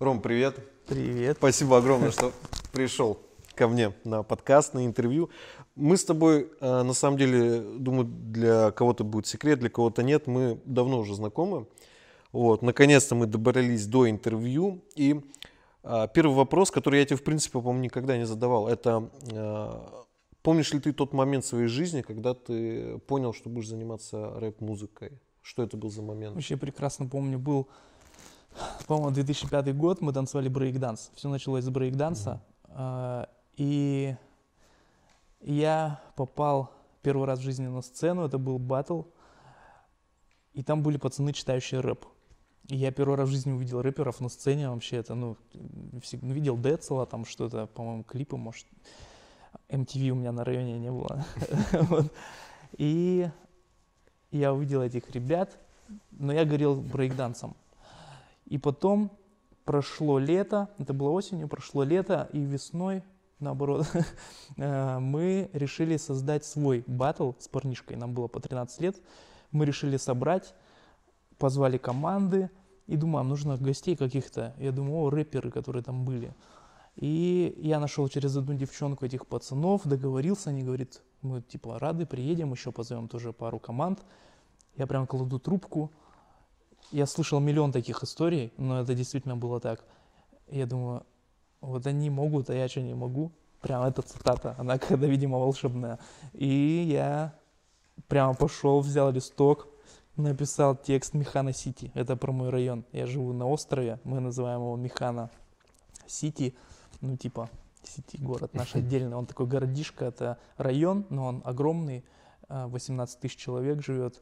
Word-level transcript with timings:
Ром, 0.00 0.22
привет. 0.22 0.56
Привет. 0.86 1.36
Спасибо 1.36 1.76
огромное, 1.76 2.10
что 2.10 2.32
пришел 2.72 3.18
ко 3.54 3.68
мне 3.68 3.92
на 4.04 4.22
подкаст, 4.22 4.72
на 4.72 4.86
интервью. 4.86 5.28
Мы 5.76 5.98
с 5.98 6.06
тобой, 6.06 6.50
э, 6.58 6.82
на 6.82 6.94
самом 6.94 7.18
деле, 7.18 7.60
думаю, 7.60 8.06
для 8.06 8.70
кого-то 8.70 9.04
будет 9.04 9.26
секрет, 9.26 9.58
для 9.58 9.68
кого-то 9.68 10.02
нет. 10.02 10.26
Мы 10.26 10.58
давно 10.64 11.00
уже 11.00 11.14
знакомы. 11.14 11.66
Вот, 12.32 12.62
наконец-то 12.62 13.14
мы 13.14 13.26
добрались 13.26 13.86
до 13.86 14.08
интервью. 14.08 14.82
И 14.94 15.20
э, 15.82 16.08
первый 16.14 16.34
вопрос, 16.34 16.70
который 16.70 17.00
я 17.00 17.04
тебе, 17.04 17.18
в 17.18 17.22
принципе, 17.22 17.58
по-моему, 17.58 17.84
никогда 17.84 18.16
не 18.16 18.24
задавал, 18.24 18.68
это 18.68 19.10
э, 19.30 19.70
помнишь 20.40 20.72
ли 20.72 20.80
ты 20.80 20.94
тот 20.94 21.12
момент 21.12 21.44
в 21.44 21.48
своей 21.48 21.68
жизни, 21.68 22.00
когда 22.00 22.32
ты 22.32 22.96
понял, 23.06 23.34
что 23.34 23.50
будешь 23.50 23.68
заниматься 23.68 24.32
рэп-музыкой? 24.40 25.20
Что 25.42 25.62
это 25.62 25.76
был 25.76 25.90
за 25.90 26.00
момент? 26.00 26.36
Вообще 26.36 26.56
прекрасно 26.56 27.06
помню, 27.06 27.38
был, 27.38 27.68
по-моему, 28.86 29.10
2005 29.10 29.76
год, 29.76 30.00
мы 30.00 30.12
танцевали 30.12 30.48
брейк-данс. 30.48 31.10
Все 31.14 31.28
началось 31.28 31.64
с 31.64 31.68
брейк-данса. 31.68 32.40
Mm-hmm. 32.68 33.28
И 33.56 34.16
я 35.40 36.00
попал 36.16 36.70
первый 37.02 37.26
раз 37.26 37.38
в 37.38 37.42
жизни 37.42 37.66
на 37.66 37.82
сцену, 37.82 38.24
это 38.24 38.38
был 38.38 38.58
батл. 38.58 39.02
И 40.52 40.62
там 40.62 40.82
были 40.82 40.96
пацаны, 40.96 41.32
читающие 41.32 41.80
рэп. 41.80 42.04
И 42.68 42.76
я 42.76 42.90
первый 42.92 43.16
раз 43.16 43.28
в 43.28 43.32
жизни 43.32 43.52
увидел 43.52 43.82
рэперов 43.82 44.20
на 44.20 44.28
сцене 44.28 44.68
вообще. 44.68 44.96
Это, 44.96 45.14
ну, 45.14 45.36
ну 45.52 46.32
видел 46.32 46.56
Децла, 46.56 47.06
там 47.06 47.24
что-то, 47.24 47.66
по-моему, 47.66 48.04
клипы, 48.04 48.36
может. 48.36 48.66
MTV 49.68 50.10
у 50.10 50.14
меня 50.14 50.32
на 50.32 50.44
районе 50.44 50.78
не 50.78 50.90
было. 50.90 51.24
И 52.76 53.28
я 54.30 54.52
увидел 54.52 54.82
этих 54.82 55.10
ребят, 55.10 55.58
но 56.12 56.32
я 56.32 56.44
горел 56.44 56.76
брейкдансом. 56.76 57.56
И 58.50 58.58
потом 58.58 59.10
прошло 59.64 60.18
лето, 60.18 60.68
это 60.76 60.92
было 60.92 61.10
осенью, 61.10 61.48
прошло 61.48 61.84
лето, 61.84 62.28
и 62.32 62.40
весной, 62.40 63.02
наоборот, 63.38 63.86
э, 64.56 64.98
мы 64.98 65.48
решили 65.52 65.96
создать 65.96 66.44
свой 66.44 66.84
батл 66.86 67.32
с 67.38 67.48
парнишкой, 67.48 67.96
нам 67.96 68.12
было 68.12 68.26
по 68.26 68.40
13 68.40 68.80
лет. 68.80 68.96
Мы 69.52 69.64
решили 69.64 69.96
собрать, 69.96 70.54
позвали 71.38 71.78
команды, 71.78 72.50
и 72.86 72.96
думаю, 72.96 73.24
нужно 73.24 73.56
гостей 73.56 73.94
каких-то. 73.94 74.54
Я 74.58 74.72
думаю, 74.72 75.04
о, 75.04 75.10
рэперы, 75.10 75.52
которые 75.52 75.84
там 75.84 76.04
были. 76.04 76.34
И 76.96 77.54
я 77.58 77.78
нашел 77.78 78.08
через 78.08 78.36
одну 78.36 78.54
девчонку 78.54 79.06
этих 79.06 79.26
пацанов, 79.28 79.82
договорился, 79.86 80.50
они 80.50 80.64
говорят, 80.64 81.00
мы 81.22 81.40
типа 81.40 81.78
рады, 81.78 82.04
приедем, 82.04 82.52
еще 82.52 82.72
позовем 82.72 83.06
тоже 83.06 83.32
пару 83.32 83.60
команд. 83.60 84.00
Я 84.76 84.88
прям 84.88 85.06
кладу 85.06 85.38
трубку. 85.38 85.92
Я 86.92 87.06
слышал 87.06 87.40
миллион 87.40 87.72
таких 87.72 88.02
историй, 88.02 88.52
но 88.56 88.80
это 88.80 88.94
действительно 88.94 89.36
было 89.36 89.60
так. 89.60 89.84
Я 90.48 90.66
думаю, 90.66 91.06
вот 91.60 91.86
они 91.86 92.10
могут, 92.10 92.50
а 92.50 92.54
я 92.54 92.68
что 92.68 92.80
не 92.80 92.94
могу. 92.94 93.32
Прям 93.60 93.84
эта 93.84 94.02
цитата, 94.02 94.54
она 94.58 94.78
когда, 94.78 95.06
видимо, 95.06 95.38
волшебная. 95.38 95.98
И 96.32 96.86
я 96.90 97.34
прямо 98.08 98.34
пошел, 98.34 98.80
взял 98.80 99.12
листок, 99.12 99.68
написал 100.16 100.74
текст 100.74 101.14
Механа 101.14 101.52
Сити. 101.52 101.92
Это 101.94 102.16
про 102.16 102.32
мой 102.32 102.50
район. 102.50 102.84
Я 102.92 103.06
живу 103.06 103.32
на 103.32 103.46
острове, 103.46 104.00
мы 104.04 104.20
называем 104.20 104.60
его 104.60 104.76
Механа 104.76 105.30
Сити 106.06 106.54
ну, 107.00 107.16
типа, 107.16 107.50
сети 107.82 108.18
город 108.18 108.54
наш 108.54 108.74
отдельный, 108.74 109.16
он 109.16 109.26
такой 109.26 109.46
городишко, 109.46 110.06
это 110.06 110.38
район, 110.56 111.06
но 111.10 111.26
он 111.26 111.42
огромный, 111.44 112.04
18 112.48 113.16
а, 113.16 113.20
тысяч 113.20 113.36
человек 113.36 113.82
живет, 113.82 114.20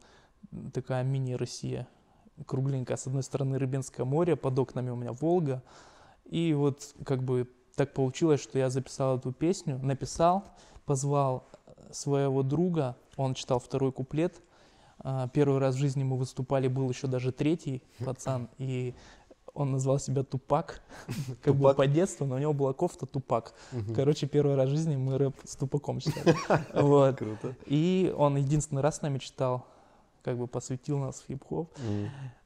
такая 0.73 1.03
мини-Россия, 1.03 1.89
кругленькая, 2.47 2.97
с 2.97 3.07
одной 3.07 3.23
стороны 3.23 3.59
Рыбинское 3.59 4.05
море, 4.05 4.37
под 4.37 4.59
окнами 4.59 4.91
у 4.91 4.97
меня 4.97 5.13
Волга, 5.13 5.63
и 6.25 6.55
вот 6.55 6.95
как 7.05 7.23
бы 7.23 7.49
так 7.75 7.95
получилось, 7.95 8.43
что 8.43 8.59
я 8.59 8.71
записал 8.71 9.19
эту 9.19 9.33
песню, 9.33 9.79
написал, 9.79 10.45
позвал 10.85 11.49
своего 11.91 12.43
друга, 12.43 12.97
он 13.17 13.35
читал 13.35 13.61
второй 13.61 13.93
куплет, 13.93 14.43
а, 15.01 15.29
Первый 15.29 15.59
раз 15.59 15.77
в 15.77 15.79
жизни 15.79 16.03
мы 16.03 16.17
выступали, 16.17 16.69
был 16.69 16.89
еще 16.91 17.07
даже 17.07 17.33
третий 17.33 17.83
пацан, 18.05 18.49
и 18.59 18.95
он 19.55 19.73
назвал 19.73 19.99
себя 19.99 20.23
Тупак, 20.23 20.83
как 21.43 21.55
бы 21.55 21.73
по 21.75 21.87
детству, 21.87 22.27
но 22.27 22.37
у 22.37 22.39
него 22.39 22.53
была 22.53 22.73
кофта 22.73 23.07
Тупак. 23.07 23.55
Короче, 23.95 24.27
первый 24.27 24.57
раз 24.57 24.69
в 24.69 24.73
жизни 24.73 24.97
мы 24.97 25.19
рэп 25.19 25.35
с 25.45 25.57
Тупаком 25.57 26.01
читали. 26.01 26.37
Вот. 26.75 27.17
Круто. 27.17 27.57
И 27.67 28.15
он 28.17 28.37
единственный 28.37 28.83
раз 28.83 28.99
с 28.99 29.03
нами 29.03 29.19
читал, 29.19 29.67
как 30.23 30.39
бы 30.39 30.47
посвятил 30.47 30.99
нас 30.99 31.21
в 31.21 31.27
хип-хоп. 31.27 31.73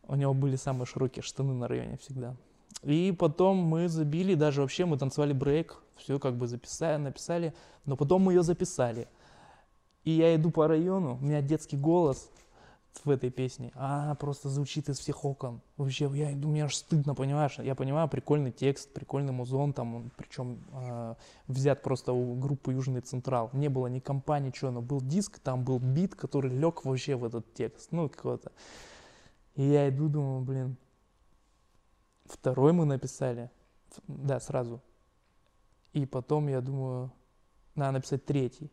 У 0.06 0.14
него 0.14 0.34
были 0.34 0.56
самые 0.56 0.86
широкие 0.86 1.22
штаны 1.22 1.54
на 1.54 1.68
районе 1.68 1.96
всегда. 1.98 2.36
И 2.82 3.14
потом 3.16 3.58
мы 3.58 3.88
забили, 3.88 4.34
даже 4.34 4.60
вообще 4.60 4.84
мы 4.84 4.98
танцевали 4.98 5.32
брейк, 5.32 5.82
все 5.96 6.18
как 6.18 6.36
бы 6.36 6.46
записали, 6.46 7.00
написали, 7.00 7.54
но 7.84 7.96
потом 7.96 8.22
мы 8.22 8.32
ее 8.32 8.42
записали. 8.42 9.08
И 10.04 10.10
я 10.10 10.34
иду 10.34 10.50
по 10.50 10.66
району, 10.66 11.18
у 11.20 11.24
меня 11.24 11.42
детский 11.42 11.76
голос, 11.76 12.30
в 13.04 13.10
этой 13.10 13.30
песне, 13.30 13.72
а 13.74 14.04
она 14.04 14.14
просто 14.14 14.48
звучит 14.48 14.88
из 14.88 14.98
всех 14.98 15.24
окон. 15.24 15.60
Вообще, 15.76 16.10
я 16.14 16.32
иду, 16.32 16.48
мне 16.48 16.64
аж 16.64 16.76
стыдно, 16.76 17.14
понимаешь? 17.14 17.58
Я 17.58 17.74
понимаю, 17.74 18.08
прикольный 18.08 18.52
текст, 18.52 18.92
прикольный 18.92 19.32
музон, 19.32 19.72
там, 19.72 19.94
он, 19.94 20.10
причем 20.16 20.58
э, 20.72 21.14
взят 21.48 21.82
просто 21.82 22.12
у 22.12 22.34
группы 22.34 22.72
Южный 22.72 23.00
Централ. 23.00 23.50
Не 23.54 23.68
было 23.68 23.88
ни 23.88 23.98
компании, 23.98 24.48
ничего, 24.48 24.70
но 24.70 24.82
был 24.82 25.00
диск, 25.00 25.38
там 25.40 25.64
был 25.64 25.78
бит, 25.78 26.14
который 26.14 26.50
лег 26.50 26.84
вообще 26.84 27.16
в 27.16 27.24
этот 27.24 27.52
текст, 27.54 27.90
ну, 27.90 28.08
какого-то. 28.08 28.52
И 29.54 29.62
я 29.62 29.88
иду, 29.88 30.08
думаю, 30.08 30.42
блин, 30.42 30.76
второй 32.24 32.72
мы 32.72 32.84
написали, 32.84 33.50
да, 34.06 34.40
сразу. 34.40 34.80
И 35.92 36.06
потом 36.06 36.48
я 36.48 36.60
думаю, 36.60 37.12
надо 37.74 37.92
написать 37.92 38.24
третий. 38.24 38.70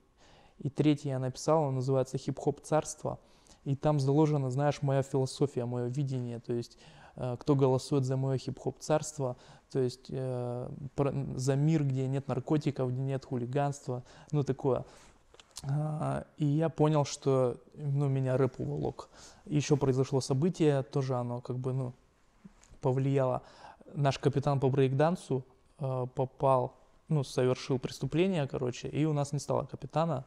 И 0.60 0.70
третий 0.70 1.10
я 1.10 1.20
написал, 1.20 1.64
он 1.64 1.76
называется 1.76 2.18
«Хип-хоп 2.18 2.62
царство» 2.62 3.20
и 3.64 3.76
там 3.76 4.00
заложена, 4.00 4.50
знаешь, 4.50 4.82
моя 4.82 5.04
философия, 5.04 5.66
мое 5.66 5.88
видение, 5.88 6.40
то 6.40 6.54
есть 6.54 6.78
э, 7.16 7.36
кто 7.40 7.56
голосует 7.56 8.06
за 8.06 8.18
мое 8.18 8.38
хип-хоп 8.38 8.80
царство, 8.80 9.38
то 9.70 9.80
есть 9.80 10.08
э, 10.10 10.70
за 11.36 11.56
мир, 11.56 11.84
где 11.84 12.08
нет 12.08 12.28
наркотиков, 12.28 12.92
где 12.92 13.02
нет 13.02 13.26
хулиганства, 13.26 14.04
ну 14.32 14.44
такое. 14.44 14.86
А, 15.64 16.26
и 16.38 16.46
я 16.46 16.70
понял, 16.70 17.06
что 17.06 17.58
ну, 17.76 18.08
меня 18.08 18.38
рэп 18.38 18.60
уволок. 18.60 19.10
Еще 19.46 19.76
произошло 19.78 20.22
событие, 20.22 20.84
тоже 20.84 21.16
оно 21.16 21.42
как 21.42 21.58
бы 21.58 21.74
ну, 21.74 21.94
повлияло. 22.82 23.42
Наш 23.94 24.20
капитан 24.20 24.60
по 24.60 24.70
брейкдансу 24.70 25.44
э, 25.80 26.08
попал, 26.16 26.76
ну, 27.08 27.24
совершил 27.24 27.80
преступление, 27.80 28.48
короче, 28.48 28.88
и 28.88 29.06
у 29.06 29.14
нас 29.14 29.34
не 29.34 29.40
стало 29.40 29.66
капитана. 29.66 30.26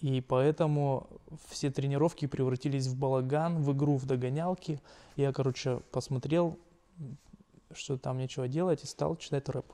И 0.00 0.20
поэтому 0.20 1.06
все 1.48 1.70
тренировки 1.70 2.26
превратились 2.26 2.86
в 2.86 2.98
балаган, 2.98 3.62
в 3.62 3.72
игру, 3.72 3.96
в 3.96 4.06
догонялки. 4.06 4.80
Я, 5.16 5.32
короче, 5.32 5.80
посмотрел, 5.90 6.58
что 7.72 7.96
там 7.96 8.18
нечего 8.18 8.48
делать, 8.48 8.82
и 8.82 8.86
стал 8.86 9.16
читать 9.16 9.48
рэп. 9.48 9.66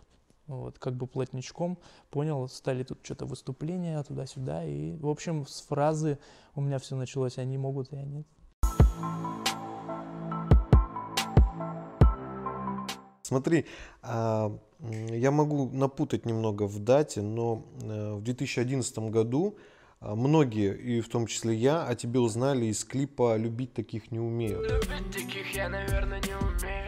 Вот, 0.56 0.78
как 0.78 0.94
бы 0.94 1.06
плотничком 1.06 1.78
понял, 2.10 2.48
стали 2.48 2.82
тут 2.84 2.98
что-то 3.02 3.26
выступления 3.26 4.02
туда-сюда. 4.02 4.64
И, 4.64 4.96
в 4.96 5.08
общем, 5.08 5.46
с 5.46 5.62
фразы 5.62 6.18
у 6.54 6.60
меня 6.60 6.78
все 6.78 6.96
началось, 6.96 7.38
они 7.38 7.58
могут, 7.58 7.92
я 7.92 8.02
нет. 8.02 8.26
Смотри, 13.22 13.64
а, 14.02 14.58
я 14.80 15.30
могу 15.30 15.70
напутать 15.70 16.26
немного 16.26 16.64
в 16.64 16.78
дате, 16.80 17.22
но 17.22 17.64
э, 17.80 18.14
в 18.14 18.22
2011 18.22 18.98
году 19.10 19.56
а, 20.00 20.14
многие, 20.14 20.76
и 20.76 21.00
в 21.00 21.08
том 21.08 21.26
числе 21.26 21.54
я, 21.54 21.86
о 21.86 21.94
тебе 21.94 22.20
узнали 22.20 22.66
из 22.66 22.84
клипа 22.84 23.36
«Любить 23.38 23.72
таких 23.72 24.10
не 24.10 24.19
умею». 24.19 24.60
Любить 24.60 25.12
таких 25.12 25.55
я, 25.55 25.69
наверное, 25.69 26.20
не 26.20 26.34
умею. 26.34 26.81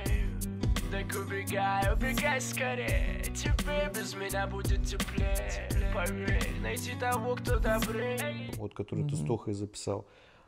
Так 1.06 1.20
убегай, 1.20 1.92
убегай 1.92 2.40
скорее. 2.40 3.22
Тебе 3.34 3.90
без 3.94 4.14
меня 4.14 4.46
будет 4.46 4.84
теплее. 4.84 5.68
Поверь, 5.94 6.60
найти 6.60 6.92
того, 6.98 7.34
кто 7.36 7.58
добрее. 7.58 8.50
Вот, 8.56 8.74
который 8.74 9.06
ты 9.08 9.16
с 9.16 9.24
Тохой 9.24 9.54
записал. 9.54 10.06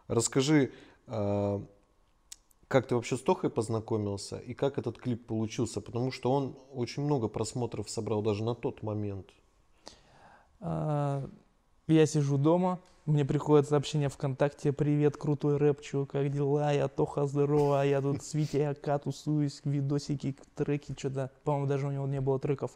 Расскажи, 0.09 0.73
а, 1.07 1.63
как 2.69 2.87
ты 2.87 2.95
вообще 2.95 3.17
с 3.17 3.23
Тохой 3.23 3.51
познакомился 3.51 4.39
и 4.39 4.55
как 4.55 4.79
этот 4.79 4.99
клип 4.99 5.27
получился? 5.27 5.81
Потому 5.81 6.11
что 6.11 6.33
он 6.33 6.57
очень 6.73 7.03
много 7.03 7.29
просмотров 7.29 7.91
собрал 7.91 8.23
даже 8.23 8.43
на 8.43 8.55
тот 8.55 8.83
момент. 8.83 9.31
А, 10.61 11.29
я 11.87 12.07
сижу 12.07 12.39
дома, 12.39 12.81
мне 13.07 13.25
приходит 13.25 13.69
сообщение 13.69 14.09
ВКонтакте, 14.09 14.73
привет, 14.73 15.17
крутой 15.17 15.59
рэп, 15.59 15.81
чё, 15.81 16.07
как 16.07 16.31
дела, 16.31 16.73
я 16.73 16.89
Тоха, 16.89 17.27
здорово, 17.27 17.83
я 17.87 18.01
тут 18.01 18.23
с 18.23 18.35
Витей 18.35 18.69
Ака 18.69 18.99
тусуюсь, 18.99 19.61
видосики, 19.65 20.37
треки, 20.57 20.95
что-то, 20.99 21.31
по-моему, 21.45 21.67
даже 21.69 21.87
у 21.87 21.93
него 21.93 22.07
не 22.07 22.21
было 22.21 22.41
треков, 22.41 22.73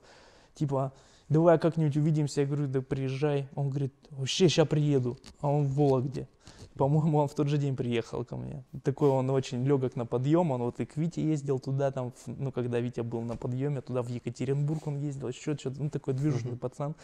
типа, 0.54 0.92
давай 1.28 1.58
как-нибудь 1.58 1.96
увидимся, 1.96 2.42
я 2.42 2.46
говорю, 2.46 2.68
да 2.68 2.80
приезжай, 2.80 3.48
он 3.56 3.70
говорит, 3.70 3.92
вообще, 4.10 4.48
сейчас 4.48 4.68
приеду, 4.68 5.18
а 5.40 5.48
он 5.48 5.64
в 5.64 5.74
Вологде, 5.74 6.28
По-моему, 6.76 7.18
он 7.18 7.28
в 7.28 7.34
тот 7.34 7.48
же 7.48 7.58
день 7.58 7.74
приехал 7.76 8.24
ко 8.24 8.36
мне. 8.36 8.64
Такой 8.84 9.10
он 9.10 9.28
очень 9.30 9.64
легок 9.64 9.96
на 9.96 10.06
подъем, 10.06 10.52
он 10.52 10.62
вот 10.62 10.78
и 10.78 10.86
к 10.86 10.96
Вите 10.96 11.22
ездил 11.22 11.58
туда, 11.58 11.90
там, 11.90 12.12
ну, 12.26 12.52
когда 12.52 12.78
Витя 12.78 13.00
был 13.00 13.22
на 13.22 13.36
подъеме, 13.36 13.80
туда 13.80 14.02
в 14.02 14.08
Екатеринбург 14.08 14.86
он 14.86 14.98
ездил, 14.98 15.28
еще 15.28 15.56
что-то, 15.56 15.82
ну, 15.82 15.90
такой 15.90 16.14
движущий 16.14 16.50
Мгм. 16.50 16.58
пацан. 16.58 16.94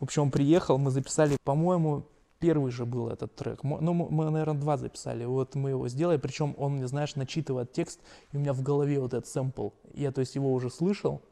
В 0.00 0.02
общем, 0.02 0.22
он 0.22 0.30
приехал, 0.32 0.78
мы 0.78 0.90
записали, 0.90 1.36
по-моему, 1.44 2.02
первый 2.42 2.72
же 2.72 2.84
был 2.84 3.08
этот 3.08 3.36
трек. 3.36 3.62
Ну, 3.62 3.94
мы, 3.94 4.30
наверное, 4.30 4.60
два 4.60 4.76
записали. 4.76 5.24
Вот 5.24 5.54
мы 5.54 5.70
его 5.70 5.88
сделали, 5.88 6.16
причем 6.16 6.56
он 6.58 6.72
мне, 6.72 6.88
знаешь, 6.88 7.14
начитывает 7.14 7.72
текст, 7.72 8.00
и 8.32 8.36
у 8.36 8.40
меня 8.40 8.52
в 8.52 8.62
голове 8.62 8.98
вот 8.98 9.14
этот 9.14 9.28
сэмпл. 9.28 9.68
Я, 9.94 10.10
то 10.10 10.20
есть, 10.20 10.34
его 10.34 10.52
уже 10.52 10.68
слышал. 10.68 11.22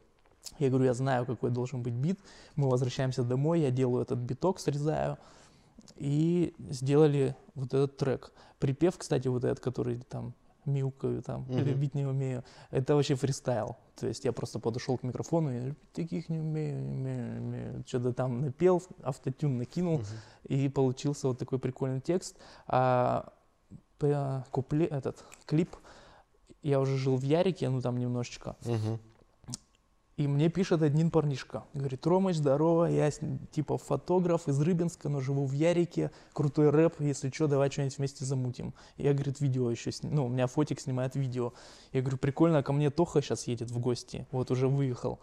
Я 0.57 0.69
говорю, 0.69 0.85
я 0.85 0.93
знаю, 0.93 1.25
какой 1.25 1.51
должен 1.51 1.83
быть 1.83 1.93
бит. 1.93 2.17
Мы 2.55 2.69
возвращаемся 2.69 3.23
домой, 3.23 3.59
я 3.59 3.71
делаю 3.71 4.03
этот 4.03 4.19
биток, 4.19 4.59
срезаю. 4.59 5.17
И 5.97 6.53
сделали 6.69 7.35
вот 7.55 7.73
этот 7.73 7.97
трек. 7.97 8.31
Припев, 8.59 8.97
кстати, 8.97 9.27
вот 9.27 9.43
этот, 9.43 9.59
который 9.59 9.97
там 10.09 10.33
мяукаю 10.65 11.21
там, 11.21 11.41
Мгм. 11.41 11.57
или 11.59 11.73
бить 11.73 11.95
не 11.95 12.05
умею, 12.05 12.43
это 12.69 12.95
вообще 12.95 13.15
фристайл. 13.15 13.75
То 13.95 14.07
есть 14.07 14.25
я 14.25 14.31
просто 14.31 14.59
подошел 14.59 14.97
к 14.97 15.03
микрофону 15.03 15.51
и 15.51 15.73
таких 15.93 16.29
не 16.29 16.39
умею, 16.39 16.81
не 16.81 16.93
умею, 16.93 17.31
не 17.33 17.39
умею. 17.39 17.83
Что-то 17.87 18.13
там 18.13 18.41
напел, 18.41 18.81
автотюн 19.03 19.57
накинул, 19.57 19.97
Мгм. 19.97 20.05
и 20.47 20.69
получился 20.69 21.27
вот 21.27 21.37
такой 21.39 21.59
прикольный 21.59 22.01
текст. 22.01 22.37
А 22.67 23.31
п- 23.97 24.43
купле, 24.51 24.85
этот 24.85 25.23
клип, 25.45 25.75
я 26.63 26.79
уже 26.79 26.97
жил 26.97 27.15
в 27.17 27.23
Ярике, 27.23 27.69
ну 27.69 27.81
там 27.81 27.97
немножечко, 27.97 28.55
Мгм. 28.65 28.99
И 30.21 30.27
мне 30.27 30.49
пишет 30.49 30.81
один 30.81 31.09
парнишка. 31.09 31.63
Говорит, 31.73 32.05
Ромыч, 32.05 32.35
здорово, 32.35 32.85
я 32.85 33.09
типа 33.51 33.77
фотограф 33.77 34.47
из 34.47 34.59
Рыбинска, 34.61 35.09
но 35.09 35.19
живу 35.19 35.45
в 35.45 35.53
Ярике, 35.53 36.11
крутой 36.33 36.69
рэп, 36.69 36.95
если 36.99 37.29
что, 37.29 37.47
давай 37.47 37.71
что-нибудь 37.71 37.97
вместе 37.97 38.25
замутим. 38.25 38.73
Я, 38.97 39.13
говорит, 39.13 39.39
видео 39.41 39.71
еще, 39.71 39.91
сни- 39.91 40.09
ну, 40.11 40.25
у 40.25 40.29
меня 40.29 40.47
фотик 40.47 40.79
снимает 40.79 41.15
видео. 41.15 41.53
Я 41.91 42.01
говорю, 42.01 42.17
прикольно, 42.17 42.59
а 42.59 42.63
ко 42.63 42.71
мне 42.73 42.89
Тоха 42.89 43.21
сейчас 43.21 43.47
едет 43.47 43.71
в 43.71 43.79
гости, 43.79 44.27
вот 44.31 44.51
уже 44.51 44.67
выехал. 44.67 45.19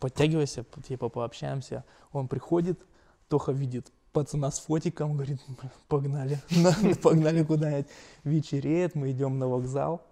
Подтягивайся, 0.00 0.64
типа 0.86 1.08
пообщаемся. 1.08 1.84
Он 2.12 2.28
приходит, 2.28 2.80
Тоха 3.28 3.52
видит 3.52 3.92
пацана 4.12 4.50
с 4.50 4.58
фотиком, 4.60 5.12
говорит, 5.14 5.40
«Бля, 5.46 5.70
погнали, 5.88 6.40
На- 6.50 6.94
погнали 7.02 7.44
куда-нибудь. 7.44 7.86
Вечереет, 8.24 8.94
мы 8.94 9.10
идем 9.10 9.38
на 9.38 9.46
вокзал, 9.46 10.02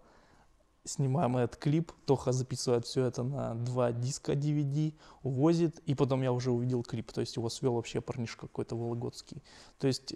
снимаем 0.85 1.37
этот 1.37 1.57
клип, 1.57 1.93
Тоха 2.07 2.33
записывает 2.33 2.85
все 2.87 3.07
это 3.07 3.23
на 3.23 3.55
два 3.55 3.93
диска 3.93 4.33
DVD, 4.33 4.95
увозит, 5.23 5.79
и 5.87 5.95
потом 5.95 6.23
я 6.23 6.33
уже 6.33 6.51
увидел 6.51 6.83
клип, 6.83 7.13
то 7.13 7.21
есть 7.21 7.37
его 7.37 7.49
свел 7.49 7.75
вообще 7.75 8.01
парнишка 8.01 8.43
какой-то 8.43 8.77
вологодский. 8.77 9.43
То 9.79 9.87
есть 9.87 10.15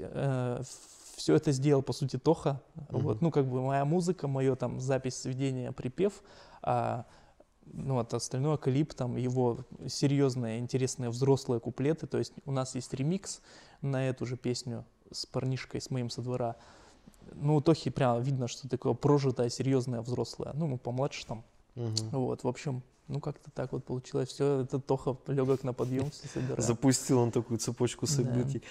все 1.17 1.35
это 1.35 1.53
сделал, 1.53 1.83
по 1.83 1.93
сути, 1.93 2.19
Тоха, 2.19 2.61
Мгм. 2.75 3.01
вот, 3.01 3.21
ну, 3.23 3.31
как 3.31 3.47
бы 3.47 3.63
моя 3.63 3.85
музыка, 3.85 4.29
мое 4.29 4.55
там 4.57 4.79
запись, 4.81 5.17
сведение, 5.17 5.73
припев, 5.73 6.23
а 6.63 7.07
ну, 7.73 7.95
вот 7.95 8.15
остальное 8.15 8.57
клип, 8.57 8.95
там 8.95 9.17
его 9.17 9.59
серьезные, 9.87 10.59
интересные 10.59 11.11
взрослые 11.11 11.61
куплеты, 11.61 12.07
то 12.07 12.19
есть 12.19 12.33
у 12.45 12.53
нас 12.53 12.75
есть 12.75 12.93
ремикс 12.95 13.41
на 13.83 14.09
эту 14.09 14.27
же 14.27 14.37
песню 14.37 14.85
с 15.11 15.27
парнишкой, 15.27 15.81
с 15.81 15.91
моим 15.91 16.11
со 16.11 16.23
двора, 16.23 16.57
ну, 17.35 17.57
у 17.57 17.61
Тохи 17.61 17.91
прямо 17.91 18.19
видно, 18.21 18.49
что 18.49 18.69
такое 18.69 18.95
прожитое, 18.95 19.49
серьезное, 19.51 20.01
взрослое. 20.01 20.53
Ну, 20.55 20.67
мы 20.67 20.79
помладше 20.79 21.27
там. 21.27 21.45
Мгм. 21.75 22.11
Вот, 22.11 22.45
в 22.45 22.49
общем, 22.49 22.83
ну, 23.07 23.21
как-то 23.21 23.51
так 23.51 23.73
вот 23.73 23.85
получилось. 23.85 24.29
Все, 24.29 24.61
это 24.61 24.79
Тоха 24.79 25.17
легок 25.27 25.65
на 25.65 25.73
подъем, 25.73 26.11
все 26.11 26.29
собирает. 26.29 26.63
Запустил 26.63 27.19
он 27.21 27.31
такую 27.31 27.59
цепочку 27.59 28.07
Да. 28.07 28.13
событий. 28.13 28.63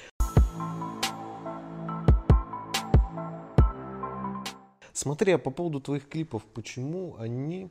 Смотри, 4.94 5.34
а 5.34 5.38
по 5.38 5.52
поводу 5.52 5.80
твоих 5.80 6.10
клипов, 6.10 6.44
почему 6.54 7.16
они 7.20 7.70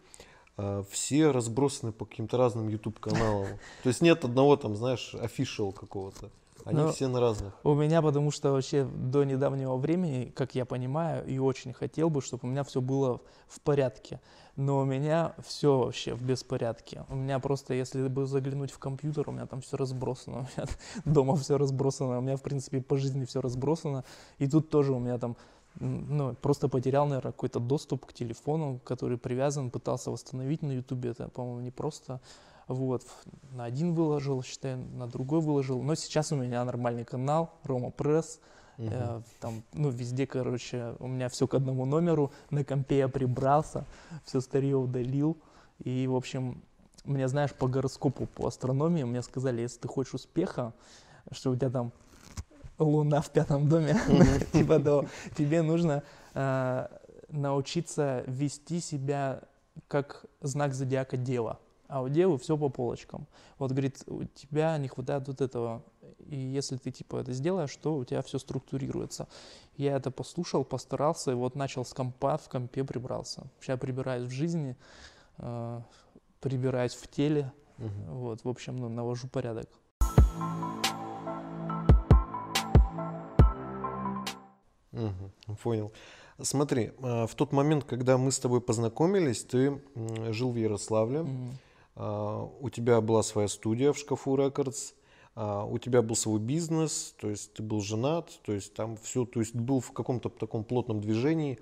а, 0.57 0.85
все 0.91 1.33
разбросаны 1.33 1.93
по 1.93 2.05
каким-то 2.05 2.37
разным 2.37 2.69
YouTube 2.69 3.01
каналам? 3.01 3.49
То 3.83 3.89
есть 3.89 4.01
нет 4.01 4.25
одного 4.25 4.57
там, 4.57 4.77
знаешь, 4.77 5.15
офишал 5.15 5.73
какого-то. 5.73 6.31
Они 6.67 6.81
Ну, 6.81 6.91
все 6.91 7.07
на 7.07 7.21
разных. 7.21 7.55
У 7.63 7.75
меня, 7.75 8.03
потому 8.03 8.33
что 8.33 8.51
вообще 8.51 8.85
до 8.85 9.23
недавнего 9.23 9.77
времени, 9.77 10.33
как 10.35 10.57
я 10.57 10.65
понимаю, 10.65 11.25
и 11.25 11.39
очень 11.39 11.73
хотел 11.73 12.11
бы, 12.11 12.21
чтобы 12.21 12.41
у 12.43 12.47
меня 12.49 12.65
все 12.65 12.81
было 12.81 13.21
в 13.47 13.61
порядке. 13.61 14.21
Но 14.57 14.81
у 14.81 14.85
меня 14.85 15.37
все 15.47 15.79
вообще 15.79 16.15
в 16.15 16.23
беспорядке. 16.23 17.05
У 17.09 17.15
меня 17.15 17.39
просто, 17.39 17.73
если 17.73 18.09
бы 18.09 18.27
заглянуть 18.27 18.73
в 18.73 18.81
компьютер, 18.81 19.29
у 19.29 19.33
меня 19.33 19.47
там 19.47 19.61
все 19.61 19.77
разбросано. 19.77 20.39
У 20.57 20.61
меня 20.61 20.69
дома 21.05 21.37
все 21.37 21.57
разбросано. 21.57 22.19
У 22.19 22.21
меня, 22.21 22.37
в 22.37 22.43
принципе, 22.43 22.81
по 22.81 22.97
жизни 22.97 23.25
все 23.27 23.41
разбросано. 23.41 24.05
И 24.39 24.49
тут 24.49 24.69
тоже 24.69 24.93
у 24.93 24.99
меня 24.99 25.19
там, 25.19 25.37
ну, 25.79 26.35
просто 26.35 26.69
потерял, 26.69 27.07
наверное, 27.07 27.31
какой-то 27.31 27.61
доступ 27.61 28.07
к 28.07 28.13
телефону, 28.13 28.81
который 28.83 29.19
привязан, 29.19 29.71
пытался 29.71 30.11
восстановить 30.11 30.63
на 30.63 30.73
Ютубе. 30.73 31.11
Это, 31.11 31.29
по-моему, 31.29 31.61
не 31.61 31.71
просто. 31.71 32.21
Вот, 32.69 33.05
на 33.53 33.65
один 33.65 33.95
выложил, 33.95 34.43
считай, 34.43 34.75
на 34.75 35.07
другой 35.07 35.41
выложил. 35.41 35.83
Но 35.83 35.95
сейчас 35.95 36.33
у 36.33 36.37
меня 36.37 36.65
нормальный 36.65 37.05
канал, 37.05 37.51
Рома 37.63 37.91
Пресс. 37.91 38.41
Мгм. 38.77 38.89
Э, 38.93 39.23
там, 39.41 39.63
ну, 39.73 39.91
везде, 39.91 40.27
короче, 40.27 40.95
у 40.99 41.07
меня 41.07 41.29
все 41.29 41.47
к 41.47 41.55
одному 41.55 41.85
номеру. 41.85 42.33
На 42.51 42.65
компе 42.65 42.99
я 42.99 43.09
прибрался, 43.09 43.85
все 44.25 44.41
старье 44.41 44.77
удалил. 44.77 45.37
И, 45.85 46.07
в 46.09 46.17
общем, 46.17 46.63
мне, 47.05 47.29
знаешь, 47.29 47.55
по 47.55 47.69
гороскопу, 47.69 48.27
по 48.27 48.49
астрономии, 48.49 49.05
мне 49.05 49.23
сказали, 49.23 49.63
если 49.63 49.81
ты 49.81 49.89
хочешь 49.89 50.15
успеха, 50.15 50.73
что 51.31 51.53
у 51.53 51.57
тебя 51.57 51.71
там 51.71 51.93
луна 52.79 53.21
в 53.21 53.31
пятом 53.31 53.69
доме, 53.69 53.97
типа, 54.53 54.81
то 54.81 55.07
тебе 55.37 55.63
нужно 55.63 56.03
э, 56.35 56.89
научиться 57.29 58.25
вести 58.27 58.81
себя 58.81 59.43
как 59.89 60.27
знак 60.41 60.75
зодиака 60.75 61.17
Дева. 61.17 61.61
А 61.89 62.03
у 62.03 62.09
Девы 62.09 62.37
все 62.39 62.57
по 62.57 62.69
полочкам. 62.69 63.27
Вот, 63.59 63.71
говорит, 63.71 64.03
у 64.07 64.25
тебя 64.25 64.77
не 64.79 64.89
хватает 64.89 65.29
вот 65.29 65.41
этого. 65.41 65.83
И 66.27 66.37
если 66.37 66.77
ты, 66.77 66.91
типа, 66.91 67.17
это 67.17 67.33
сделаешь, 67.33 67.75
то 67.77 67.97
у 67.97 68.05
тебя 68.05 68.23
все 68.23 68.39
структурируется. 68.39 69.29
Я 69.77 69.97
это 69.97 70.11
послушал, 70.11 70.65
постарался, 70.65 71.31
и 71.31 71.35
вот 71.35 71.55
начал 71.55 71.85
с 71.85 71.93
компа, 71.93 72.39
в 72.39 72.49
компе 72.49 72.83
прибрался. 72.85 73.47
Сейчас 73.61 73.79
прибираюсь 73.79 74.29
в 74.29 74.33
жизни, 74.33 74.77
э, 75.39 75.81
прибираюсь 76.41 76.95
в 76.95 77.07
теле. 77.09 77.53
Мгм. 77.79 78.19
Вот, 78.19 78.45
в 78.45 78.49
общем, 78.49 78.77
ну, 78.77 78.89
навожу 78.89 79.29
порядок. 79.29 79.69
Мгм, 84.93 85.31
Понял. 85.63 85.93
Смотри, 86.43 86.93
а, 87.03 87.27
в 87.27 87.35
тот 87.35 87.53
момент, 87.53 87.85
когда 87.85 88.19
мы 88.19 88.33
с 88.33 88.39
тобой 88.39 88.61
познакомились, 88.61 89.45
ты 89.45 89.81
жил 90.31 90.51
в 90.51 90.57
Ярославле, 90.57 91.21
М. 91.21 91.59
а, 91.97 92.45
у 92.61 92.71
тебя 92.71 93.01
была 93.01 93.23
своя 93.23 93.49
студия 93.49 93.93
в 93.93 93.99
шкафу 93.99 94.37
Рекордс, 94.37 94.93
а, 95.35 95.65
у 95.65 95.79
тебя 95.79 96.03
был 96.03 96.15
свой 96.15 96.39
бизнес, 96.39 97.15
то 97.19 97.29
есть 97.29 97.55
ты 97.55 97.63
был 97.63 97.81
женат, 97.81 98.31
то 98.45 98.53
есть 98.53 98.75
там 98.75 98.97
все, 98.97 99.25
то 99.25 99.41
есть 99.41 99.55
был 99.55 99.81
в 99.81 99.93
каком-то 99.93 100.29
таком 100.29 100.63
плотном 100.63 101.01
движении. 101.01 101.59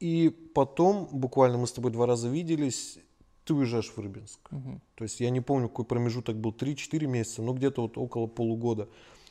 И 0.00 0.30
потом, 0.30 1.08
буквально 1.12 1.58
мы 1.58 1.66
с 1.66 1.72
тобой 1.72 1.92
два 1.92 2.06
раза 2.06 2.28
виделись, 2.28 2.98
ты 3.44 3.54
уезжаешь 3.54 3.92
в 3.94 3.98
Рыбинск. 3.98 4.40
Мгм. 4.50 4.80
То 4.94 5.04
есть 5.04 5.20
я 5.20 5.30
не 5.30 5.40
помню, 5.40 5.68
какой 5.68 5.84
промежуток 5.84 6.36
был, 6.36 6.52
3-4 6.52 7.06
месяца, 7.06 7.42
но 7.42 7.52
где-то 7.52 7.82
вот 7.82 7.98
около 7.98 8.26
полугода. 8.26 8.88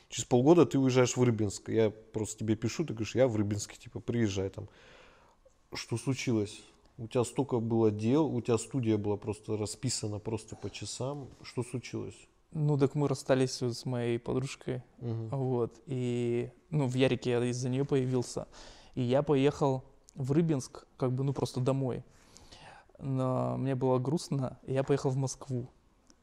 Через 0.08 0.26
полгода 0.26 0.66
ты 0.66 0.78
уезжаешь 0.78 1.16
в 1.16 1.22
Рыбинск. 1.22 1.70
Я 1.70 1.90
просто 1.90 2.38
тебе 2.40 2.54
пишу, 2.54 2.84
ты 2.84 2.92
говоришь, 2.92 3.14
я 3.14 3.28
в 3.28 3.36
Рыбинске, 3.36 3.76
типа, 3.78 4.00
приезжай 4.00 4.50
там. 4.50 4.68
Что 5.72 5.96
случилось? 5.96 6.62
У 6.98 7.06
тебя 7.06 7.24
столько 7.24 7.58
было 7.58 7.90
дел, 7.90 8.26
у 8.26 8.40
тебя 8.40 8.58
студия 8.58 8.98
была 8.98 9.16
просто 9.16 9.56
расписана 9.56 10.18
просто 10.18 10.56
по 10.56 10.70
часам. 10.70 11.28
Что 11.42 11.62
случилось? 11.62 12.16
Ну, 12.52 12.76
так 12.76 12.94
мы 12.94 13.08
расстались 13.08 13.62
вот 13.62 13.74
с 13.74 13.86
моей 13.86 14.18
подружкой. 14.18 14.82
Мгм. 14.98 15.28
Вот. 15.30 15.80
И, 15.86 16.50
ну, 16.70 16.86
в 16.86 16.94
Ярике 16.94 17.30
я 17.30 17.44
из-за 17.46 17.70
нее 17.70 17.84
появился. 17.84 18.46
И 18.94 19.02
я 19.02 19.22
поехал 19.22 19.84
в 20.14 20.32
Рыбинск, 20.32 20.86
как 20.98 21.12
бы, 21.12 21.24
ну, 21.24 21.32
просто 21.32 21.60
домой. 21.60 22.04
Но 22.98 23.56
мне 23.56 23.74
было 23.74 23.98
грустно, 23.98 24.58
и 24.64 24.74
я 24.74 24.84
поехал 24.84 25.10
в 25.10 25.16
Москву. 25.16 25.70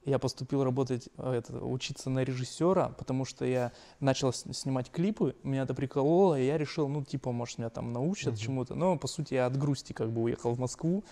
Я 0.10 0.18
поступил 0.18 0.64
работать, 0.64 1.08
э, 1.18 1.34
это, 1.34 1.64
учиться 1.64 2.10
на 2.10 2.24
режиссера, 2.24 2.90
потому 2.90 3.26
что 3.26 3.46
я 3.46 3.72
начал 4.00 4.34
снимать 4.34 4.90
клипы, 4.90 5.36
меня 5.44 5.62
это 5.62 5.76
прикололо, 5.76 6.40
и 6.40 6.48
я 6.48 6.58
решил, 6.58 6.88
ну, 6.88 7.04
типа, 7.04 7.32
может, 7.32 7.60
меня 7.60 7.70
там 7.70 7.94
научат 7.94 8.34
Мгм. 8.34 8.38
чему-то. 8.38 8.74
Но, 8.74 8.98
по 8.98 9.08
сути, 9.08 9.36
я 9.36 9.46
от 9.46 9.56
грусти 9.56 9.94
как 9.94 10.10
бы 10.10 10.24
уехал 10.24 10.54
в 10.56 10.60
Москву, 10.60 11.04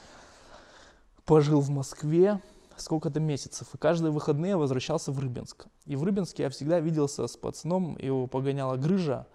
пожил 1.26 1.62
в 1.62 1.70
Москве 1.70 2.42
сколько-то 2.76 3.20
месяцев, 3.20 3.68
и 3.76 3.78
каждые 3.78 4.12
выходные 4.12 4.50
я 4.50 4.58
возвращался 4.58 5.12
в 5.12 5.20
Рыбинск. 5.20 5.68
И 5.86 5.96
в 5.96 6.04
Рыбинске 6.04 6.44
я 6.44 6.50
всегда 6.50 6.80
виделся 6.80 7.28
с 7.28 7.38
пацаном, 7.38 8.00
его 8.00 8.26
погоняла 8.26 8.78
Грыжа, 8.78 9.28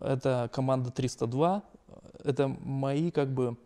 это 0.00 0.48
команда 0.50 0.90
302, 0.90 1.62
это 2.24 2.48
мои 2.48 3.10
как 3.10 3.28
бы 3.34 3.58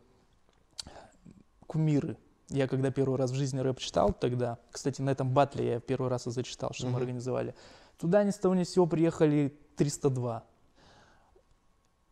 кумиры. 1.68 2.16
Я 2.50 2.68
когда 2.68 2.90
первый 2.90 3.18
раз 3.18 3.30
в 3.30 3.34
жизни 3.34 3.58
рэп 3.58 3.78
читал 3.78 4.12
тогда, 4.12 4.58
кстати, 4.70 5.00
на 5.00 5.10
этом 5.10 5.30
батле 5.30 5.72
я 5.74 5.80
первый 5.80 6.08
раз 6.10 6.26
и 6.26 6.30
зачитал, 6.30 6.70
что 6.72 6.84
мы 6.86 6.92
Мгм. 6.92 7.00
организовали, 7.00 7.54
туда 7.98 8.22
ни 8.22 8.30
с 8.30 8.36
того 8.36 8.54
ни 8.54 8.64
с 8.64 8.70
сего 8.70 8.86
приехали 8.86 9.56
302. 9.76 10.44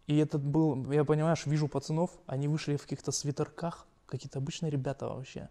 И 0.07 0.17
этот 0.17 0.43
был, 0.43 0.91
я 0.91 1.05
понимаешь, 1.05 1.47
вижу 1.47 1.69
пацанов, 1.69 2.11
они 2.27 2.49
вышли 2.49 2.77
в 2.77 2.83
каких-то 2.83 3.13
свитерках, 3.13 3.87
какие-то 4.07 4.39
обычные 4.39 4.71
ребята 4.71 5.09
вообще 5.09 5.49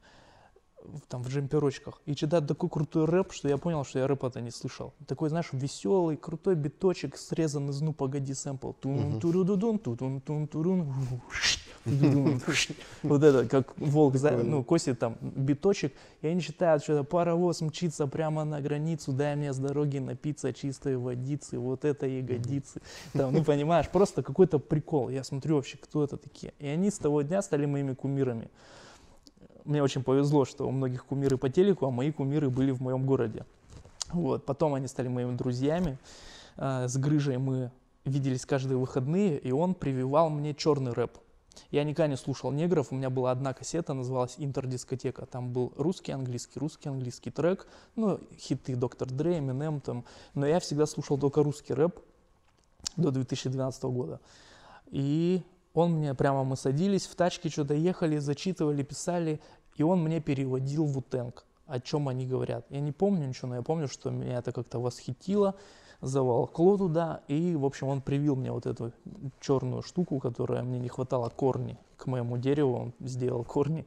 там 1.10 1.22
в 1.22 1.30
джемперочках 1.30 2.02
и 2.08 2.16
читать 2.16 2.48
такой 2.48 2.68
крутой 2.68 3.06
рэп, 3.06 3.34
что 3.34 3.48
я 3.48 3.58
понял, 3.58 3.84
что 3.84 4.00
я 4.00 4.08
рэпа-то 4.08 4.42
не 4.42 4.50
слышал. 4.50 4.96
Такой, 5.08 5.30
знаешь, 5.30 5.50
веселый, 5.52 6.18
крутой 6.18 6.56
биточек, 6.56 7.18
срезан 7.18 7.70
из 7.70 7.82
«Ну, 7.82 7.94
погоди» 7.94 8.34
сэмпл. 8.34 8.72
Тун 8.74 9.20
турудудун, 9.20 9.78
тун 9.78 10.22
тун 10.22 10.48
турун 10.48 10.92
Вот 13.04 13.24
это, 13.24 13.48
как 13.48 13.78
волк, 13.78 14.16
ну, 14.44 14.64
косит 14.64 15.00
там 15.00 15.18
биточек, 15.22 15.94
и 16.22 16.28
они 16.28 16.42
читают 16.42 16.84
что-то, 16.84 17.04
паровоз 17.04 17.62
мчится 17.62 18.08
прямо 18.08 18.44
на 18.44 18.62
границу, 18.62 19.12
дай 19.12 19.36
мне 19.36 19.54
с 19.54 19.58
дороги 19.58 19.98
напиться 19.98 20.54
чистой 20.54 20.98
водицы, 20.98 21.58
вот 21.58 21.86
это 21.86 22.06
ягодицы. 22.06 22.82
Там, 23.14 23.34
ну, 23.34 23.44
понимаешь, 23.44 23.90
просто 23.90 24.24
какой-то 24.24 24.60
прикол. 24.60 25.10
Я 25.10 25.24
смотрю 25.24 25.56
вообще, 25.56 25.78
кто 25.78 26.04
это 26.04 26.18
такие. 26.18 26.54
И 26.60 26.68
они 26.68 26.92
с 26.92 26.98
того 26.98 27.22
дня 27.22 27.42
стали 27.42 27.66
моими 27.66 27.94
кумирами 27.94 28.50
мне 29.66 29.84
очень 29.84 30.04
повезло, 30.04 30.46
что 30.46 30.68
у 30.68 30.72
многих 30.72 31.06
кумиры 31.06 31.38
по 31.38 31.50
телеку, 31.50 31.86
а 31.86 31.92
мои 31.92 32.12
кумиры 32.12 32.50
были 32.50 32.72
в 32.72 32.82
моем 32.82 33.06
городе. 33.06 33.46
Вот. 34.12 34.46
Потом 34.46 34.74
они 34.74 34.88
стали 34.88 35.08
моими 35.08 35.36
друзьями. 35.36 35.98
А, 36.58 36.88
с 36.88 36.98
Грыжей 36.98 37.38
мы 37.38 37.72
виделись 38.06 38.46
каждые 38.46 38.78
выходные, 38.78 39.38
и 39.38 39.52
он 39.52 39.74
прививал 39.74 40.30
мне 40.30 40.54
черный 40.54 40.94
рэп. 40.94 41.18
Я 41.70 41.84
никогда 41.84 42.08
не 42.08 42.18
слушал 42.18 42.52
негров, 42.52 42.92
у 42.92 42.96
меня 42.96 43.10
была 43.10 43.32
одна 43.32 43.54
кассета, 43.54 43.94
называлась 43.94 44.36
«Интердискотека». 44.38 45.26
Там 45.26 45.52
был 45.52 45.74
русский, 45.76 46.12
английский, 46.12 46.60
русский, 46.60 46.90
английский 46.90 47.32
трек, 47.32 47.68
ну, 47.96 48.20
хиты 48.38 48.76
Доктор 48.76 49.10
Дре, 49.10 49.40
Eminem 49.40 49.80
там. 49.80 50.06
Но 50.34 50.46
я 50.46 50.60
всегда 50.60 50.86
слушал 50.86 51.18
только 51.18 51.44
русский 51.44 51.74
рэп 51.74 52.00
до 52.98 53.12
2012 53.12 53.84
года. 53.84 54.20
И 54.90 55.42
он 55.74 55.94
мне 55.94 56.14
прямо, 56.14 56.44
мы 56.44 56.58
садились 56.58 57.06
в 57.06 57.16
тачке, 57.16 57.50
что-то 57.50 57.74
ехали, 57.74 58.18
зачитывали, 58.18 58.84
писали, 58.84 59.40
и 59.76 59.84
он 59.84 60.04
мне 60.04 60.20
переводил 60.20 60.86
в 60.86 60.98
утенг, 60.98 61.46
о 61.66 61.80
чем 61.80 62.10
они 62.10 62.28
говорят. 62.28 62.66
Я 62.70 62.82
не 62.82 62.92
помню 62.92 63.28
ничего, 63.28 63.50
но 63.50 63.56
я 63.56 63.62
помню, 63.62 63.88
что 63.88 64.10
меня 64.10 64.40
это 64.40 64.52
как-то 64.52 64.80
восхитило, 64.80 65.56
заволокло 66.02 66.78
туда, 66.78 67.22
и, 67.28 67.56
в 67.56 67.66
общем, 67.66 67.88
он 67.88 68.02
привил 68.02 68.36
мне 68.36 68.52
вот 68.52 68.66
эту 68.66 68.92
черную 69.40 69.82
штуку, 69.84 70.20
которая 70.20 70.64
мне 70.64 70.80
не 70.80 70.90
хватало 70.90 71.30
корни 71.30 71.78
к 71.98 72.08
моему 72.08 72.38
дереву, 72.38 72.76
он 72.76 72.94
сделал 73.00 73.44
корни. 73.44 73.86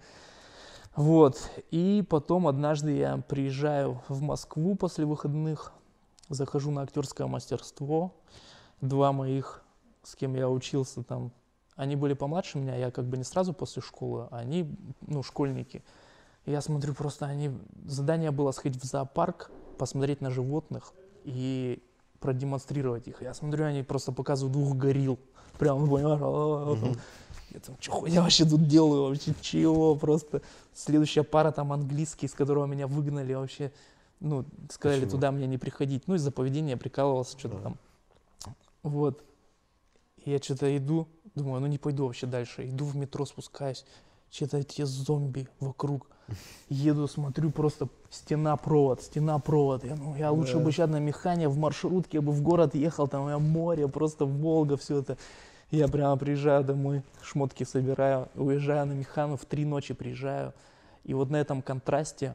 Вот, 0.97 1.51
и 1.73 2.05
потом 2.09 2.47
однажды 2.47 2.97
я 2.97 3.17
приезжаю 3.17 4.01
в 4.09 4.23
Москву 4.23 4.77
после 4.77 5.05
выходных, 5.05 5.73
захожу 6.29 6.71
на 6.71 6.83
актерское 6.83 7.27
мастерство, 7.27 8.15
два 8.81 9.13
моих, 9.13 9.65
с 10.05 10.15
кем 10.15 10.35
я 10.37 10.49
учился 10.49 11.03
там 11.03 11.33
они 11.77 11.97
были 11.97 12.15
помладше 12.15 12.59
меня, 12.59 12.77
я 12.77 12.91
как 12.91 13.05
бы 13.07 13.17
не 13.17 13.25
сразу 13.25 13.53
после 13.53 13.83
школы, 13.83 14.29
а 14.31 14.39
они, 14.39 14.77
ну, 15.01 15.23
школьники. 15.23 15.83
Я 16.47 16.61
смотрю, 16.61 16.95
просто 16.95 17.27
они... 17.27 17.51
Задание 17.87 18.31
было 18.31 18.53
сходить 18.53 18.81
в 18.81 18.87
зоопарк, 18.87 19.51
посмотреть 19.79 20.21
на 20.21 20.31
животных 20.31 20.93
и 21.25 21.83
продемонстрировать 22.25 23.07
их. 23.07 23.23
Я 23.23 23.35
смотрю, 23.35 23.67
они 23.67 23.83
просто 23.83 24.11
показывают 24.13 24.53
двух 24.53 24.77
горилл. 24.77 25.19
Прям, 25.59 25.89
понимаешь, 25.89 26.19
mm-hmm. 26.19 26.99
я 27.53 27.61
там, 27.61 27.77
что 27.79 28.07
я 28.07 28.23
вообще 28.23 28.45
тут 28.45 28.67
делаю, 28.67 29.11
вообще 29.11 29.35
чего, 29.43 29.95
просто. 29.95 30.41
Следующая 30.73 31.23
пара 31.23 31.53
там 31.53 31.73
английский, 31.73 32.27
с 32.27 32.33
которого 32.33 32.65
меня 32.67 32.87
выгнали 32.87 33.35
вообще, 33.35 33.71
ну, 34.21 34.47
сказали 34.71 35.01
Почему? 35.01 35.11
туда 35.11 35.33
мне 35.33 35.47
не 35.47 35.59
приходить. 35.59 36.09
Ну, 36.09 36.15
из-за 36.15 36.31
поведения 36.31 36.79
прикалывался, 36.79 37.39
что-то 37.39 37.57
да. 37.59 37.63
там. 37.63 37.77
Вот. 38.83 39.23
И 40.25 40.31
я 40.31 40.39
что-то 40.39 40.75
иду, 40.75 41.07
Думаю, 41.35 41.61
ну 41.61 41.67
не 41.67 41.79
пойду 41.79 42.07
вообще 42.07 42.27
дальше. 42.27 42.69
Иду 42.69 42.85
в 42.85 42.97
метро, 42.97 43.27
спускаюсь. 43.27 43.85
Что-то 44.31 44.59
эти 44.59 44.83
зомби 44.83 45.49
вокруг. 45.61 46.07
Еду, 46.69 47.07
смотрю, 47.07 47.51
просто 47.51 47.89
стена 48.11 48.57
провод, 48.57 49.03
стена 49.03 49.39
провод. 49.39 49.85
Я, 49.85 49.97
ну, 49.97 50.17
я 50.17 50.31
лучше 50.31 50.55
да. 50.55 50.61
бы 50.61 50.73
сейчас 50.73 50.91
на 50.91 50.99
механе 50.99 51.49
в 51.49 51.59
маршрутке 51.59 52.21
бы 52.21 52.33
в 52.33 52.43
город 52.43 52.75
ехал, 52.75 53.09
там 53.09 53.29
я 53.29 53.39
море, 53.39 53.89
просто 53.89 54.25
Волга, 54.25 54.77
все 54.77 54.99
это. 54.99 55.19
Я 55.71 55.89
прямо 55.89 56.17
приезжаю 56.17 56.65
домой, 56.65 57.03
шмотки 57.23 57.65
собираю, 57.65 58.29
уезжаю 58.35 58.87
на 58.87 58.93
механу, 58.93 59.37
в 59.37 59.45
три 59.45 59.65
ночи 59.65 59.93
приезжаю. 59.93 60.55
И 61.05 61.15
вот 61.15 61.31
на 61.31 61.37
этом 61.37 61.63
контрасте 61.63 62.35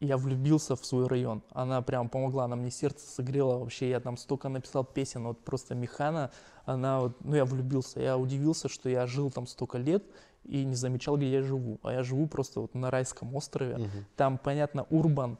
я 0.00 0.16
влюбился 0.16 0.76
в 0.76 0.84
свой 0.84 1.06
район. 1.06 1.42
Она 1.50 1.82
прям 1.82 2.08
помогла, 2.08 2.44
она 2.44 2.56
мне 2.56 2.70
сердце 2.70 3.06
согрела 3.06 3.58
вообще. 3.58 3.88
Я 3.88 4.00
там 4.00 4.16
столько 4.16 4.48
написал 4.48 4.84
песен, 4.84 5.24
вот 5.24 5.40
просто 5.40 5.74
Механа, 5.74 6.30
она 6.66 7.00
вот, 7.00 7.16
ну 7.24 7.34
я 7.34 7.44
влюбился. 7.44 8.00
Я 8.00 8.18
удивился, 8.18 8.68
что 8.68 8.88
я 8.88 9.06
жил 9.06 9.30
там 9.30 9.46
столько 9.46 9.78
лет 9.78 10.04
и 10.44 10.64
не 10.64 10.74
замечал, 10.74 11.16
где 11.16 11.30
я 11.30 11.42
живу. 11.42 11.78
А 11.82 11.92
я 11.92 12.02
живу 12.02 12.26
просто 12.26 12.60
вот 12.60 12.74
на 12.74 12.90
райском 12.90 13.34
острове. 13.34 13.76
Угу. 13.76 13.88
Там, 14.16 14.38
понятно, 14.38 14.86
урбан, 14.90 15.38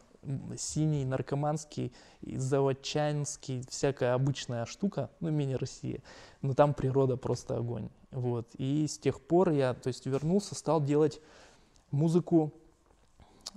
синий, 0.57 1.05
наркоманский, 1.05 1.93
заводчанский, 2.23 3.63
всякая 3.69 4.15
обычная 4.15 4.65
штука, 4.67 5.11
ну, 5.21 5.31
мини-Россия. 5.31 6.03
Но 6.43 6.55
там 6.55 6.75
природа 6.75 7.17
просто 7.17 7.57
огонь. 7.57 7.89
Вот. 8.11 8.49
И 8.57 8.87
с 8.87 8.99
тех 8.99 9.21
пор 9.21 9.51
я, 9.51 9.75
то 9.75 9.89
есть, 9.89 10.07
вернулся, 10.07 10.55
стал 10.55 10.83
делать 10.83 11.21
музыку 11.91 12.53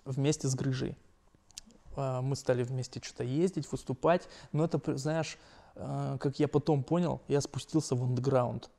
вместе 0.05 0.47
с 0.47 0.55
Грыжей. 0.55 0.97
А, 1.95 2.21
мы 2.21 2.35
стали 2.35 2.63
вместе 2.63 3.01
что-то 3.03 3.23
ездить, 3.23 3.71
выступать, 3.71 4.27
но 4.51 4.65
это, 4.65 4.97
знаешь, 4.97 5.37
а, 5.75 6.17
как 6.17 6.39
я 6.39 6.47
потом 6.47 6.83
понял, 6.83 7.21
я 7.27 7.41
спустился 7.41 7.95
в 7.95 8.03
андеграунд. 8.03 8.69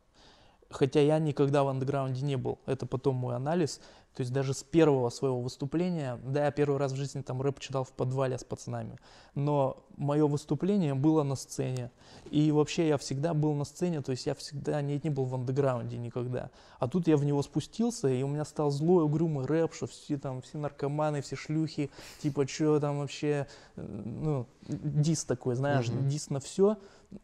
Хотя 0.71 1.01
я 1.01 1.19
никогда 1.19 1.65
в 1.65 1.69
андеграунде 1.69 2.25
не 2.25 2.37
был, 2.37 2.59
это 2.67 2.85
потом 2.85 3.17
мой 3.17 3.37
анализ. 3.37 3.81
То 4.19 4.23
есть 4.23 4.33
даже 4.33 4.53
с 4.53 4.65
первого 4.65 5.11
своего 5.11 5.41
выступления, 5.41 6.19
да, 6.25 6.47
я 6.47 6.51
первый 6.51 6.79
раз 6.79 6.91
в 6.91 6.97
жизни 6.97 7.23
там 7.23 7.41
рэп 7.41 7.61
читал 7.61 7.85
в 7.85 7.93
подвале 7.93 8.37
с 8.37 8.43
пацанами, 8.43 8.99
но 9.37 9.85
мое 9.97 10.27
выступление 10.27 10.95
было 10.95 11.23
на 11.23 11.37
сцене. 11.37 11.93
И 12.33 12.51
вообще 12.51 12.89
я 12.89 12.99
всегда 12.99 13.33
был 13.33 13.55
на 13.55 13.65
сцене, 13.65 14.03
то 14.03 14.11
есть 14.11 14.27
я 14.27 14.35
всегда 14.35 14.83
не, 14.83 15.01
не 15.01 15.11
был 15.11 15.25
в 15.25 15.37
андеграунде 15.37 15.99
никогда. 15.99 16.51
А 16.81 16.89
тут 16.89 17.07
я 17.07 17.17
в 17.17 17.25
него 17.25 17.43
спустился, 17.45 18.09
и 18.09 18.23
у 18.25 18.27
меня 18.27 18.45
стал 18.45 18.73
злой, 18.73 19.05
угрюмый 19.05 19.47
рэп, 19.47 19.73
что 19.73 19.87
все 19.87 20.19
там, 20.19 20.43
все 20.43 20.59
наркоманы, 20.59 21.23
все 21.23 21.37
шлюхи, 21.37 21.89
типа, 22.21 22.47
что 22.49 22.81
там 22.81 22.99
вообще, 22.99 23.47
ну, 23.77 24.47
дис 24.67 25.25
такой, 25.25 25.55
знаешь, 25.55 25.87
mm-hmm. 25.87 26.09
дис 26.09 26.31
на 26.31 26.41
все. 26.41 26.77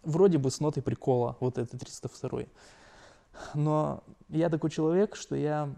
Вроде 0.04 0.38
бы 0.38 0.50
с 0.50 0.60
нотой 0.60 0.82
прикола, 0.82 1.36
вот 1.40 1.58
это 1.58 1.76
302 1.76 2.44
Но 3.54 4.02
я 4.28 4.48
такой 4.48 4.70
человек, 4.70 5.16
что 5.16 5.34
я 5.36 5.74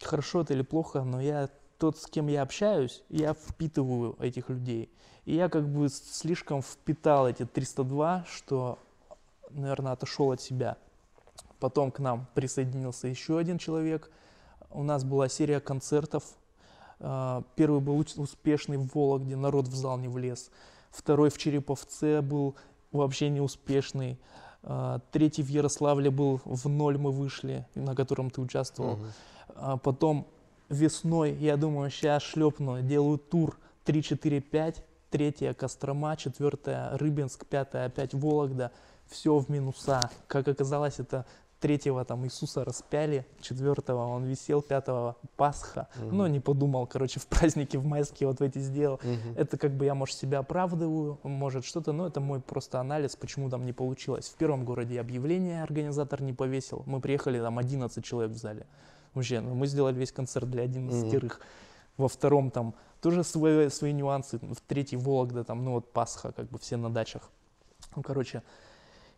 хорошо 0.00 0.42
это 0.42 0.54
или 0.54 0.62
плохо, 0.62 1.02
но 1.02 1.20
я 1.20 1.48
тот, 1.78 1.98
с 1.98 2.06
кем 2.06 2.28
я 2.28 2.42
общаюсь, 2.42 3.02
я 3.08 3.34
впитываю 3.34 4.16
этих 4.20 4.50
людей. 4.50 4.88
И 5.24 5.34
я 5.34 5.48
как 5.48 5.68
бы 5.68 5.88
слишком 5.88 6.62
впитал 6.62 7.28
эти 7.28 7.44
302, 7.44 8.24
что, 8.28 8.78
наверное, 9.50 9.92
отошел 9.92 10.30
от 10.30 10.40
себя. 10.40 10.76
Потом 11.58 11.90
к 11.90 11.98
нам 11.98 12.26
присоединился 12.34 13.08
еще 13.08 13.38
один 13.38 13.58
человек. 13.58 14.10
У 14.70 14.82
нас 14.82 15.04
была 15.04 15.28
серия 15.28 15.60
концертов. 15.60 16.24
А, 16.98 17.42
первый 17.56 17.80
был 17.80 17.98
успешный 17.98 18.76
в 18.76 18.88
Вологде, 18.94 19.36
народ 19.36 19.68
в 19.68 19.74
зал 19.74 19.98
не 19.98 20.08
влез. 20.08 20.50
Второй 20.90 21.30
в 21.30 21.38
Череповце 21.38 22.20
был 22.20 22.56
вообще 22.92 23.28
неуспешный. 23.28 24.18
А, 24.64 25.00
третий 25.10 25.42
в 25.42 25.48
Ярославле 25.48 26.10
был 26.10 26.40
в 26.44 26.68
ноль 26.68 26.98
мы 26.98 27.10
вышли, 27.10 27.66
на 27.74 27.94
котором 27.94 28.30
ты 28.30 28.40
участвовал. 28.40 28.94
Угу. 28.94 29.78
Потом 29.82 30.26
весной, 30.68 31.34
я 31.34 31.56
думаю, 31.56 31.90
сейчас 31.90 32.22
шлепну, 32.22 32.80
делаю 32.80 33.18
тур 33.18 33.58
3, 33.84 34.02
4, 34.02 34.40
5, 34.40 34.84
третья 35.10 35.52
Кострома, 35.52 36.16
четвертая 36.16 36.96
Рыбинск, 36.96 37.46
пятая 37.46 37.86
опять 37.86 38.14
Вологда. 38.14 38.72
Все 39.08 39.38
в 39.38 39.50
минуса. 39.50 40.10
Как 40.26 40.48
оказалось, 40.48 40.98
это 40.98 41.26
третьего 41.62 42.04
там 42.04 42.24
Иисуса 42.26 42.64
распяли, 42.64 43.24
четвертого 43.40 44.06
он 44.08 44.24
висел, 44.24 44.60
пятого 44.60 45.16
Пасха. 45.36 45.88
Угу. 45.96 46.14
Но 46.14 46.26
не 46.26 46.40
подумал, 46.40 46.86
короче, 46.86 47.20
в 47.20 47.26
праздники 47.26 47.76
в 47.76 47.86
майские 47.86 48.28
вот 48.28 48.40
в 48.40 48.42
эти 48.42 48.58
сделал. 48.58 48.96
Угу. 48.96 49.36
Это 49.36 49.56
как 49.56 49.72
бы 49.72 49.84
я, 49.84 49.94
может, 49.94 50.16
себя 50.16 50.40
оправдываю, 50.40 51.18
может 51.22 51.64
что-то, 51.64 51.92
но 51.92 52.08
это 52.08 52.20
мой 52.20 52.40
просто 52.40 52.80
анализ, 52.80 53.14
почему 53.14 53.48
там 53.48 53.64
не 53.64 53.72
получилось. 53.72 54.28
В 54.28 54.34
первом 54.34 54.64
городе 54.64 55.00
объявление 55.00 55.62
организатор 55.62 56.20
не 56.20 56.32
повесил. 56.32 56.82
Мы 56.86 57.00
приехали, 57.00 57.38
там 57.38 57.58
11 57.58 58.04
человек 58.04 58.32
в 58.32 58.36
зале. 58.36 58.66
Вообще, 59.14 59.40
ну, 59.40 59.54
мы 59.54 59.66
сделали 59.68 59.94
весь 59.94 60.12
концерт 60.12 60.50
для 60.50 60.64
11 60.64 61.14
mm-hmm. 61.14 61.32
Во 61.96 62.08
втором 62.08 62.50
там 62.50 62.74
тоже 63.00 63.22
свои, 63.22 63.68
свои 63.68 63.92
нюансы. 63.92 64.38
В 64.38 64.60
третий 64.66 64.96
Вологда 64.96 65.44
там, 65.44 65.64
ну 65.64 65.72
вот 65.72 65.92
Пасха, 65.92 66.32
как 66.32 66.48
бы 66.48 66.58
все 66.58 66.76
на 66.76 66.90
дачах. 66.90 67.30
Ну, 67.94 68.02
короче, 68.02 68.42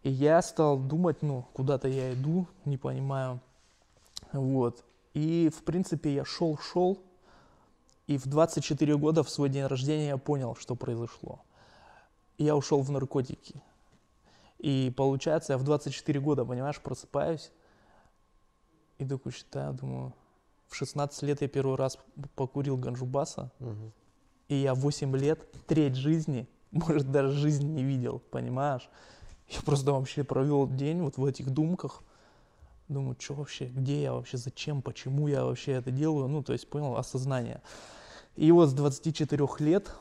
и 0.04 0.10
я 0.10 0.42
стал 0.42 0.78
думать, 0.78 1.22
ну, 1.22 1.46
куда-то 1.54 1.88
я 1.88 2.12
иду, 2.12 2.46
не 2.64 2.76
понимаю. 2.76 3.40
Вот. 4.32 4.84
И, 5.14 5.50
в 5.54 5.64
принципе, 5.64 6.14
я 6.14 6.24
шел-шел, 6.24 7.02
и 8.06 8.18
в 8.18 8.26
24 8.26 8.96
года, 8.98 9.22
в 9.22 9.30
свой 9.30 9.48
день 9.48 9.64
рождения, 9.64 10.08
я 10.08 10.18
понял, 10.18 10.56
что 10.56 10.76
произошло. 10.76 11.40
Я 12.36 12.54
ушел 12.54 12.82
в 12.82 12.90
наркотики. 12.90 13.62
И 14.58 14.92
получается, 14.96 15.54
я 15.54 15.58
в 15.58 15.64
24 15.64 16.20
года, 16.20 16.44
понимаешь, 16.44 16.80
просыпаюсь 16.80 17.50
и 18.98 19.06
такой 19.06 19.32
считаю, 19.32 19.72
думаю, 19.72 20.12
в 20.68 20.74
16 20.74 21.22
лет 21.22 21.40
я 21.40 21.48
первый 21.48 21.76
раз 21.76 21.98
покурил 22.34 22.76
ганджубаса, 22.76 23.50
Мгм. 23.58 23.92
и 24.48 24.54
я 24.56 24.74
8 24.74 25.16
лет, 25.16 25.50
треть 25.66 25.96
жизни, 25.96 26.46
может, 26.70 27.10
даже 27.10 27.32
жизни 27.32 27.66
не 27.66 27.84
видел, 27.84 28.20
понимаешь? 28.30 28.88
Я 29.54 29.62
просто 29.62 29.92
вообще 29.92 30.24
провел 30.24 30.66
день 30.66 31.00
вот 31.00 31.16
в 31.16 31.24
этих 31.24 31.50
думках. 31.50 32.02
Думаю, 32.88 33.16
что 33.18 33.34
вообще, 33.34 33.66
где 33.66 34.02
я 34.02 34.12
вообще, 34.12 34.36
зачем, 34.36 34.82
почему 34.82 35.28
я 35.28 35.44
вообще 35.44 35.72
это 35.72 35.90
делаю? 35.90 36.28
Ну, 36.28 36.42
то 36.42 36.52
есть, 36.52 36.68
понял, 36.68 36.96
осознание. 36.96 37.62
И 38.36 38.50
вот 38.50 38.68
с 38.68 38.72
24 38.72 39.46
лет 39.60 39.94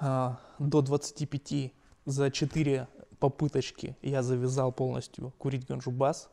а, 0.00 0.40
до 0.58 0.80
25 0.80 1.72
за 2.06 2.30
4 2.30 2.88
попыточки 3.18 3.96
я 4.00 4.22
завязал 4.22 4.72
полностью 4.72 5.32
курить 5.38 5.66
ганджубас. 5.66 6.30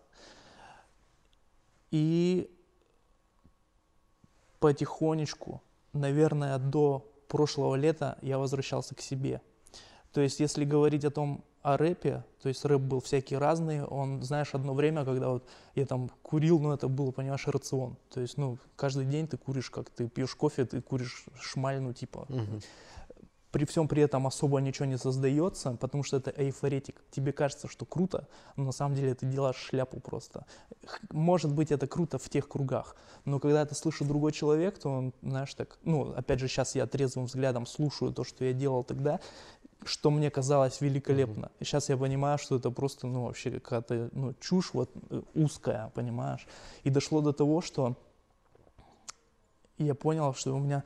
И 1.91 2.49
потихонечку, 4.59 5.61
наверное, 5.91 6.57
до 6.57 7.05
прошлого 7.27 7.75
лета 7.75 8.17
я 8.21 8.37
возвращался 8.37 8.95
к 8.95 9.01
себе. 9.01 9.41
То 10.13 10.21
есть, 10.21 10.39
если 10.39 10.63
говорить 10.63 11.03
о 11.03 11.11
том, 11.11 11.43
о 11.61 11.77
рэпе, 11.77 12.23
то 12.41 12.49
есть 12.49 12.65
рэп 12.65 12.81
был 12.81 12.99
всякий 13.01 13.35
разный, 13.35 13.83
он, 13.83 14.23
знаешь, 14.23 14.53
одно 14.55 14.73
время, 14.73 15.05
когда 15.05 15.29
вот 15.29 15.47
я 15.75 15.85
там 15.85 16.09
курил, 16.23 16.59
ну 16.59 16.73
это 16.73 16.87
было, 16.87 17.11
понимаешь, 17.11 17.47
рацион. 17.47 17.97
То 18.09 18.19
есть, 18.21 18.37
ну, 18.37 18.57
каждый 18.75 19.05
день 19.05 19.27
ты 19.27 19.37
куришь, 19.37 19.69
как 19.69 19.89
ты 19.89 20.07
пьешь 20.07 20.35
кофе, 20.35 20.65
ты 20.65 20.81
куришь 20.81 21.25
шмаль, 21.39 21.79
ну, 21.79 21.93
типа, 21.93 22.25
Мгм. 22.29 22.61
при 23.51 23.65
всем 23.65 23.87
при 23.87 24.01
этом 24.01 24.25
особо 24.25 24.59
ничего 24.61 24.85
не 24.85 24.97
создается, 24.97 25.73
потому 25.73 26.03
что 26.03 26.17
это 26.17 26.31
эйфоретик. 26.35 27.03
Тебе 27.11 27.31
кажется, 27.33 27.67
что 27.67 27.85
круто, 27.85 28.27
но 28.55 28.63
на 28.63 28.71
самом 28.71 28.95
деле 28.95 29.13
ты 29.13 29.25
делаешь 29.25 29.57
шляпу 29.57 29.99
просто. 29.99 30.45
Может 31.11 31.53
быть, 31.53 31.71
это 31.71 31.85
круто 31.85 32.17
в 32.17 32.29
тех 32.29 32.47
кругах, 32.47 32.95
но 33.25 33.39
когда 33.39 33.61
это 33.61 33.75
слышит 33.75 34.07
другой 34.07 34.31
человек, 34.31 34.79
то 34.79 34.89
он, 34.89 35.13
знаешь, 35.21 35.53
так, 35.53 35.77
ну, 35.83 36.13
опять 36.13 36.39
же, 36.39 36.47
сейчас 36.47 36.75
я 36.75 36.87
трезвым 36.87 37.25
взглядом 37.25 37.65
слушаю 37.67 38.13
то, 38.13 38.23
что 38.23 38.45
я 38.45 38.53
делал 38.53 38.83
тогда, 38.83 39.19
что 39.85 40.11
мне 40.11 40.29
казалось 40.29 40.81
великолепно. 40.81 41.51
И 41.59 41.63
сейчас 41.63 41.89
я 41.89 41.97
понимаю, 41.97 42.37
что 42.37 42.57
это 42.57 42.71
просто, 42.71 43.07
ну, 43.07 43.25
вообще 43.25 43.51
какая-то, 43.51 44.09
ну, 44.13 44.33
чушь 44.39 44.73
вот 44.73 44.91
э, 45.09 45.21
узкая, 45.33 45.91
понимаешь. 45.95 46.47
И 46.83 46.89
дошло 46.89 47.21
до 47.21 47.33
того, 47.33 47.61
что 47.61 47.95
я 49.77 49.95
понял, 49.95 50.33
что 50.33 50.55
у 50.55 50.59
меня 50.59 50.83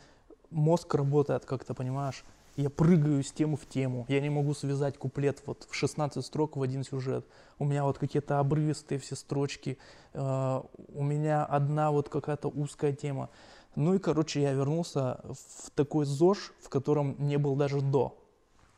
мозг 0.50 0.94
работает 0.94 1.46
как-то, 1.46 1.74
понимаешь, 1.74 2.24
я 2.56 2.70
прыгаю 2.70 3.22
с 3.22 3.32
темы 3.32 3.58
в 3.58 3.68
тему, 3.68 4.06
я 4.08 4.22
не 4.22 4.30
могу 4.30 4.54
связать 4.54 4.98
куплет 4.98 5.42
вот 5.46 5.68
в 5.70 5.75
16 5.75 6.25
строк 6.25 6.56
в 6.56 6.62
один 6.62 6.84
сюжет. 6.84 7.25
У 7.60 7.66
меня 7.66 7.84
вот 7.84 7.98
какие-то 7.98 8.40
обрывистые 8.40 9.00
все 9.00 9.16
строчки, 9.16 9.78
э, 10.14 10.62
у 10.94 11.04
меня 11.04 11.44
одна 11.44 11.92
вот 11.92 12.08
какая-то 12.08 12.48
узкая 12.48 12.94
тема. 12.94 13.30
Ну 13.75 13.94
и, 13.94 14.00
короче, 14.00 14.42
я 14.42 14.54
вернулся 14.54 15.20
в 15.24 15.70
такой 15.72 16.06
ЗОЖ, 16.06 16.54
в 16.62 16.70
котором 16.70 17.18
не 17.20 17.38
был 17.38 17.58
даже 17.58 17.82
до. 17.82 18.18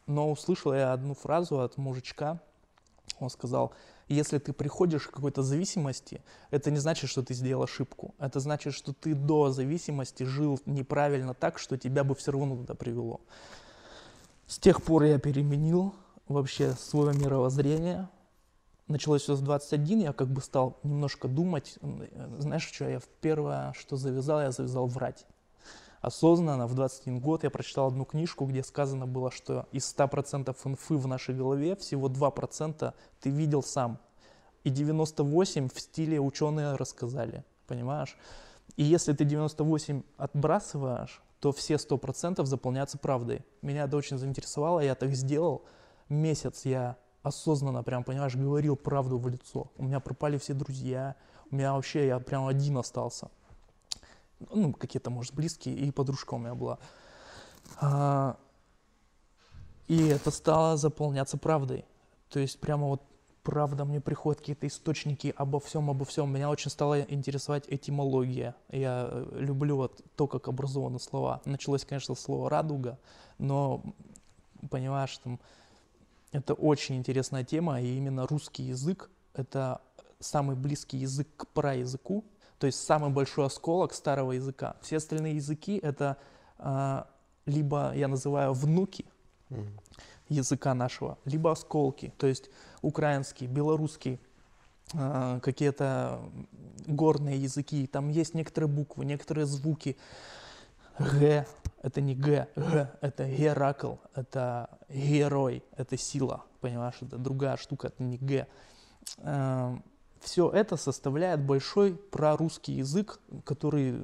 Но 0.08 0.32
услышал 0.32 0.74
я 0.74 0.94
одну 0.94 1.14
фразу 1.14 1.60
от 1.60 1.78
мужичка, 1.78 2.40
он 3.20 3.30
сказал, 3.30 3.74
если 4.08 4.38
ты 4.38 4.54
приходишь 4.54 5.08
к 5.08 5.12
какой-то 5.12 5.42
зависимости, 5.42 6.22
это 6.50 6.72
не 6.72 6.78
значит, 6.78 7.10
что 7.10 7.24
ты 7.24 7.34
сделал 7.34 7.64
ошибку. 7.64 8.16
Это 8.20 8.40
значит, 8.40 8.74
что 8.74 8.94
ты 8.94 9.16
до 9.16 9.52
зависимости 9.52 10.24
жил 10.24 10.60
неправильно 10.66 11.34
так, 11.34 11.60
что 11.60 11.78
тебя 11.78 12.04
бы 12.04 12.16
все 12.16 12.32
равно 12.32 12.56
туда 12.56 12.74
привело. 12.74 13.22
С 14.46 14.60
тех 14.60 14.82
пор 14.82 15.04
я 15.04 15.20
переменил 15.20 15.94
вообще 16.28 16.72
свое 16.74 17.14
мировоззрение. 17.14 18.08
Началось 18.88 19.24
все 19.24 19.36
с 19.36 19.42
21, 19.42 20.00
я 20.00 20.14
как 20.14 20.30
бы 20.30 20.42
стал 20.42 20.80
немножко 20.84 21.28
думать. 21.28 21.78
Знаешь, 22.38 22.66
что 22.66 22.90
я 22.90 23.00
в 23.00 23.08
первое, 23.20 23.74
что 23.74 23.98
завязал, 23.98 24.40
я 24.40 24.52
завязал 24.52 24.88
врать. 24.88 25.26
Осознанно 26.02 26.68
в 26.68 26.76
21 26.76 27.20
год 27.20 27.44
я 27.44 27.50
прочитал 27.50 27.88
одну 27.88 28.06
книжку, 28.06 28.46
где 28.46 28.64
сказано 28.64 29.08
было, 29.08 29.32
что 29.32 29.68
из 29.72 29.94
100% 29.96 30.56
инфы 30.66 30.96
в 30.96 31.08
нашей 31.08 31.36
голове 31.36 31.76
всего 31.76 32.10
2% 32.10 32.94
ты 33.20 33.30
видел 33.30 33.64
сам. 33.64 34.00
И 34.64 34.70
98 34.70 35.70
в 35.70 35.80
стиле 35.80 36.20
ученые 36.20 36.76
рассказали, 36.76 37.44
понимаешь? 37.68 38.18
И 38.76 38.84
если 38.84 39.14
ты 39.14 39.24
98 39.24 40.04
отбрасываешь, 40.18 41.22
то 41.40 41.52
все 41.52 41.76
100% 41.76 42.44
заполняются 42.46 42.98
правдой. 42.98 43.46
Меня 43.62 43.86
это 43.86 43.98
очень 43.98 44.18
заинтересовало, 44.18 44.80
я 44.80 44.96
так 44.96 45.14
сделал. 45.14 45.64
Месяц 46.10 46.66
я 46.66 46.98
осознанно, 47.24 47.84
прям, 47.84 48.04
понимаешь, 48.04 48.36
говорил 48.36 48.76
правду 48.76 49.18
в 49.18 49.28
лицо. 49.28 49.72
У 49.78 49.84
меня 49.84 50.00
пропали 50.00 50.38
все 50.38 50.54
друзья, 50.54 51.16
у 51.52 51.56
меня 51.56 51.74
вообще, 51.74 52.08
я 52.08 52.20
прям 52.20 52.48
один 52.48 52.78
остался. 52.78 53.30
Ну, 54.52 54.73
какие-то, 54.73 55.10
может, 55.10 55.34
близкие, 55.34 55.76
и 55.76 55.91
подружка 55.91 56.36
у 56.36 56.38
меня 56.38 56.56
была. 56.56 56.78
А, 57.82 58.38
и 59.88 60.08
это 60.08 60.32
стало 60.32 60.78
заполняться 60.78 61.38
правдой. 61.38 61.86
То 62.30 62.39
есть 62.39 62.60
прямо 62.60 62.88
вот 62.88 63.02
правда 63.47 63.86
мне 63.86 64.02
приходят 64.02 64.41
какие-то 64.41 64.67
источники 64.67 65.34
обо 65.38 65.62
всем, 65.62 65.89
обо 65.89 66.04
всем. 66.04 66.34
Меня 66.34 66.50
очень 66.50 66.69
стала 66.69 67.00
интересовать 67.02 67.63
этимология. 67.69 68.56
Я 68.69 69.08
э, 69.10 69.38
люблю 69.39 69.78
вот 69.78 70.02
то, 70.17 70.28
как 70.28 70.50
образованы 70.50 71.00
слова. 71.00 71.41
Началось, 71.45 71.86
конечно, 71.86 72.13
слово 72.15 72.50
«радуга», 72.50 73.00
но, 73.38 73.82
понимаешь, 74.69 75.17
там, 75.19 75.39
это 76.34 76.54
очень 76.56 76.97
интересная 76.97 77.45
тема, 77.45 77.82
и 77.82 77.95
именно 77.95 78.28
русский 78.28 78.63
язык– 78.63 79.10
это 79.34 79.80
самый 80.19 80.58
близкий 80.58 80.97
язык 80.97 81.30
к 81.38 81.47
праязыку, 81.47 82.26
то 82.60 82.67
есть 82.67 82.84
самый 82.84 83.12
большой 83.12 83.46
осколок 83.46 83.93
старого 83.93 84.32
языка. 84.32 84.76
Все 84.82 84.98
остальные 84.98 85.36
языки– 85.36 85.78
это 85.84 86.17
а, 86.58 87.08
либо 87.46 87.93
я 87.96 88.08
называю 88.08 88.54
внуки 88.54 89.06
Мгм. 89.50 89.80
языка 90.28 90.74
нашего, 90.74 91.17
либо 91.24 91.52
осколки, 91.52 92.13
то 92.17 92.28
есть 92.28 92.50
украинский, 92.82 93.48
белорусский, 93.48 94.20
а, 94.93 95.39
какие-то 95.39 96.20
горные 96.86 97.38
языки, 97.38 97.88
там 97.88 98.10
есть 98.10 98.34
некоторые 98.34 98.70
буквы, 98.70 99.06
некоторые 99.06 99.46
звуки. 99.46 99.98
Г– 101.00 101.46
это 101.84 102.02
не 102.02 102.15
Г, 102.15 102.48
Г– 102.56 102.91
это 103.02 103.30
Геракл, 103.30 103.96
это 104.15 104.70
герой, 104.89 105.63
это 105.76 105.96
сила, 105.96 106.43
понимаешь, 106.60 106.96
это 107.02 107.17
другая 107.17 107.56
штука, 107.58 107.88
это 107.88 108.04
не 108.04 108.17
Г. 108.17 108.48
Все 110.21 110.49
это 110.49 110.77
составляет 110.77 111.41
большой 111.45 111.95
прорусский 111.95 112.75
язык, 112.75 113.19
который 113.43 114.01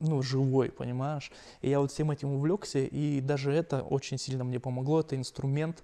ну, 0.00 0.22
живой, 0.22 0.70
понимаешь? 0.70 1.32
И 1.60 1.70
я 1.70 1.80
вот 1.80 1.92
всем 1.92 2.10
этим 2.10 2.32
увлекся, 2.32 2.78
и 2.78 3.20
даже 3.20 3.52
это 3.52 3.82
очень 3.82 4.18
сильно 4.18 4.44
мне 4.44 4.60
помогло. 4.60 5.00
Это 5.00 5.16
инструмент 5.16 5.82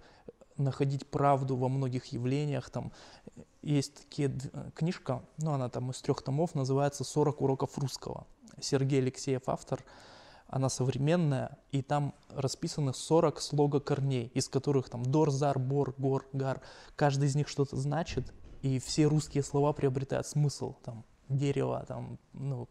находить 0.56 1.06
правду 1.06 1.56
во 1.56 1.68
многих 1.68 2.06
явлениях. 2.06 2.70
Там 2.70 2.92
есть 3.62 3.94
такие 4.04 4.28
д- 4.28 4.50
книжка, 4.74 5.22
ну, 5.38 5.52
она 5.52 5.68
там 5.68 5.90
из 5.90 6.00
трех 6.00 6.22
томов, 6.22 6.54
называется 6.54 7.02
«40 7.02 7.36
уроков 7.38 7.76
русского». 7.78 8.26
Сергей 8.60 9.00
Алексеев 9.00 9.42
автор, 9.46 9.84
она 10.46 10.68
современная, 10.68 11.58
и 11.72 11.82
там 11.82 12.14
расписаны 12.30 12.94
40 12.94 13.40
слога 13.40 13.80
корней, 13.80 14.30
из 14.34 14.48
которых 14.48 14.88
там 14.88 15.02
дор, 15.04 15.30
зар, 15.30 15.58
бор, 15.58 15.94
гор, 15.98 16.26
гар. 16.32 16.60
Каждый 16.94 17.28
из 17.28 17.34
них 17.34 17.48
что-то 17.48 17.76
значит, 17.76 18.32
и 18.64 18.78
все 18.78 19.04
русские 19.04 19.42
слова 19.42 19.74
приобретают 19.74 20.26
смысл. 20.26 20.74
Там 20.84 21.04
дерево, 21.28 21.84
там, 21.86 22.18
ну, 22.32 22.66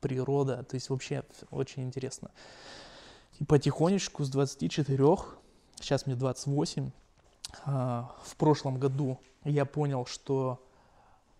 природа, 0.00 0.62
то 0.62 0.74
есть 0.74 0.90
вообще 0.90 1.24
очень 1.50 1.84
интересно. 1.84 2.30
И 3.38 3.44
потихонечку 3.44 4.24
с 4.24 4.28
24, 4.28 5.16
сейчас 5.80 6.04
мне 6.04 6.16
28, 6.16 6.90
а, 7.64 8.14
в 8.24 8.36
прошлом 8.36 8.78
году 8.78 9.18
я 9.44 9.64
понял, 9.64 10.04
что 10.04 10.62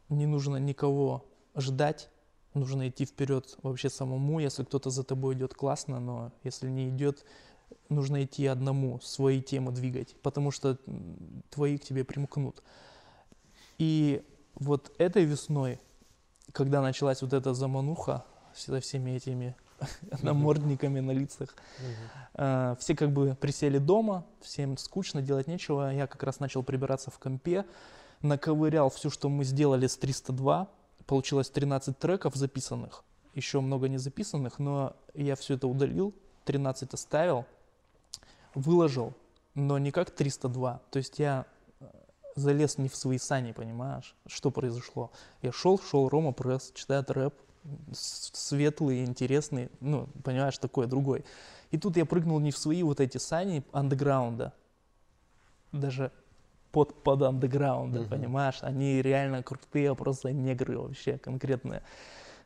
не 0.08 0.24
нужно 0.24 0.56
никого 0.56 1.26
ждать, 1.54 2.08
нужно 2.54 2.88
идти 2.88 3.04
вперед 3.04 3.58
вообще 3.62 3.90
самому. 3.90 4.38
Если 4.38 4.64
кто-то 4.64 4.88
за 4.88 5.04
тобой 5.04 5.34
идет, 5.34 5.52
классно, 5.52 6.00
но 6.00 6.32
если 6.44 6.70
не 6.70 6.88
идет, 6.88 7.26
нужно 7.90 8.24
идти 8.24 8.46
одному, 8.46 9.00
свои 9.00 9.42
темы 9.42 9.70
двигать, 9.72 10.16
потому 10.22 10.50
что 10.50 10.78
твои 11.50 11.76
к 11.76 11.84
тебе 11.84 12.04
примкнут. 12.04 12.62
И 13.78 14.24
вот 14.56 14.92
этой 14.98 15.24
весной, 15.24 15.80
когда 16.52 16.82
началась 16.82 17.22
вот 17.22 17.32
эта 17.32 17.54
замануха 17.54 18.24
со 18.54 18.80
всеми 18.80 19.12
этими 19.12 19.56
намордниками 20.22 21.00
на 21.00 21.12
лицах, 21.12 21.54
э, 22.34 22.76
все 22.80 22.96
как 22.96 23.12
бы 23.12 23.36
присели 23.40 23.78
дома, 23.78 24.26
всем 24.40 24.76
скучно, 24.76 25.22
делать 25.22 25.46
нечего. 25.46 25.92
Я 25.92 26.06
как 26.06 26.22
раз 26.24 26.40
начал 26.40 26.62
прибираться 26.62 27.10
в 27.10 27.18
компе, 27.18 27.64
наковырял 28.20 28.90
все, 28.90 29.10
что 29.10 29.28
мы 29.28 29.44
сделали 29.44 29.86
с 29.86 29.96
302. 29.96 30.68
Получилось 31.06 31.48
13 31.48 31.96
треков 31.98 32.34
записанных, 32.34 33.04
еще 33.34 33.60
много 33.60 33.88
не 33.88 33.98
записанных, 33.98 34.58
но 34.58 34.94
я 35.14 35.36
все 35.36 35.54
это 35.54 35.66
удалил, 35.66 36.14
13 36.44 36.92
оставил, 36.92 37.46
выложил, 38.54 39.14
но 39.54 39.78
не 39.78 39.90
как 39.90 40.10
302. 40.10 40.82
То 40.90 40.98
есть 40.98 41.18
я 41.18 41.46
залез 42.38 42.78
не 42.78 42.88
в 42.88 42.96
свои 42.96 43.18
сани, 43.18 43.52
понимаешь? 43.52 44.14
Что 44.26 44.50
произошло? 44.50 45.10
Я 45.42 45.52
шел, 45.52 45.78
шел, 45.78 46.08
Рома 46.08 46.32
Пресс, 46.32 46.72
читает 46.74 47.10
рэп, 47.10 47.34
светлый, 47.92 49.04
интересный, 49.04 49.70
ну, 49.80 50.08
понимаешь, 50.24 50.58
такой, 50.58 50.86
другой. 50.86 51.24
И 51.70 51.78
тут 51.78 51.96
я 51.96 52.06
прыгнул 52.06 52.40
не 52.40 52.50
в 52.50 52.58
свои 52.58 52.82
вот 52.82 53.00
эти 53.00 53.18
сани 53.18 53.64
андеграунда, 53.72 54.54
даже 55.72 56.12
под, 56.72 57.02
под 57.02 57.22
андеграунда, 57.22 58.00
uh-huh. 58.00 58.08
понимаешь? 58.08 58.58
Они 58.62 59.02
реально 59.02 59.42
крутые, 59.42 59.94
просто 59.94 60.32
негры 60.32 60.78
вообще 60.78 61.18
конкретные. 61.18 61.82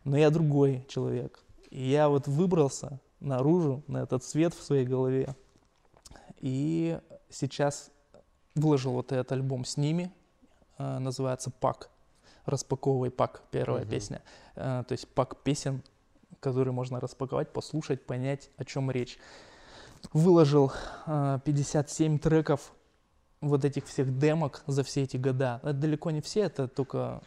Но 0.04 0.16
я 0.16 0.30
другой 0.30 0.84
человек. 0.88 1.40
И 1.70 1.88
я 1.88 2.08
вот 2.08 2.26
выбрался 2.26 3.00
наружу, 3.20 3.82
на 3.86 4.02
этот 4.02 4.24
свет 4.24 4.54
в 4.54 4.62
своей 4.62 4.84
голове. 4.84 5.34
И 6.40 6.98
сейчас 7.30 7.90
выложил 8.54 8.92
вот 8.92 9.12
этот 9.12 9.32
альбом 9.32 9.64
с 9.64 9.76
ними, 9.76 10.12
э, 10.78 10.98
называется 10.98 11.50
«Пак». 11.50 11.90
«Распаковывай 12.44 13.10
пак», 13.10 13.42
первая 13.50 13.84
uh-huh. 13.84 13.90
песня. 13.90 14.22
Э, 14.56 14.84
то 14.86 14.92
есть 14.92 15.08
пак 15.08 15.42
песен, 15.42 15.82
которые 16.40 16.72
можно 16.72 17.00
распаковать, 17.00 17.52
послушать, 17.52 18.04
понять, 18.04 18.50
о 18.56 18.64
чем 18.64 18.90
речь. 18.90 19.18
Выложил 20.12 20.72
57 21.06 22.16
э, 22.16 22.18
треков 22.18 22.72
вот 23.40 23.64
этих 23.64 23.86
всех 23.86 24.18
демок 24.18 24.62
за 24.66 24.82
все 24.82 25.02
эти 25.02 25.16
года. 25.16 25.60
Это 25.62 25.74
далеко 25.74 26.10
не 26.10 26.20
все, 26.20 26.40
это 26.42 26.66
только 26.68 27.22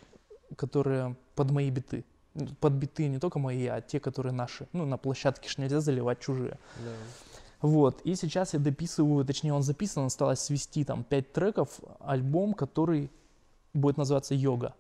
которые 0.56 1.16
под 1.36 1.52
мои 1.52 1.70
биты. 1.70 2.04
Под 2.60 2.74
биты 2.74 3.08
не 3.08 3.20
только 3.20 3.40
мои, 3.40 3.66
а 3.68 3.82
те, 3.82 4.00
которые 4.00 4.34
наши. 4.34 4.68
Ну, 4.74 4.86
на 4.86 4.98
площадке 4.98 5.50
ж 5.50 5.58
нельзя 5.58 5.80
заливать 5.80 6.20
чужие. 6.20 6.58
Да. 6.84 6.92
Вот, 7.66 8.02
и 8.02 8.14
сейчас 8.14 8.54
я 8.54 8.60
дописываю, 8.60 9.26
точнее 9.26 9.52
он 9.52 9.64
записан, 9.64 10.06
осталось 10.06 10.40
свести 10.40 10.84
там 10.84 11.04
5 11.04 11.34
треков, 11.34 11.80
альбом, 12.00 12.54
который 12.54 13.10
будет 13.74 13.98
называться 13.98 14.36
«Йога». 14.36 14.76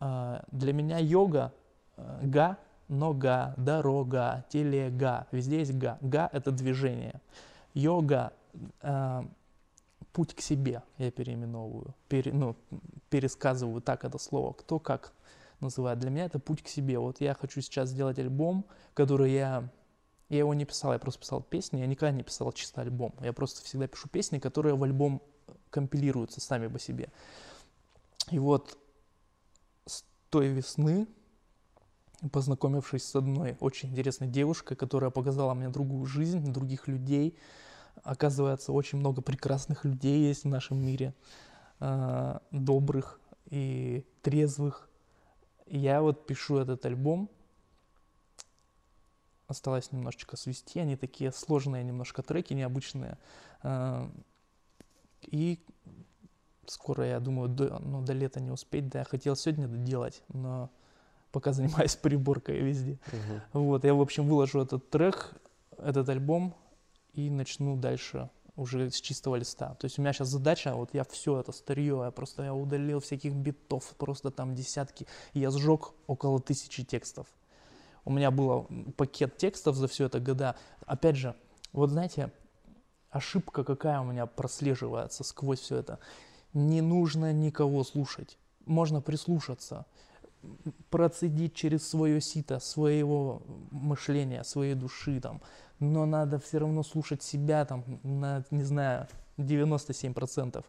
А, 0.00 0.44
для 0.50 0.72
меня 0.72 0.98
йога, 0.98 1.52
э, 1.96 2.18
га, 2.24 2.58
нога, 2.88 3.54
дорога, 3.56 4.44
телега, 4.48 5.28
везде 5.30 5.60
есть 5.60 5.74
га. 5.74 5.98
Га– 6.00 6.28
это 6.32 6.50
движение. 6.50 7.20
Йога 7.72 8.32
э, 8.80 9.22
путь 10.12 10.34
к 10.34 10.40
себе 10.40 10.82
я 10.98 11.12
переименовываю, 11.12 11.94
пере, 12.08 12.32
ну, 12.32 12.56
пересказываю 13.10 13.80
так 13.80 14.04
это 14.04 14.18
слово, 14.18 14.54
кто 14.54 14.80
как 14.80 15.12
называет. 15.60 16.00
Для 16.00 16.10
меня 16.10 16.24
это 16.24 16.40
путь 16.40 16.62
к 16.62 16.66
себе. 16.66 16.98
Вот 16.98 17.20
я 17.20 17.34
хочу 17.34 17.60
сейчас 17.60 17.90
сделать 17.90 18.18
альбом, 18.18 18.64
который 18.94 19.30
я 19.30 19.68
я 20.32 20.38
его 20.38 20.54
не 20.54 20.64
писал, 20.64 20.94
я 20.94 20.98
просто 20.98 21.20
писал 21.20 21.42
песни, 21.42 21.80
я 21.80 21.86
никогда 21.86 22.10
не 22.10 22.22
писал 22.22 22.50
чисто 22.52 22.80
альбом. 22.80 23.14
Я 23.20 23.34
просто 23.34 23.62
всегда 23.64 23.86
пишу 23.86 24.08
песни, 24.08 24.38
которые 24.38 24.74
в 24.74 24.82
альбом 24.82 25.20
компилируются 25.68 26.40
сами 26.40 26.68
по 26.68 26.78
себе. 26.78 27.10
И 28.30 28.38
вот 28.38 28.78
с 29.84 30.04
той 30.30 30.48
весны, 30.48 31.06
познакомившись 32.30 33.04
с 33.04 33.14
одной 33.14 33.58
очень 33.60 33.90
интересной 33.90 34.28
девушкой, 34.28 34.74
которая 34.74 35.10
показала 35.10 35.52
мне 35.52 35.68
другую 35.68 36.06
жизнь, 36.06 36.50
других 36.50 36.88
людей, 36.88 37.36
оказывается, 38.02 38.72
очень 38.72 38.98
много 38.98 39.20
прекрасных 39.20 39.84
людей 39.84 40.28
есть 40.28 40.44
в 40.44 40.48
нашем 40.48 40.78
мире, 40.78 41.12
э, 41.80 42.38
добрых 42.50 43.20
и 43.50 44.06
трезвых. 44.22 44.88
Я 45.66 46.00
вот 46.00 46.26
пишу 46.26 46.56
этот 46.56 46.86
альбом– 46.86 47.28
осталось 49.52 49.92
немножечко 49.92 50.36
свести. 50.36 50.80
Они 50.80 50.96
такие 50.96 51.32
сложные 51.32 51.84
немножко 51.84 52.22
треки, 52.22 52.52
необычные. 52.52 53.16
А, 53.62 54.10
и 55.22 55.64
скоро, 56.66 57.06
я 57.06 57.20
думаю, 57.20 57.48
до, 57.48 57.78
ну, 57.78 58.02
до 58.02 58.12
лета 58.12 58.40
не 58.40 58.50
успеть. 58.50 58.88
Да, 58.88 59.00
я 59.00 59.04
хотел 59.04 59.36
сегодня 59.36 59.68
доделать, 59.68 60.22
но 60.28 60.70
пока 61.30 61.52
занимаюсь 61.54 61.96
приборкой 61.96 62.58
везде. 62.60 62.98
Угу. 63.52 63.62
Вот, 63.64 63.84
я, 63.84 63.94
в 63.94 64.00
общем, 64.00 64.26
выложу 64.26 64.60
этот 64.60 64.90
трек, 64.90 65.34
этот 65.78 66.08
альбом 66.08 66.54
и 67.12 67.30
начну 67.30 67.76
дальше 67.76 68.30
уже 68.56 68.90
с 68.90 69.00
чистого 69.00 69.36
листа. 69.36 69.74
То 69.74 69.86
есть 69.86 69.98
у 69.98 70.02
меня 70.02 70.12
сейчас 70.12 70.28
задача, 70.28 70.74
вот 70.74 70.90
я 70.92 71.04
все 71.04 71.40
это 71.40 71.52
старье, 71.52 72.02
я 72.04 72.10
просто 72.10 72.42
я 72.42 72.54
удалил 72.54 73.00
всяких 73.00 73.32
битов, 73.32 73.94
просто 73.96 74.30
там 74.30 74.54
десятки, 74.54 75.06
я 75.32 75.50
сжег 75.50 75.92
около 76.06 76.38
тысячи 76.38 76.84
текстов 76.84 77.26
у 78.04 78.12
меня 78.12 78.30
был 78.30 78.68
пакет 78.96 79.36
текстов 79.36 79.76
за 79.76 79.88
все 79.88 80.06
это 80.06 80.20
года. 80.20 80.56
Опять 80.86 81.16
же, 81.16 81.34
вот 81.72 81.90
знаете, 81.90 82.30
ошибка 83.10 83.64
какая 83.64 84.00
у 84.00 84.04
меня 84.04 84.26
прослеживается 84.26 85.24
сквозь 85.24 85.60
все 85.60 85.76
это. 85.76 85.98
Не 86.52 86.80
нужно 86.80 87.32
никого 87.32 87.84
слушать. 87.84 88.38
Можно 88.66 89.00
прислушаться, 89.00 89.86
процедить 90.90 91.54
через 91.54 91.88
свое 91.88 92.20
сито, 92.20 92.58
своего 92.58 93.42
мышления, 93.70 94.44
своей 94.44 94.74
души 94.74 95.20
там. 95.20 95.40
Но 95.78 96.06
надо 96.06 96.38
все 96.38 96.58
равно 96.58 96.82
слушать 96.82 97.22
себя 97.22 97.64
там 97.64 97.84
на, 98.02 98.44
не 98.50 98.64
знаю, 98.64 99.08
97%. 99.36 100.64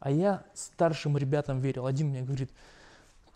А 0.00 0.10
я 0.10 0.44
старшим 0.54 1.16
ребятам 1.16 1.60
верил. 1.60 1.86
Один 1.86 2.08
мне 2.08 2.22
говорит, 2.22 2.52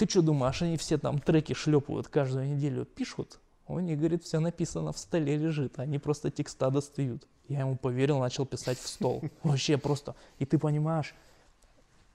ты 0.03 0.11
что 0.11 0.21
думаешь, 0.23 0.61
они 0.63 0.77
все 0.79 0.99
там 0.99 1.21
треки 1.21 1.53
шлепают 1.53 2.09
каждую 2.09 2.57
неделю, 2.57 2.85
пишут? 2.85 3.39
Он 3.69 3.85
не 3.85 3.95
говорит, 3.95 4.25
все 4.25 4.41
написано 4.41 4.93
в 4.93 4.99
столе 4.99 5.37
лежит, 5.37 5.79
они 5.79 6.01
просто 6.01 6.29
текста 6.33 6.71
достают. 6.71 7.29
Я 7.47 7.61
ему 7.61 7.77
поверил, 7.77 8.19
начал 8.19 8.45
писать 8.45 8.81
в 8.81 8.89
стол. 8.89 9.23
Вообще 9.45 9.79
просто. 9.79 10.17
И 10.41 10.45
ты 10.45 10.59
понимаешь, 10.59 11.15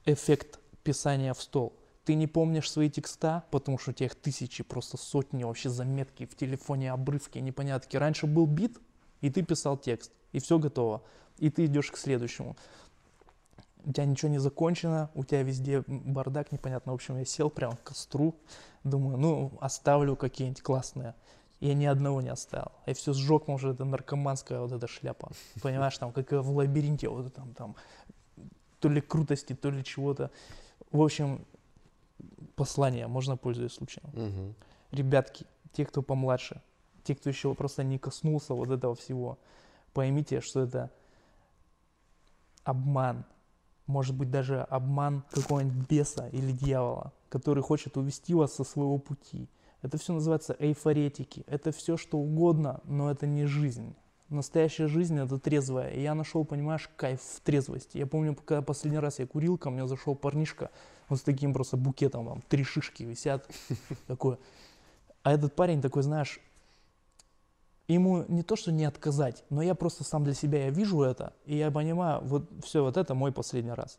эффект 0.04 0.60
писания 0.82 1.32
в 1.32 1.40
стол. 1.40 1.72
Ты 2.04 2.14
не 2.14 2.26
помнишь 2.26 2.70
свои 2.70 2.90
текста, 2.90 3.44
потому 3.50 3.78
что 3.78 3.92
у 3.92 3.94
тебя 3.94 4.06
их 4.06 4.16
тысячи, 4.16 4.62
просто 4.62 4.98
сотни 4.98 5.44
вообще 5.44 5.70
заметки 5.70 6.26
в 6.26 6.36
телефоне, 6.36 6.92
обрывки, 6.92 7.38
непонятки. 7.38 7.96
Раньше 7.96 8.26
был 8.26 8.44
бит, 8.44 8.78
и 9.22 9.30
ты 9.30 9.42
писал 9.42 9.78
текст, 9.78 10.12
и 10.32 10.40
все 10.40 10.58
готово. 10.58 11.02
И 11.38 11.48
ты 11.48 11.64
идешь 11.64 11.90
к 11.90 11.96
следующему 11.96 12.54
у 13.84 13.92
тебя 13.92 14.04
ничего 14.04 14.30
не 14.30 14.38
закончено, 14.38 15.10
у 15.14 15.24
тебя 15.24 15.42
везде 15.42 15.82
бардак 15.86 16.52
непонятно. 16.52 16.92
В 16.92 16.94
общем, 16.94 17.16
я 17.18 17.24
сел 17.24 17.50
прям 17.50 17.76
к 17.76 17.82
костру, 17.82 18.34
думаю, 18.84 19.18
ну, 19.18 19.52
оставлю 19.60 20.16
какие-нибудь 20.16 20.62
классные. 20.62 21.14
Я 21.60 21.74
ни 21.74 21.86
одного 21.86 22.20
не 22.20 22.28
оставил. 22.28 22.72
Я 22.86 22.94
все 22.94 23.12
сжег, 23.12 23.48
может, 23.48 23.74
это 23.74 23.84
наркоманская 23.84 24.60
вот 24.60 24.72
эта 24.72 24.86
шляпа. 24.86 25.30
Понимаешь, 25.62 25.98
там, 25.98 26.12
как 26.12 26.30
в 26.32 26.56
лабиринте, 26.56 27.08
вот 27.08 27.34
там, 27.34 27.54
там, 27.54 27.76
то 28.80 28.88
ли 28.88 29.00
крутости, 29.00 29.54
то 29.54 29.70
ли 29.70 29.82
чего-то. 29.82 30.30
В 30.92 31.02
общем, 31.02 31.44
послание, 32.54 33.06
можно 33.06 33.36
пользуясь 33.36 33.72
случаем. 33.72 34.08
Угу. 34.08 34.54
Ребятки, 34.92 35.46
те, 35.72 35.84
кто 35.84 36.02
помладше, 36.02 36.62
те, 37.04 37.14
кто 37.14 37.28
еще 37.28 37.54
просто 37.54 37.82
не 37.82 37.98
коснулся 37.98 38.54
вот 38.54 38.70
этого 38.70 38.94
всего, 38.94 39.38
поймите, 39.92 40.40
что 40.40 40.60
это 40.60 40.90
обман, 42.64 43.24
может 43.88 44.14
быть 44.14 44.30
даже 44.30 44.60
обман 44.60 45.24
какого-нибудь 45.30 45.88
беса 45.88 46.28
или 46.28 46.52
дьявола, 46.52 47.12
который 47.28 47.62
хочет 47.62 47.96
увести 47.96 48.34
вас 48.34 48.54
со 48.54 48.62
своего 48.62 48.98
пути. 48.98 49.48
Это 49.82 49.98
все 49.98 50.12
называется 50.12 50.54
эйфоретики. 50.58 51.44
Это 51.46 51.72
все 51.72 51.96
что 51.96 52.18
угодно, 52.18 52.80
но 52.84 53.10
это 53.10 53.26
не 53.26 53.46
жизнь. 53.46 53.94
Настоящая 54.28 54.88
жизнь 54.88 55.18
это 55.18 55.38
трезвая. 55.38 55.90
И 55.90 56.02
я 56.02 56.14
нашел, 56.14 56.44
понимаешь, 56.44 56.90
кайф 56.96 57.20
в 57.20 57.40
трезвости. 57.40 57.96
Я 57.96 58.06
помню, 58.06 58.34
когда 58.34 58.60
последний 58.60 58.98
раз 58.98 59.20
я 59.20 59.26
курил, 59.26 59.56
ко 59.56 59.70
мне 59.70 59.86
зашел 59.86 60.14
парнишка, 60.14 60.70
вот 61.08 61.20
с 61.20 61.22
таким 61.22 61.54
просто 61.54 61.78
букетом, 61.78 62.26
там, 62.26 62.42
три 62.48 62.64
шишки 62.64 63.04
висят, 63.04 63.50
такой. 64.06 64.36
А 65.22 65.32
этот 65.32 65.56
парень 65.56 65.80
такой, 65.80 66.02
знаешь, 66.02 66.40
ему 67.88 68.24
не 68.28 68.42
то, 68.42 68.54
что 68.54 68.70
не 68.70 68.84
отказать, 68.84 69.44
но 69.50 69.62
я 69.62 69.74
просто 69.74 70.04
сам 70.04 70.24
для 70.24 70.34
себя, 70.34 70.64
я 70.64 70.70
вижу 70.70 71.02
это, 71.02 71.32
и 71.46 71.56
я 71.56 71.70
понимаю, 71.70 72.20
вот 72.22 72.44
все, 72.62 72.82
вот 72.82 72.96
это 72.96 73.14
мой 73.14 73.32
последний 73.32 73.72
раз. 73.72 73.98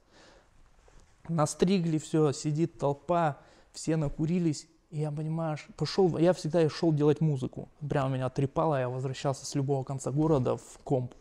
Настригли 1.28 1.98
все, 1.98 2.32
сидит 2.32 2.78
толпа, 2.78 3.38
все 3.74 3.98
накурились, 3.98 4.68
и 4.92 5.00
я 5.00 5.12
понимаю, 5.12 5.58
пошел, 5.76 6.18
я 6.18 6.34
всегда 6.34 6.68
шел 6.70 6.92
делать 6.92 7.22
музыку. 7.22 7.70
Прямо 7.88 8.16
меня 8.16 8.30
трепало, 8.30 8.80
я 8.80 8.90
возвращался 8.90 9.46
с 9.46 9.56
любого 9.56 9.84
конца 9.84 10.12
города 10.12 10.58
в 10.58 10.80
комп. 10.84 11.14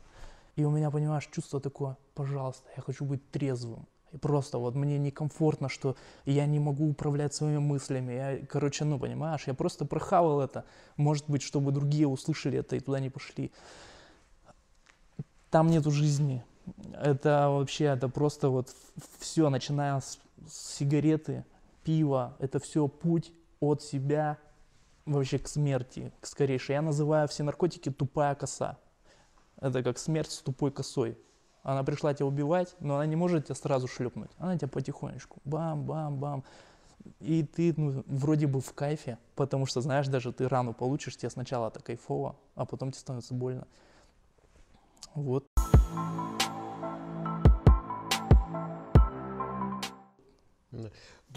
И 0.56 0.64
у 0.64 0.70
меня, 0.70 0.90
понимаешь, 0.90 1.28
чувство 1.30 1.60
такое, 1.60 1.96
пожалуйста, 2.14 2.64
я 2.76 2.82
хочу 2.82 3.04
быть 3.04 3.30
трезвым. 3.30 3.86
И 4.12 4.16
просто 4.16 4.58
вот 4.58 4.74
мне 4.74 4.98
некомфортно, 4.98 5.68
что 5.68 5.96
я 6.24 6.46
не 6.46 6.58
могу 6.58 6.88
управлять 6.88 7.34
своими 7.34 7.58
мыслями. 7.58 8.12
Я, 8.12 8.46
короче, 8.46 8.84
ну 8.84 8.98
понимаешь, 8.98 9.46
я 9.46 9.54
просто 9.54 9.84
прохавал 9.84 10.40
это. 10.40 10.64
Может 10.96 11.28
быть, 11.28 11.42
чтобы 11.42 11.72
другие 11.72 12.06
услышали 12.06 12.58
это 12.58 12.76
и 12.76 12.80
туда 12.80 13.00
не 13.00 13.10
пошли. 13.10 13.52
Там 15.50 15.68
нету 15.68 15.90
жизни. 15.90 16.42
Это 16.92 17.48
вообще, 17.48 17.84
это 17.84 18.08
просто 18.08 18.50
вот 18.50 18.74
все, 19.18 19.48
начиная 19.48 20.00
с, 20.00 20.18
с 20.46 20.76
сигареты, 20.76 21.44
пива, 21.82 22.36
это 22.38 22.58
все 22.58 22.88
путь 22.88 23.32
от 23.60 23.82
себя 23.82 24.38
вообще 25.06 25.38
к 25.38 25.48
смерти, 25.48 26.12
к 26.20 26.26
скорейшей. 26.26 26.74
Я 26.74 26.82
называю 26.82 27.28
все 27.28 27.42
наркотики 27.42 27.90
тупая 27.90 28.34
коса. 28.34 28.78
Это 29.60 29.82
как 29.82 29.98
смерть 29.98 30.30
с 30.30 30.38
тупой 30.38 30.70
косой. 30.70 31.18
Она 31.62 31.84
пришла 31.84 32.14
тебя 32.14 32.26
убивать, 32.26 32.74
но 32.80 32.96
она 32.96 33.06
не 33.06 33.16
может 33.16 33.46
тебя 33.46 33.54
сразу 33.54 33.88
шлепнуть. 33.88 34.30
Она 34.38 34.56
тебя 34.56 34.68
потихонечку, 34.68 35.40
бам-бам-бам. 35.44 36.44
И 37.20 37.42
ты 37.44 37.74
ну, 37.76 38.04
вроде 38.06 38.46
бы 38.46 38.60
в 38.60 38.72
кайфе, 38.74 39.18
потому 39.34 39.66
что, 39.66 39.80
знаешь, 39.80 40.08
даже 40.08 40.32
ты 40.32 40.48
рану 40.48 40.72
получишь, 40.74 41.16
тебе 41.16 41.30
сначала 41.30 41.68
это 41.68 41.80
кайфово, 41.80 42.36
а 42.54 42.64
потом 42.64 42.90
тебе 42.90 43.00
становится 43.00 43.34
больно. 43.34 43.66
Вот. 45.14 45.46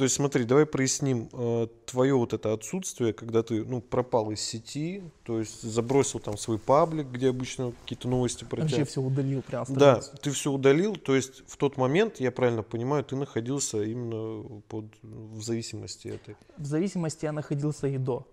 То 0.01 0.05
есть 0.05 0.15
смотри, 0.15 0.45
давай 0.45 0.65
проясним 0.65 1.29
э, 1.31 1.67
твое 1.85 2.15
вот 2.15 2.33
это 2.33 2.53
отсутствие, 2.53 3.13
когда 3.13 3.43
ты 3.43 3.63
ну, 3.63 3.81
пропал 3.81 4.31
из 4.31 4.41
сети, 4.41 5.03
то 5.21 5.37
есть 5.37 5.61
забросил 5.61 6.19
там 6.19 6.39
свой 6.39 6.57
паблик, 6.57 7.05
где 7.05 7.29
обычно 7.29 7.71
какие-то 7.83 8.07
новости 8.07 8.43
про 8.43 8.61
Вообще 8.61 8.77
тебя. 8.77 8.85
все 8.85 8.99
удалил 8.99 9.43
прям. 9.43 9.63
Да, 9.69 10.01
ты 10.23 10.31
все 10.31 10.51
удалил, 10.51 10.95
то 10.95 11.15
есть 11.15 11.43
в 11.47 11.55
тот 11.55 11.77
момент, 11.77 12.19
я 12.19 12.31
правильно 12.31 12.63
понимаю, 12.63 13.03
ты 13.03 13.15
находился 13.15 13.83
именно 13.83 14.61
под, 14.69 14.85
в 15.03 15.43
зависимости 15.43 16.07
этой. 16.07 16.35
В 16.57 16.65
зависимости 16.65 17.25
я 17.25 17.31
находился 17.31 17.85
и 17.85 17.99
до. 17.99 18.27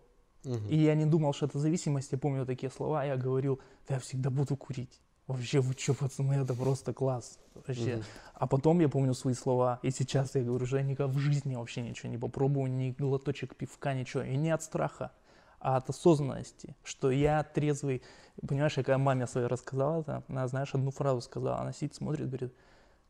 Мгм. 0.45 0.69
И 0.71 0.79
я 0.79 0.95
не 0.95 1.05
думал, 1.05 1.35
что 1.35 1.45
это 1.45 1.59
зависимость. 1.59 2.13
Я 2.13 2.17
помню 2.17 2.47
такие 2.47 2.73
слова. 2.73 3.05
Я 3.05 3.19
говорил, 3.19 3.61
да 3.87 3.97
я 3.97 4.01
всегда 4.01 4.31
буду 4.31 4.57
курить. 4.57 5.03
Вообще, 5.29 5.61
вы 5.61 5.75
что, 5.75 5.93
пацаны, 5.93 6.33
это 6.33 6.55
просто 6.55 6.95
класс. 6.95 7.39
Вообще. 7.55 7.97
Мгм. 7.97 8.05
А 8.33 8.47
потом 8.47 8.81
я 8.81 8.89
помню 8.89 9.13
свои 9.13 9.35
слова. 9.35 9.79
И 9.83 9.91
сейчас 9.91 10.35
я 10.35 10.43
говорю, 10.43 10.65
что 10.65 10.79
я 10.79 10.83
никогда 10.83 11.13
в 11.13 11.19
жизни 11.19 11.55
вообще 11.55 11.83
ничего 11.83 12.11
не 12.11 12.17
попробую, 12.17 12.73
ни 12.73 12.93
глоточек 12.93 13.55
пивка, 13.55 13.93
ничего. 13.93 14.23
И 14.23 14.37
не 14.37 14.51
от 14.51 14.63
страха, 14.63 15.13
а 15.61 15.77
от 15.77 15.91
осознанности, 15.91 16.75
что 16.83 17.11
я 17.11 17.45
трезвый. 17.45 18.03
Понимаешь, 18.47 18.79
я 18.79 18.83
когда 18.83 18.97
маме 18.97 19.27
своей 19.27 19.49
рассказала 19.49 20.01
это, 20.01 20.25
она, 20.29 20.49
знаешь, 20.49 20.75
одну 20.75 20.91
фразу 20.91 21.21
сказала. 21.21 21.59
Она 21.59 21.75
сидит, 21.75 21.95
смотрит, 21.95 22.29
говорит, 22.29 22.55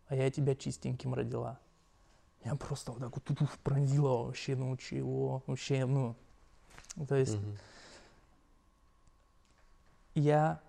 а 0.08 0.16
я 0.16 0.28
тебя 0.28 0.56
чистеньким 0.56 1.14
родила. 1.14 1.60
Я 2.44 2.56
просто 2.56 2.90
вот 2.90 3.00
так 3.00 3.14
вот 3.14 3.22
тут 3.24 3.38
пронзила 3.62 4.24
вообще, 4.24 4.56
ну 4.56 4.76
чего, 4.76 5.44
вообще, 5.46 5.84
ну, 5.86 6.16
то 7.06 7.14
есть 7.14 7.36
Мгм. 7.36 7.58
я 10.14 10.60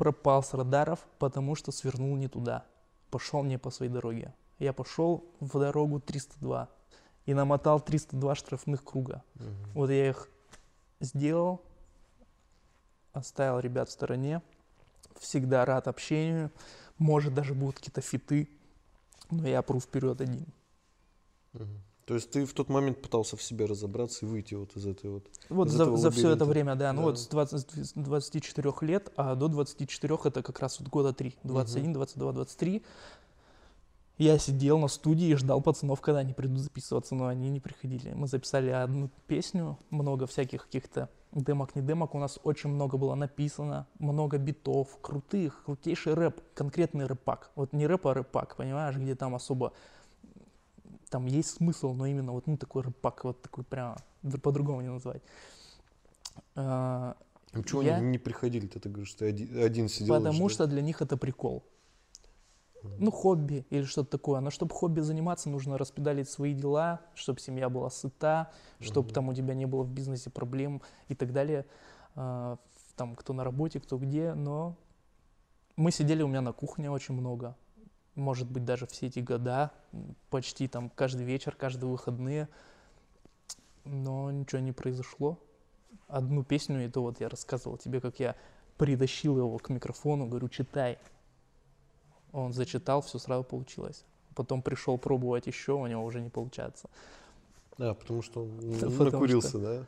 пропал 0.00 0.42
с 0.42 0.54
радаров, 0.54 1.06
потому 1.18 1.54
что 1.54 1.72
свернул 1.72 2.16
не 2.16 2.26
туда. 2.26 2.64
Пошел 3.10 3.44
не 3.44 3.58
по 3.58 3.70
своей 3.70 3.92
дороге. 3.92 4.32
Я 4.58 4.72
пошел 4.72 5.30
в 5.40 5.58
дорогу 5.58 6.00
302 6.00 6.70
и 7.26 7.34
намотал 7.34 7.80
302 7.80 8.34
штрафных 8.34 8.82
круга. 8.82 9.22
Мгм. 9.34 9.72
Вот 9.74 9.90
я 9.90 10.08
их 10.08 10.30
сделал, 11.00 11.60
оставил 13.12 13.58
ребят 13.58 13.90
в 13.90 13.92
стороне. 13.92 14.40
Всегда 15.18 15.66
рад 15.66 15.86
общению. 15.86 16.50
Может, 16.96 17.34
даже 17.34 17.52
будут 17.52 17.76
какие-то 17.76 18.00
фиты. 18.00 18.48
Но 19.30 19.46
я 19.46 19.60
пру 19.60 19.80
вперед 19.80 20.18
один. 20.22 20.46
Мгм. 21.52 21.82
То 22.10 22.14
есть 22.14 22.28
ты 22.28 22.44
в 22.44 22.52
тот 22.54 22.68
момент 22.68 23.00
пытался 23.00 23.36
в 23.36 23.42
себе 23.42 23.66
разобраться 23.66 24.26
и 24.26 24.28
выйти 24.28 24.54
вот 24.54 24.74
из 24.74 24.84
этой 24.84 25.10
вот. 25.10 25.30
Вот 25.48 25.68
Из 25.68 25.74
за, 25.74 25.96
за 25.96 26.10
все 26.10 26.30
это 26.30 26.44
время, 26.44 26.74
да, 26.74 26.92
ну 26.92 27.02
Да. 27.02 27.06
вот 27.06 27.20
с 27.20 27.28
20 27.28 27.86
с 27.86 27.92
24 27.92 28.72
лет, 28.80 29.12
а 29.14 29.36
до 29.36 29.46
24 29.46 30.18
это 30.24 30.42
как 30.42 30.58
раз 30.58 30.80
вот 30.80 30.88
года 30.88 31.12
3, 31.12 31.36
21, 31.44 31.92
22, 31.92 32.32
23. 32.32 32.82
Я 34.18 34.38
сидел 34.38 34.80
на 34.80 34.88
студии 34.88 35.28
и 35.28 35.36
ждал 35.36 35.60
пацанов, 35.60 36.00
когда 36.00 36.18
они 36.18 36.32
придут 36.32 36.58
записываться, 36.58 37.14
но 37.14 37.28
они 37.28 37.48
не 37.48 37.60
приходили. 37.60 38.12
Мы 38.12 38.26
записали 38.26 38.70
одну 38.70 39.08
песню, 39.28 39.78
много 39.90 40.26
всяких 40.26 40.64
каких-то 40.64 41.10
демок, 41.30 41.76
не 41.76 41.82
демок, 41.82 42.16
у 42.16 42.18
нас 42.18 42.40
очень 42.42 42.70
много 42.70 42.98
было 42.98 43.14
написано, 43.14 43.86
много 44.00 44.36
битов, 44.38 44.98
крутых, 45.00 45.62
крутейший 45.64 46.14
рэп, 46.14 46.40
конкретный 46.54 47.06
рэпак. 47.06 47.52
Вот 47.54 47.72
не 47.72 47.86
рэп, 47.86 48.08
а 48.08 48.14
рэпак, 48.14 48.56
понимаешь, 48.56 48.96
где 48.96 49.14
там 49.14 49.36
особо 49.36 49.72
там 51.10 51.26
есть 51.26 51.50
смысл, 51.56 51.92
но 51.92 52.06
именно 52.06 52.32
вот 52.32 52.46
ну, 52.46 52.56
такой 52.56 52.82
рэпак, 52.82 53.24
вот 53.24 53.42
такой 53.42 53.64
прям 53.64 53.96
по-другому 54.42 54.80
не 54.80 54.88
назвать. 54.88 55.22
А, 56.54 57.16
Ну, 57.52 57.64
Чего 57.64 57.82
Я- 57.82 57.96
они 57.96 58.06
не 58.06 58.18
приходили? 58.18 58.66
Ты, 58.68 58.78
ты 58.78 58.88
говоришь, 58.88 59.12
ты 59.14 59.26
один, 59.28 59.62
один 59.62 59.88
сидел. 59.88 60.14
Потому 60.14 60.48
что 60.48 60.66
для 60.66 60.82
них 60.82 61.02
это 61.02 61.16
прикол. 61.16 61.64
Ну, 62.98 63.10
хобби 63.10 63.66
или 63.70 63.82
что-то 63.84 64.10
такое. 64.18 64.40
Но 64.40 64.50
чтобы 64.50 64.72
хобби 64.74 65.00
заниматься, 65.00 65.50
нужно 65.50 65.76
распедалить 65.76 66.30
свои 66.30 66.54
дела, 66.54 67.00
чтобы 67.14 67.40
семья 67.40 67.68
была 67.68 67.90
сыта, 67.90 68.50
чтобы 68.80 69.06
Мгм. 69.08 69.14
там 69.14 69.28
у 69.28 69.34
тебя 69.34 69.54
не 69.54 69.66
было 69.66 69.82
в 69.82 69.90
бизнесе 69.90 70.30
проблем 70.30 70.80
и 71.08 71.14
так 71.14 71.32
далее. 71.32 71.64
А, 72.14 72.56
Там 72.96 73.16
кто 73.16 73.32
на 73.32 73.44
работе, 73.44 73.80
кто 73.80 73.96
где. 73.98 74.34
Но 74.34 74.76
мы 75.76 75.90
сидели 75.90 76.22
у 76.22 76.28
меня 76.28 76.40
на 76.42 76.52
кухне 76.52 76.90
очень 76.90 77.14
много. 77.14 77.56
Может 78.14 78.50
быть, 78.50 78.64
даже 78.64 78.86
все 78.86 79.06
эти 79.06 79.20
года, 79.20 79.70
почти 80.30 80.68
там 80.68 80.90
каждый 80.90 81.24
вечер, 81.24 81.54
каждые 81.54 81.90
выходные. 81.90 82.48
Но 83.84 84.30
ничего 84.30 84.60
не 84.60 84.72
произошло. 84.72 85.38
Одну 86.08 86.42
песню, 86.44 86.84
и 86.84 86.88
то 86.88 87.02
вот 87.02 87.20
я 87.20 87.28
рассказывал 87.28 87.76
тебе, 87.78 88.00
как 88.00 88.20
я 88.20 88.36
притащил 88.76 89.38
его 89.38 89.58
к 89.58 89.68
микрофону, 89.68 90.26
говорю, 90.26 90.48
читай. 90.48 90.98
Он 92.32 92.52
зачитал, 92.52 93.00
все 93.02 93.18
сразу 93.18 93.44
получилось. 93.44 94.04
Потом 94.34 94.62
пришел 94.62 94.98
пробовать 94.98 95.46
еще, 95.46 95.72
у 95.72 95.86
него 95.86 96.04
уже 96.04 96.20
не 96.20 96.30
получается. 96.30 96.88
А, 97.78 97.94
потому 97.94 98.22
что 98.22 98.42
он 98.44 98.50
Да, 98.80 98.86
потому 98.86 99.04
накурился, 99.04 99.48
что- 99.48 99.58
да? 99.58 99.86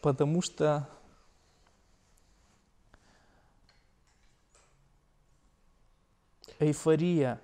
Потому 0.00 0.42
что 0.42 0.88
эйфория, 6.58 7.40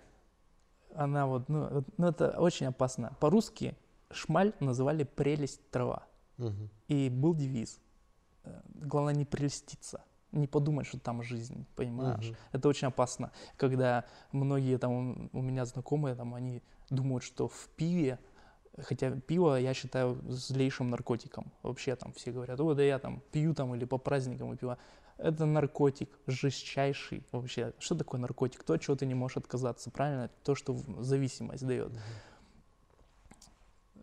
она 0.95 1.27
вот, 1.27 1.49
ну, 1.49 1.85
ну, 1.97 2.07
это 2.09 2.31
очень 2.39 2.67
опасно. 2.67 3.17
По-русски 3.21 3.77
шмаль 4.11 4.53
называли 4.61 5.05
прелесть 5.05 5.69
трава. 5.71 6.07
Мгм. 6.37 6.71
И 6.89 7.09
был 7.11 7.35
девиз. 7.35 7.81
э, 8.45 8.61
Главное 8.75 9.15
не 9.15 9.25
прелеститься, 9.25 10.05
не 10.33 10.47
подумать, 10.47 10.87
что 10.87 10.99
там 10.99 11.23
жизнь, 11.23 11.67
понимаешь? 11.77 12.27
Мгм. 12.27 12.37
Это 12.53 12.69
очень 12.69 12.89
опасно, 12.89 13.33
когда 13.57 14.05
многие 14.33 14.79
там 14.79 15.31
у 15.33 15.43
меня 15.43 15.65
знакомые, 15.65 16.15
там 16.15 16.35
они 16.35 16.63
думают, 16.91 17.25
что 17.25 17.49
в 17.49 17.69
пиве, 17.77 18.19
хотя 18.79 19.11
пиво 19.13 19.57
я 19.57 19.75
считаю 19.75 20.21
злейшим 20.29 20.91
наркотиком. 20.91 21.53
Вообще 21.63 21.97
там 21.97 22.13
все 22.13 22.33
говорят, 22.33 22.61
о, 22.61 22.75
да 22.75 22.83
я 22.83 22.99
там 22.99 23.23
пью 23.33 23.55
там 23.55 23.75
или 23.75 23.85
по 23.85 23.99
праздникам 23.99 24.53
и 24.53 24.57
пиво. 24.57 24.79
Это 25.17 25.47
наркотик 25.47 26.11
жестчайший 26.27 27.25
вообще. 27.31 27.73
Что 27.79 27.95
такое 27.95 28.21
наркотик? 28.21 28.65
То, 28.65 28.77
чего 28.77 28.97
ты 28.97 29.07
не 29.07 29.15
можешь 29.15 29.37
отказаться, 29.37 29.91
правильно? 29.91 30.31
То, 30.43 30.55
что 30.55 30.77
зависимость 30.99 31.67
дает. 31.67 31.93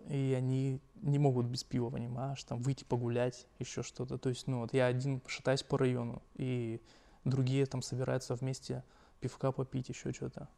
И 0.08 0.34
они 0.38 0.82
не 0.96 1.20
могут 1.20 1.46
без 1.46 1.64
пива, 1.64 1.90
понимаешь, 1.90 2.44
там 2.44 2.62
выйти 2.62 2.84
погулять, 2.84 3.48
еще 3.60 3.84
что-то. 3.84 4.18
То 4.18 4.30
есть, 4.30 4.48
ну 4.48 4.62
вот 4.62 4.74
я 4.74 4.88
один 4.88 5.22
шатаюсь 5.28 5.64
по 5.64 5.78
району, 5.78 6.22
и 6.36 6.82
другие 7.24 7.66
там 7.66 7.82
собираются 7.82 8.36
вместе 8.36 8.84
пивка 9.20 9.52
попить, 9.52 9.90
еще 9.90 10.12
что-то. 10.12 10.50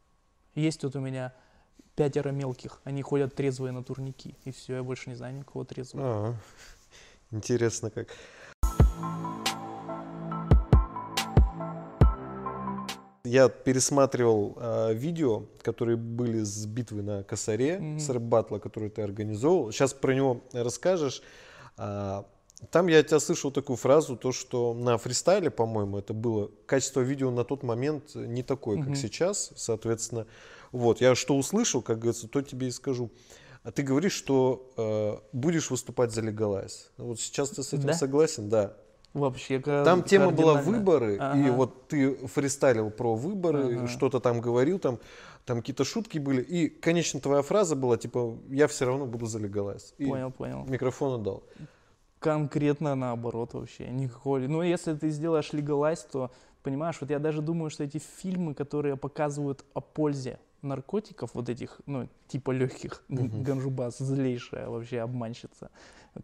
Есть 0.54 0.82
вот 0.82 0.96
у 0.96 1.00
меня 1.00 1.34
пятеро 1.94 2.30
мелких, 2.30 2.80
они 2.84 3.02
ходят 3.02 3.34
трезвые 3.34 3.72
на 3.72 3.84
турники, 3.84 4.36
и 4.44 4.50
все, 4.50 4.76
я 4.76 4.82
больше 4.82 5.10
не 5.10 5.16
знаю 5.16 5.34
никого 5.34 5.64
трезвого. 5.64 6.28
А, 6.28 6.34
интересно 7.30 7.90
как. 7.90 8.08
Я 13.26 13.48
пересматривал 13.48 14.52
а, 14.58 14.92
видео, 14.92 15.44
которые 15.62 15.96
были 15.96 16.42
с 16.42 16.66
битвы 16.66 17.00
на 17.02 17.22
косаре, 17.24 17.78
Мгм. 17.78 17.98
с 17.98 18.10
рэп-баттла, 18.10 18.58
который 18.58 18.90
ты 18.90 19.00
организовал. 19.00 19.72
Сейчас 19.72 19.94
про 19.94 20.14
него 20.14 20.42
расскажешь. 20.52 21.22
А, 21.78 22.26
Там 22.70 22.86
я 22.86 23.02
тебя 23.02 23.20
слышал 23.20 23.50
такую 23.50 23.76
фразу, 23.76 24.16
то 24.16 24.32
что 24.32 24.72
на 24.74 24.96
фристайле, 24.96 25.50
по-моему, 25.50 25.98
это 25.98 26.14
было, 26.14 26.50
качество 26.66 27.00
видео 27.00 27.30
на 27.30 27.44
тот 27.44 27.62
момент 27.62 28.14
не 28.14 28.42
такое, 28.42 28.78
как 28.78 28.88
Мгм. 28.88 28.94
сейчас, 28.96 29.52
соответственно. 29.56 30.26
Вот, 30.72 31.00
я 31.00 31.14
что 31.14 31.36
услышал, 31.36 31.82
как 31.82 31.98
говорится, 31.98 32.26
то 32.28 32.40
тебе 32.42 32.68
и 32.68 32.70
скажу. 32.70 33.10
А 33.64 33.70
ты 33.72 33.82
говоришь, 33.82 34.12
что 34.14 34.70
э, 34.76 35.16
будешь 35.32 35.70
выступать 35.70 36.12
за 36.12 36.20
легалайз. 36.22 36.90
Вот 36.96 37.20
сейчас 37.20 37.50
ты 37.50 37.62
с 37.62 37.72
этим 37.72 37.88
Да? 37.88 37.92
согласен, 37.94 38.48
да. 38.48 38.74
Вообще, 39.14 39.60
Там 39.60 40.02
тема 40.02 40.32
была 40.32 40.60
выборы, 40.60 41.14
и 41.14 41.18
Ага. 41.20 41.52
вот 41.52 41.88
ты 41.88 42.14
фристайлил 42.26 42.90
про 42.90 43.14
выборы, 43.14 43.76
Ага. 43.76 43.86
что-то 43.86 44.18
там 44.18 44.40
говорил, 44.40 44.80
там, 44.80 44.98
там 45.44 45.58
какие-то 45.58 45.84
шутки 45.84 46.18
были, 46.18 46.42
и, 46.42 46.68
конечно, 46.68 47.20
твоя 47.20 47.42
фраза 47.42 47.76
была, 47.76 47.96
типа, 47.96 48.36
я 48.50 48.66
все 48.66 48.86
равно 48.86 49.06
буду 49.06 49.26
за. 49.26 49.38
И 49.38 50.04
Понял, 50.04 50.32
понял. 50.32 50.64
микрофон 50.66 51.20
отдал. 51.20 51.44
Конкретно 52.18 52.96
наоборот 52.96 53.54
вообще, 53.54 53.88
никакой. 53.88 54.48
Ну, 54.48 54.62
если 54.62 54.94
ты 54.94 55.10
сделаешь 55.10 55.52
легалайз, 55.52 56.00
то, 56.10 56.32
понимаешь, 56.64 56.96
вот 57.00 57.10
я 57.10 57.20
даже 57.20 57.40
думаю, 57.40 57.70
что 57.70 57.84
эти 57.84 57.98
фильмы, 57.98 58.54
которые 58.54 58.96
показывают 58.96 59.64
о 59.74 59.80
пользе 59.80 60.38
наркотиков, 60.62 61.30
вот 61.34 61.48
этих, 61.48 61.80
ну, 61.86 62.08
типа 62.26 62.50
легких, 62.50 63.04
Мгм. 63.08 63.42
ганжубас, 63.44 63.98
злейшая 63.98 64.68
вообще 64.68 65.00
обманщица, 65.00 65.70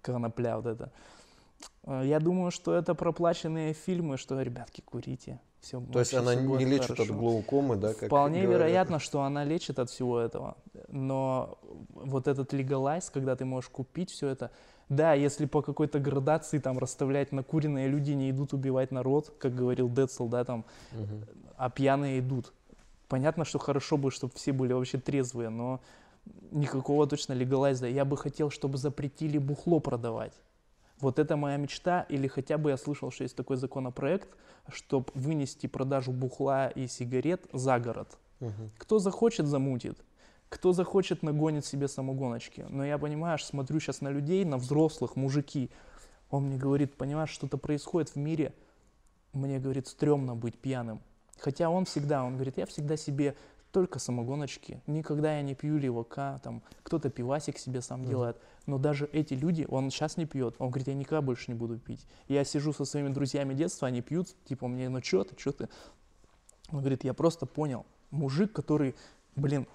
конопля 0.03 0.57
вот 0.57 0.67
это. 0.67 0.91
Э, 1.85 2.03
Я 2.05 2.21
думаю, 2.21 2.51
что 2.51 2.75
это 2.75 2.95
проплаченные 2.95 3.73
фильмы, 3.73 4.17
что, 4.17 4.41
ребятки, 4.41 4.81
курите. 4.81 5.41
Все, 5.61 5.79
То 5.93 5.99
есть 5.99 6.15
она 6.15 6.35
не 6.35 6.65
лечит 6.65 6.99
от 6.99 7.09
глаукомы, 7.09 7.77
да? 7.77 7.93
Как 7.93 8.07
Вполне 8.07 8.43
говорят? 8.43 8.61
вероятно, 8.61 8.99
что 8.99 9.23
она 9.23 9.45
лечит 9.45 9.79
от 9.79 9.91
всего 9.91 10.19
этого. 10.19 10.57
Но 10.89 11.59
вот 11.91 12.29
этот 12.29 12.55
легалайз, 12.55 13.11
когда 13.11 13.37
ты 13.37 13.45
можешь 13.45 13.69
купить 13.69 14.11
все 14.11 14.29
это, 14.29 14.51
да, 14.89 15.13
если 15.13 15.45
по 15.45 15.61
какой-то 15.61 15.99
градации 15.99 16.59
там 16.59 16.79
расставлять 16.79 17.31
накуренные 17.33 17.89
люди 17.89 18.13
не 18.13 18.31
идут 18.31 18.55
убивать 18.55 18.91
народ, 18.91 19.35
как 19.39 19.55
говорил 19.55 19.91
Децл, 19.91 20.29
да, 20.29 20.45
там, 20.45 20.65
Мгм. 20.93 21.27
а 21.59 21.69
пьяные 21.69 22.21
идут. 22.21 22.55
Понятно, 23.09 23.45
что 23.45 23.59
хорошо 23.59 23.99
бы, 23.99 24.11
чтобы 24.11 24.33
все 24.37 24.53
были 24.53 24.73
вообще 24.73 24.97
трезвые, 24.99 25.51
но 25.51 25.81
никакого 26.53 27.07
точно 27.07 27.35
легалайза. 27.35 27.87
Я 27.87 28.05
бы 28.07 28.17
хотел, 28.17 28.49
чтобы 28.51 28.79
запретили 28.79 29.37
бухло 29.37 29.79
продавать. 29.79 30.33
Вот 31.01 31.19
это 31.19 31.37
моя 31.37 31.57
мечта, 31.57 32.03
или 32.09 32.27
хотя 32.29 32.59
бы 32.59 32.71
я 32.71 32.77
слышал, 32.77 33.11
что 33.11 33.25
есть 33.25 33.37
такой 33.37 33.57
законопроект, 33.57 34.29
чтобы 34.69 35.07
вынести 35.15 35.67
продажу 35.67 36.13
бухла 36.13 36.69
и 36.69 36.87
сигарет 36.87 37.47
за 37.53 37.79
город. 37.79 38.19
Мгм. 38.41 38.71
Кто 38.79 38.99
захочет, 38.99 39.47
замутит. 39.47 39.99
Кто 40.49 40.73
захочет, 40.73 41.23
нагонит 41.23 41.65
себе 41.65 41.89
самогоночки. 41.89 42.67
Но 42.69 42.85
я, 42.85 42.99
понимаешь, 42.99 43.45
смотрю 43.45 43.81
сейчас 43.81 44.01
на 44.01 44.09
людей, 44.09 44.45
на 44.45 44.59
взрослых, 44.59 45.17
мужики. 45.17 45.71
Он 46.31 46.45
мне 46.45 46.59
говорит, 46.59 46.97
понимаешь, 46.97 47.31
что-то 47.31 47.57
происходит 47.57 48.11
в 48.11 48.17
мире. 48.17 48.53
Мне, 49.33 49.59
говорит, 49.59 49.87
стрёмно 49.87 50.35
быть 50.35 50.59
пьяным. 50.59 51.01
Хотя 51.39 51.71
он 51.71 51.85
всегда, 51.85 52.25
он 52.25 52.35
говорит, 52.35 52.59
я 52.59 52.67
всегда 52.67 52.97
себе 52.97 53.37
только 53.73 54.01
самогоночки. 54.01 54.81
Никогда 54.87 55.37
я 55.37 55.43
не 55.43 55.55
пью 55.55 55.79
левака, 55.79 56.41
там, 56.43 56.63
кто-то 56.83 57.09
пивасик 57.11 57.57
себе 57.59 57.81
сам 57.81 58.01
Мгм. 58.01 58.09
делает. 58.09 58.37
Но 58.71 58.79
даже 58.79 59.11
эти 59.13 59.35
люди, 59.35 59.67
он 59.69 59.91
сейчас 59.91 60.17
не 60.17 60.27
пьет. 60.27 60.55
Он 60.61 60.69
говорит, 60.71 60.87
я 60.87 60.95
никогда 60.95 61.21
больше 61.21 61.51
не 61.51 61.57
буду 61.57 61.77
пить. 61.77 62.07
Я 62.29 62.45
сижу 62.45 62.73
со 62.73 62.85
своими 62.85 63.09
друзьями 63.09 63.53
детства, 63.53 63.89
они 63.89 64.01
пьют, 64.01 64.29
типа, 64.45 64.69
мне, 64.69 64.89
ну 64.89 65.01
чё 65.01 65.25
ты, 65.25 65.35
чё 65.35 65.51
ты? 65.51 65.69
Он 66.71 66.79
говорит, 66.79 67.03
я 67.03 67.13
просто 67.13 67.47
понял. 67.47 67.85
Мужик, 68.13 68.53
который, 68.53 68.95
блин, 69.35 69.67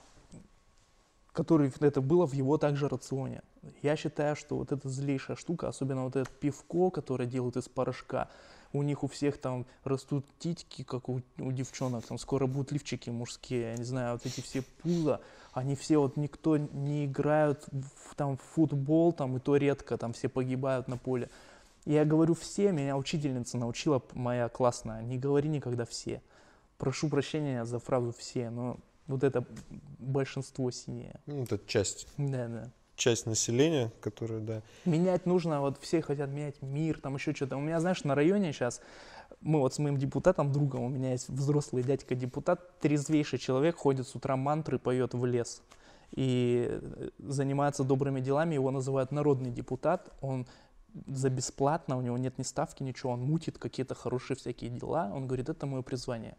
который 1.34 1.74
это 1.82 2.00
было 2.00 2.26
в 2.26 2.32
его 2.32 2.58
также 2.58 2.88
рационе. 2.88 3.42
Я 3.82 3.98
считаю, 3.98 4.38
что 4.38 4.56
вот 4.56 4.72
эта 4.72 4.88
злейшая 4.88 5.36
штука, 5.36 5.68
особенно 5.68 6.06
вот 6.06 6.16
это 6.16 6.32
пивко, 6.32 6.90
которое 6.90 7.26
делают 7.26 7.58
из 7.58 7.68
порошка, 7.68 8.30
у 8.72 8.82
них 8.82 9.04
у 9.04 9.08
всех 9.08 9.38
там 9.40 9.66
растут 9.84 10.26
титьки, 10.40 10.84
как 10.84 11.10
у, 11.10 11.22
у 11.40 11.52
девчонок, 11.52 12.06
там 12.06 12.18
скоро 12.18 12.48
будут 12.48 12.72
лифчики 12.72 13.10
мужские, 13.10 13.72
я 13.72 13.76
не 13.76 13.84
знаю, 13.84 14.14
вот 14.14 14.26
эти 14.26 14.40
все 14.40 14.62
пузо, 14.62 15.20
они 15.56 15.76
все 15.76 15.98
вот 16.00 16.18
никто 16.18 16.58
не 16.58 17.06
играют 17.06 17.66
в, 17.72 18.14
там 18.16 18.36
в 18.36 18.42
футбол, 18.42 19.14
там 19.14 19.38
и 19.38 19.40
то 19.40 19.56
редко, 19.56 19.98
там 19.98 20.12
все 20.12 20.28
погибают 20.28 20.90
на 20.90 20.98
поле. 20.98 21.30
Я 21.86 22.04
говорю 22.04 22.34
все, 22.34 22.74
меня 22.74 22.98
учительница 22.98 23.58
научила 23.58 24.04
моя 24.14 24.50
классная, 24.50 25.02
не 25.02 25.18
говори 25.18 25.48
никогда 25.48 25.86
все. 25.86 26.22
Прошу 26.78 27.08
прощения 27.08 27.64
за 27.64 27.80
фразу 27.80 28.14
все, 28.18 28.50
но 28.50 28.78
вот 29.08 29.24
это 29.24 29.46
большинство 29.98 30.70
синее. 30.72 31.16
Ну, 31.26 31.44
это 31.44 31.58
часть, 31.68 32.06
Да, 32.18 32.48
да. 32.50 32.70
часть 32.98 33.26
населения, 33.26 33.94
которая, 34.02 34.42
да. 34.42 34.62
Менять 34.84 35.26
нужно, 35.26 35.62
вот 35.62 35.78
все 35.80 36.02
хотят 36.02 36.30
менять 36.32 36.62
мир, 36.62 37.00
там 37.00 37.16
еще 37.16 37.34
что-то. 37.34 37.56
У 37.56 37.62
меня, 37.62 37.80
знаешь, 37.80 38.04
на 38.04 38.14
районе 38.14 38.52
сейчас, 38.52 38.82
мы 39.42 39.60
вот 39.60 39.74
с 39.74 39.80
моим 39.80 39.98
депутатом, 39.98 40.52
другом, 40.52 40.84
у 40.84 40.90
меня 40.90 41.12
есть 41.12 41.30
взрослый 41.30 41.84
дядька-депутат, 41.84 42.80
трезвейший 42.80 43.40
человек, 43.40 43.78
ходит 43.78 44.08
с 44.08 44.16
утра 44.16 44.36
мантры, 44.36 44.80
поет 44.80 45.14
в 45.14 45.26
лес. 45.26 45.62
И 46.12 46.68
э, 46.70 47.10
занимается 47.20 47.84
добрыми 47.84 48.22
делами, 48.22 48.56
его 48.56 48.72
называют 48.72 49.12
народный 49.12 49.52
депутат. 49.52 50.10
Он 50.22 50.46
за 51.08 51.30
бесплатно, 51.30 51.98
у 51.98 52.02
него 52.02 52.18
нет 52.18 52.38
ни 52.38 52.44
ставки, 52.44 52.84
ничего, 52.84 53.12
он 53.12 53.22
мутит 53.22 53.58
какие-то 53.58 53.96
хорошие 53.96 54.38
всякие 54.38 54.70
дела. 54.70 55.12
Он 55.14 55.28
говорит, 55.28 55.50
это 55.50 55.66
мое 55.66 55.82
призвание. 55.82 56.38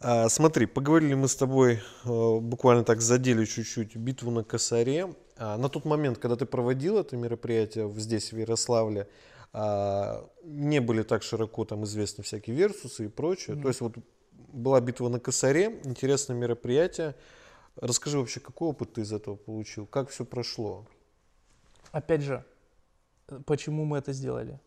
А, 0.00 0.28
смотри, 0.28 0.66
поговорили 0.66 1.14
мы 1.14 1.28
с 1.28 1.36
тобой, 1.36 1.80
э, 2.04 2.38
буквально 2.40 2.84
так 2.84 3.00
задели 3.00 3.44
чуть-чуть 3.44 3.96
битву 3.96 4.30
на 4.30 4.44
Косаре. 4.44 5.12
А, 5.38 5.56
на 5.56 5.68
тот 5.68 5.84
момент, 5.84 6.18
когда 6.18 6.36
ты 6.36 6.46
проводил 6.46 6.98
это 6.98 7.16
мероприятие 7.16 7.88
здесь, 7.96 8.32
в 8.32 8.36
Ярославле, 8.36 9.08
а, 9.52 10.28
не 10.42 10.80
были 10.80 11.02
так 11.02 11.22
широко 11.22 11.64
там 11.64 11.84
известны 11.84 12.24
всякие 12.24 12.56
версусы 12.56 13.06
и 13.06 13.08
прочее. 13.08 13.54
Мгм. 13.54 13.62
То 13.62 13.68
есть 13.68 13.80
вот 13.80 13.94
была 14.52 14.80
битва 14.80 15.08
на 15.08 15.20
Косаре, 15.20 15.80
интересное 15.84 16.36
мероприятие. 16.36 17.14
Расскажи 17.76 18.18
вообще, 18.18 18.40
какой 18.40 18.68
опыт 18.68 18.94
ты 18.94 19.02
из 19.02 19.12
этого 19.12 19.36
получил? 19.36 19.86
Как 19.86 20.08
все 20.08 20.24
прошло? 20.24 20.86
Опять 21.92 22.22
же, 22.22 22.44
почему 23.46 23.84
мы 23.84 23.98
это 23.98 24.12
сделали? 24.12 24.60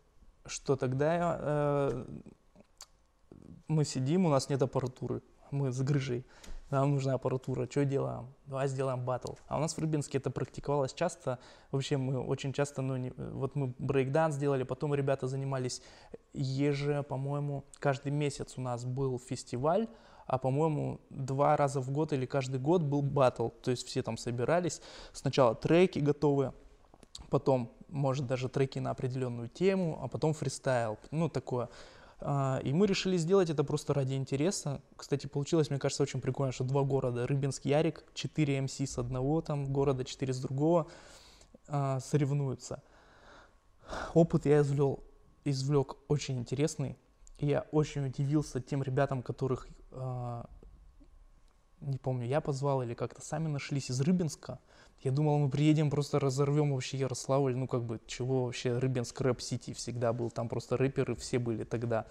Что 0.45 0.75
тогда 0.75 1.37
э, 1.39 2.05
мы 3.67 3.83
сидим, 3.83 4.25
у 4.25 4.29
нас 4.29 4.49
нет 4.49 4.61
аппаратуры, 4.61 5.21
мы 5.51 5.71
с 5.71 5.81
грыжей, 5.81 6.25
нам 6.71 6.91
нужна 6.91 7.13
аппаратура, 7.13 7.67
что 7.69 7.85
делаем? 7.85 8.33
Давай 8.45 8.67
сделаем 8.67 9.03
батл. 9.05 9.33
А 9.47 9.57
у 9.57 9.59
нас 9.59 9.75
в 9.75 9.79
Рыбинске 9.79 10.17
это 10.17 10.31
практиковалось 10.31 10.93
часто, 10.93 11.39
вообще 11.71 11.97
мы 11.97 12.19
очень 12.19 12.53
часто, 12.53 12.81
ну, 12.81 12.97
не- 12.97 13.13
вот 13.17 13.55
мы 13.55 13.73
брейкданс 13.77 14.37
делали, 14.37 14.63
потом 14.63 14.95
ребята 14.95 15.27
занимались 15.27 15.81
еже, 16.33 17.03
по-моему, 17.03 17.65
каждый 17.79 18.11
месяц 18.11 18.53
у 18.57 18.61
нас 18.61 18.85
был 18.85 19.19
фестиваль, 19.19 19.87
а 20.25 20.37
по-моему 20.37 21.01
два 21.09 21.57
раза 21.57 21.81
в 21.81 21.91
год 21.91 22.13
или 22.13 22.25
каждый 22.25 22.59
год 22.59 22.81
был 22.83 23.01
батл, 23.01 23.49
то 23.49 23.71
есть 23.71 23.85
все 23.85 24.01
там 24.01 24.17
собирались, 24.17 24.81
сначала 25.11 25.55
треки 25.55 25.99
готовые, 25.99 26.53
потом, 27.29 27.71
может, 27.89 28.27
даже 28.27 28.47
треки 28.47 28.79
на 28.79 28.91
определенную 28.91 29.49
тему, 29.49 29.99
а 30.01 30.07
потом 30.07 30.33
фристайл, 30.33 30.97
ну, 31.11 31.27
такое. 31.27 31.67
А, 32.21 32.59
И 32.63 32.71
мы 32.71 32.85
решили 32.85 33.17
сделать 33.17 33.49
это 33.49 33.63
просто 33.63 33.93
ради 33.93 34.13
интереса. 34.13 34.81
Кстати, 34.95 35.27
получилось, 35.27 35.69
мне 35.69 35.79
кажется, 35.79 36.03
очень 36.03 36.21
прикольно, 36.21 36.51
что 36.51 36.63
два 36.63 36.83
города, 36.83 37.25
Рыбинск, 37.25 37.65
Ярик, 37.65 38.03
4 38.13 38.61
МС 38.61 38.79
с 38.79 38.97
одного 38.99 39.41
там 39.41 39.73
города, 39.73 40.05
4 40.05 40.33
с 40.33 40.39
другого, 40.39 40.87
а, 41.67 41.99
соревнуются. 41.99 42.83
Опыт 44.13 44.45
я 44.45 44.61
извлек, 44.61 44.99
извлек 45.45 45.97
очень 46.07 46.37
интересный. 46.37 46.97
И 47.39 47.47
Я 47.47 47.61
очень 47.71 48.05
удивился 48.05 48.61
тем 48.61 48.83
ребятам, 48.83 49.23
которых, 49.23 49.67
а, 49.91 50.47
не 51.79 51.97
помню, 51.97 52.27
я 52.27 52.39
позвал 52.39 52.83
или 52.83 52.93
как-то 52.93 53.21
сами 53.21 53.47
нашлись 53.47 53.89
из 53.89 53.99
Рыбинска. 53.99 54.59
Я 55.03 55.11
думал, 55.11 55.39
мы 55.39 55.49
приедем, 55.49 55.89
просто 55.89 56.19
разорвем 56.19 56.73
вообще 56.73 56.97
Ярославль, 56.97 57.55
ну 57.55 57.67
как 57.67 57.83
бы, 57.83 57.99
чего 58.05 58.45
вообще, 58.45 58.77
Рыбинск 58.77 59.19
рэп-сити 59.19 59.73
всегда 59.73 60.13
был, 60.13 60.29
там 60.29 60.47
просто 60.47 60.77
рэперы 60.77 61.15
все 61.15 61.39
были 61.39 61.63
тогда. 61.63 62.05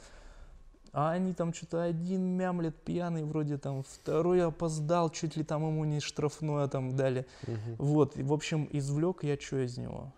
А 0.93 1.13
они 1.13 1.33
там 1.35 1.55
что-то 1.55 1.85
один 1.85 2.37
мямлет 2.37 2.77
пьяный, 2.83 3.23
вроде 3.23 3.59
там 3.59 3.85
второй 3.85 4.45
опоздал, 4.45 5.09
чуть 5.11 5.37
ли 5.37 5.45
там 5.45 5.65
ему 5.65 5.85
не 5.85 6.01
штрафное 6.01 6.67
там 6.67 6.97
дали. 6.97 7.27
Мгм. 7.47 7.77
Вот, 7.79 8.17
и, 8.17 8.25
в 8.25 8.33
общем, 8.33 8.69
извлек 8.73 9.23
я 9.23 9.39
что 9.39 9.65
из 9.65 9.79
него? 9.79 10.13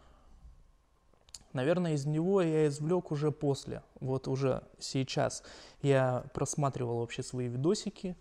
Наверное, 1.52 1.92
из 1.92 2.06
него 2.06 2.40
я 2.40 2.66
извлек 2.68 3.12
уже 3.12 3.30
после, 3.30 3.82
вот 4.00 4.28
уже 4.28 4.62
сейчас. 4.78 5.42
Я 5.82 6.24
просматривал 6.32 7.00
вообще 7.00 7.22
свои 7.22 7.48
видосики 7.48 8.16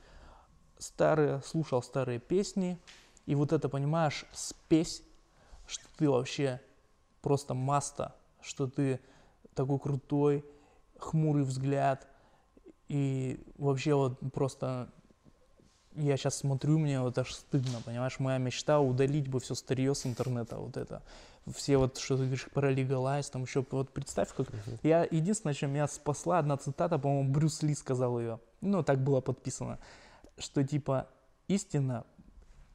старые, 0.78 1.42
слушал 1.46 1.82
старые 1.82 2.20
песни, 2.20 2.78
и 3.32 3.36
вот 3.36 3.54
это, 3.54 3.70
понимаешь, 3.70 4.26
спесь, 4.34 5.04
что 5.66 5.86
ты 5.96 6.10
вообще 6.10 6.60
просто 7.22 7.54
маста, 7.54 8.14
что 8.42 8.68
ты 8.68 9.00
такой 9.56 9.80
крутой, 9.80 10.44
хмурый 11.00 11.46
взгляд, 11.46 12.10
и 12.90 13.42
вообще 13.58 13.96
вот 13.96 14.20
просто 14.34 14.90
я 15.96 16.18
сейчас 16.18 16.40
смотрю, 16.40 16.78
мне 16.78 17.00
вот 17.00 17.18
аж 17.20 17.34
стыдно, 17.34 17.82
понимаешь, 17.86 18.20
моя 18.20 18.38
мечта 18.38 18.82
удалить 18.82 19.30
бы 19.30 19.40
все 19.40 19.56
старье 19.56 19.96
с 19.96 20.06
интернета, 20.06 20.58
вот 20.58 20.76
это. 20.76 21.02
Все 21.56 21.78
вот, 21.78 22.00
что 22.00 22.18
ты 22.18 22.24
говоришь, 22.24 22.50
про 22.54 22.70
легалайз, 22.70 23.30
там 23.30 23.44
еще, 23.44 23.66
вот 23.72 23.94
представь, 23.94 24.34
как... 24.36 24.50
Мгм. 24.50 24.80
Я, 24.84 25.08
единственное, 25.10 25.54
чем 25.54 25.72
меня 25.72 25.88
спасла, 25.88 26.40
одна 26.40 26.58
цитата, 26.58 27.00
по-моему, 27.00 27.32
Брюс 27.32 27.64
Ли 27.64 27.76
сказал 27.76 28.20
ее, 28.20 28.42
ну, 28.60 28.84
так 28.84 29.02
было 29.02 29.22
подписано, 29.22 29.80
что, 30.38 30.62
типа, 30.66 31.08
истина 31.48 32.06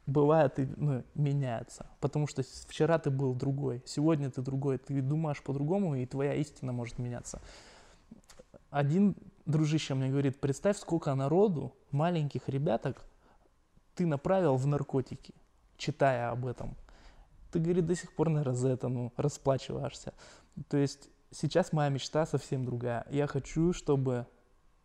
бывает 0.07 0.59
и 0.59 0.69
ну, 0.77 1.03
меняется, 1.15 1.87
потому 2.01 2.27
что 2.27 2.43
вчера 2.69 2.99
ты 2.99 3.11
был 3.11 3.35
другой, 3.35 3.83
сегодня 3.85 4.31
ты 4.31 4.41
другой, 4.41 4.79
ты 4.79 5.03
думаешь 5.03 5.43
по-другому, 5.43 5.97
и 5.97 6.07
твоя 6.07 6.35
истина 6.35 6.73
может 6.73 6.99
меняться. 6.99 7.41
Один 8.71 9.17
дружище 9.47 9.95
мне 9.95 10.09
говорит, 10.09 10.41
представь, 10.41 10.79
сколько 10.79 11.15
народу, 11.15 11.75
маленьких 11.91 12.49
ребяток, 12.49 13.05
ты 13.95 14.07
направил 14.07 14.57
в 14.57 14.67
наркотики, 14.67 15.35
читая 15.77 16.31
об 16.31 16.47
этом. 16.47 16.77
Ты, 17.51 17.59
говорит, 17.61 17.87
до 17.87 17.95
сих 17.95 18.15
пор, 18.15 18.29
наверное, 18.29 18.55
за 18.55 18.69
это, 18.69 18.89
ну, 18.89 19.13
расплачиваешься. 19.17 20.13
То 20.69 20.77
есть 20.77 21.09
сейчас 21.31 21.73
моя 21.73 21.89
мечта 21.89 22.27
совсем 22.27 22.65
другая. 22.65 23.07
Я 23.11 23.27
хочу, 23.27 23.73
чтобы 23.73 24.27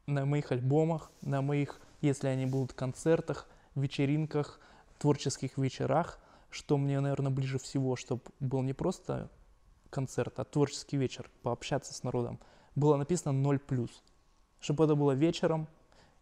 на 0.05 0.25
моих 0.25 0.51
альбомах, 0.51 1.11
на 1.21 1.41
моих, 1.41 1.81
если 2.01 2.27
они 2.27 2.45
будут 2.45 2.73
концертах, 2.73 3.49
вечеринках, 3.75 4.59
творческих 5.01 5.57
вечерах, 5.57 6.19
что 6.51 6.77
мне, 6.77 6.99
наверное, 6.99 7.31
ближе 7.31 7.57
всего, 7.57 7.95
чтобы 7.95 8.21
был 8.39 8.61
не 8.61 8.73
просто 8.73 9.29
концерт, 9.89 10.39
а 10.39 10.43
творческий 10.43 10.97
вечер, 10.97 11.29
пообщаться 11.41 11.93
с 11.93 12.03
народом, 12.03 12.39
было 12.75 12.95
написано 12.97 13.31
0 13.33 13.59
плюс. 13.59 14.03
Чтобы 14.59 14.85
это 14.85 14.95
было 14.95 15.11
вечером, 15.13 15.67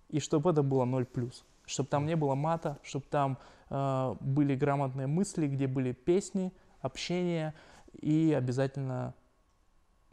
и 0.07 0.19
чтобы 0.19 0.51
это 0.51 0.63
было 0.63 0.86
0 0.86 1.05
плюс. 1.05 1.45
Чтобы 1.65 1.89
там 1.89 2.05
не 2.05 2.15
было 2.15 2.36
мата, 2.36 2.80
чтобы 2.84 3.05
там 3.09 3.38
э, 3.69 4.15
были 4.21 4.55
грамотные 4.55 5.07
мысли, 5.07 5.47
где 5.47 5.67
были 5.67 5.91
песни, 5.91 6.51
общение 6.80 7.53
и 8.01 8.34
обязательно, 8.34 9.13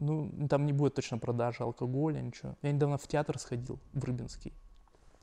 ну, 0.01 0.49
там 0.49 0.67
не 0.67 0.73
будет 0.73 0.95
точно 0.95 1.19
продажи 1.19 1.63
алкоголя, 1.63 2.21
ничего. 2.21 2.57
Я 2.63 2.73
недавно 2.73 2.99
в 2.99 3.07
театр 3.07 3.39
сходил, 3.39 3.79
в 3.93 4.05
Рыбинский. 4.05 4.53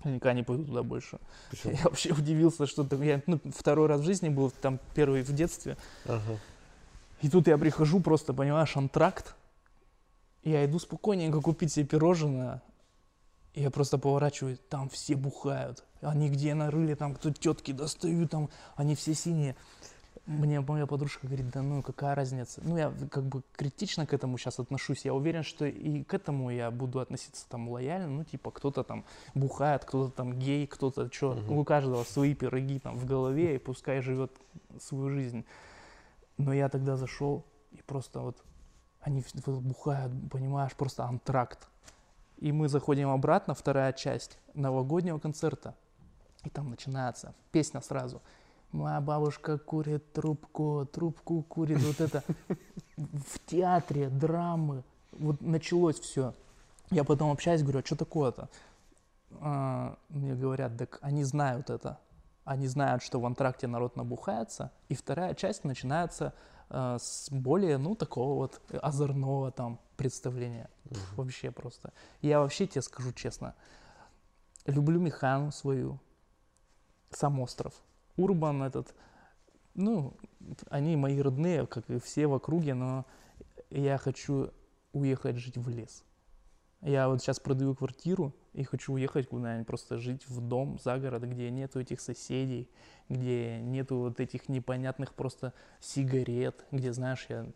Никогда 0.04 0.34
не 0.34 0.44
пойду 0.44 0.66
туда 0.66 0.84
больше. 0.84 1.20
Почему? 1.50 1.74
Я 1.78 1.84
вообще 1.84 2.12
удивился, 2.12 2.68
что 2.68 2.84
там, 2.84 3.02
я 3.02 3.22
ну, 3.26 3.40
второй 3.56 3.88
раз 3.88 4.02
в 4.02 4.04
жизни 4.04 4.30
был, 4.30 4.52
там 4.52 4.80
первый 4.96 5.24
в 5.24 5.34
детстве. 5.34 5.78
Ага. 6.06 6.40
И 7.22 7.30
тут 7.30 7.48
я 7.48 7.58
прихожу, 7.58 8.02
просто, 8.02 8.34
понимаешь, 8.34 8.76
антракт. 8.76 9.36
Я 10.44 10.66
иду 10.66 10.78
спокойненько 10.78 11.40
купить 11.40 11.72
себе 11.72 11.86
пирожное. 11.86 12.62
И 13.54 13.62
я 13.62 13.70
просто 13.70 13.98
поворачиваюсь, 13.98 14.60
там 14.68 14.90
все 14.90 15.16
бухают. 15.16 15.86
Они 16.02 16.30
где 16.30 16.54
нарыли, 16.54 16.96
там 16.96 17.16
кто 17.16 17.32
тетки 17.32 17.72
достают, 17.72 18.32
там 18.32 18.50
они 18.76 18.96
все 18.96 19.14
синие. 19.14 19.56
Мне 20.26 20.62
моя 20.62 20.88
подружка 20.88 21.28
говорит, 21.28 21.50
да 21.50 21.62
ну 21.62 21.82
какая 21.82 22.16
разница. 22.16 22.62
Ну 22.64 22.78
я 22.78 22.94
как 23.12 23.26
бы 23.26 23.44
критично 23.56 24.06
к 24.06 24.14
этому 24.14 24.38
сейчас 24.38 24.60
отношусь. 24.60 25.06
Я 25.06 25.14
уверен, 25.14 25.44
что 25.44 25.66
и 25.66 26.04
к 26.04 26.14
этому 26.14 26.50
я 26.50 26.72
буду 26.72 27.00
относиться 27.00 27.48
там 27.50 27.70
лояльно. 27.70 28.08
Ну 28.08 28.24
типа 28.24 28.52
кто-то 28.52 28.84
там 28.84 29.06
бухает, 29.34 29.84
кто-то 29.86 30.14
там 30.14 30.40
гей, 30.40 30.66
кто-то 30.68 31.12
что. 31.12 31.34
Мгм. 31.34 31.58
У 31.58 31.66
каждого 31.66 32.04
свои 32.04 32.34
пироги 32.36 32.80
там 32.80 32.98
в 32.98 33.06
голове 33.06 33.56
и 33.56 33.60
пускай 33.60 34.02
живет 34.02 34.32
свою 34.80 35.10
жизнь. 35.10 35.46
Но 36.38 36.54
я 36.54 36.70
тогда 36.70 36.96
зашел 36.96 37.46
и 37.72 37.82
просто 37.82 38.22
вот 38.22 38.44
они 39.02 39.24
бухают, 39.46 40.14
понимаешь, 40.32 40.74
просто 40.74 41.04
антракт. 41.04 41.68
И 42.38 42.52
мы 42.52 42.70
заходим 42.70 43.10
обратно, 43.10 43.54
вторая 43.54 43.94
часть 43.94 44.38
новогоднего 44.54 45.20
концерта. 45.20 45.76
И 46.44 46.50
там 46.50 46.70
начинается 46.70 47.34
песня 47.52 47.82
сразу. 47.82 48.22
Моя 48.74 49.02
бабушка 49.02 49.60
курит 49.60 50.14
трубку, 50.14 50.90
трубку 50.92 51.44
курит, 51.44 51.80
вот 51.80 52.02
это. 52.02 52.24
В 52.98 53.40
театре 53.46 54.10
драмы. 54.10 54.84
Вот 55.12 55.42
началось 55.42 56.00
все. 56.00 56.34
Я 56.90 57.04
потом 57.04 57.32
общаюсь, 57.32 57.62
говорю, 57.62 57.80
а 57.80 57.86
что 57.86 57.96
такое-то? 57.96 58.50
А, 59.40 59.96
Мне 60.10 60.34
говорят, 60.34 60.76
так 60.76 60.98
они 61.02 61.24
знают 61.24 61.70
это. 61.70 62.00
Они 62.46 62.68
знают, 62.68 63.04
что 63.04 63.20
в 63.20 63.26
антракте 63.28 63.68
народ 63.68 63.96
набухается. 63.96 64.72
И 64.90 64.96
вторая 64.96 65.36
часть 65.36 65.64
начинается 65.64 66.34
э, 66.72 66.98
с 67.00 67.30
более, 67.30 67.78
ну, 67.78 67.94
такого 67.94 68.34
вот 68.34 68.60
озорного 68.82 69.52
там 69.52 69.80
представления. 69.98 70.68
Пф, 70.90 71.18
Вообще 71.18 71.52
просто. 71.52 71.94
Я 72.22 72.40
вообще 72.40 72.66
тебе 72.66 72.82
скажу 72.82 73.14
честно, 73.14 73.54
люблю 74.66 75.00
Механу 75.00 75.52
свою, 75.52 76.00
сам 77.12 77.40
остров. 77.40 77.74
Урбан 78.18 78.64
этот, 78.64 78.94
ну, 79.74 80.14
они 80.70 80.96
мои 80.96 81.20
родные, 81.20 81.66
как 81.66 81.90
и 81.90 82.00
все 82.00 82.28
в 82.28 82.34
округе, 82.34 82.74
но 82.74 83.06
я 83.70 83.98
хочу 83.98 84.52
уехать 84.92 85.38
жить 85.38 85.58
в 85.58 85.70
лес. 85.70 86.04
Я 86.82 87.08
вот 87.08 87.22
сейчас 87.22 87.40
продаю 87.40 87.76
квартиру 87.76 88.36
и 88.52 88.64
хочу 88.64 88.94
уехать 88.94 89.30
куда-нибудь, 89.30 89.66
просто 89.66 89.98
жить 89.98 90.28
в 90.28 90.42
дом 90.42 90.78
за 90.84 90.98
город, 91.00 91.24
где 91.24 91.50
нету 91.50 91.80
этих 91.80 92.02
соседей, 92.02 92.70
где 93.08 93.60
нету 93.62 93.98
вот 93.98 94.20
этих 94.20 94.50
непонятных 94.50 95.14
просто 95.14 95.54
сигарет, 95.80 96.66
где, 96.72 96.92
знаешь, 96.92 97.26
я... 97.30 97.48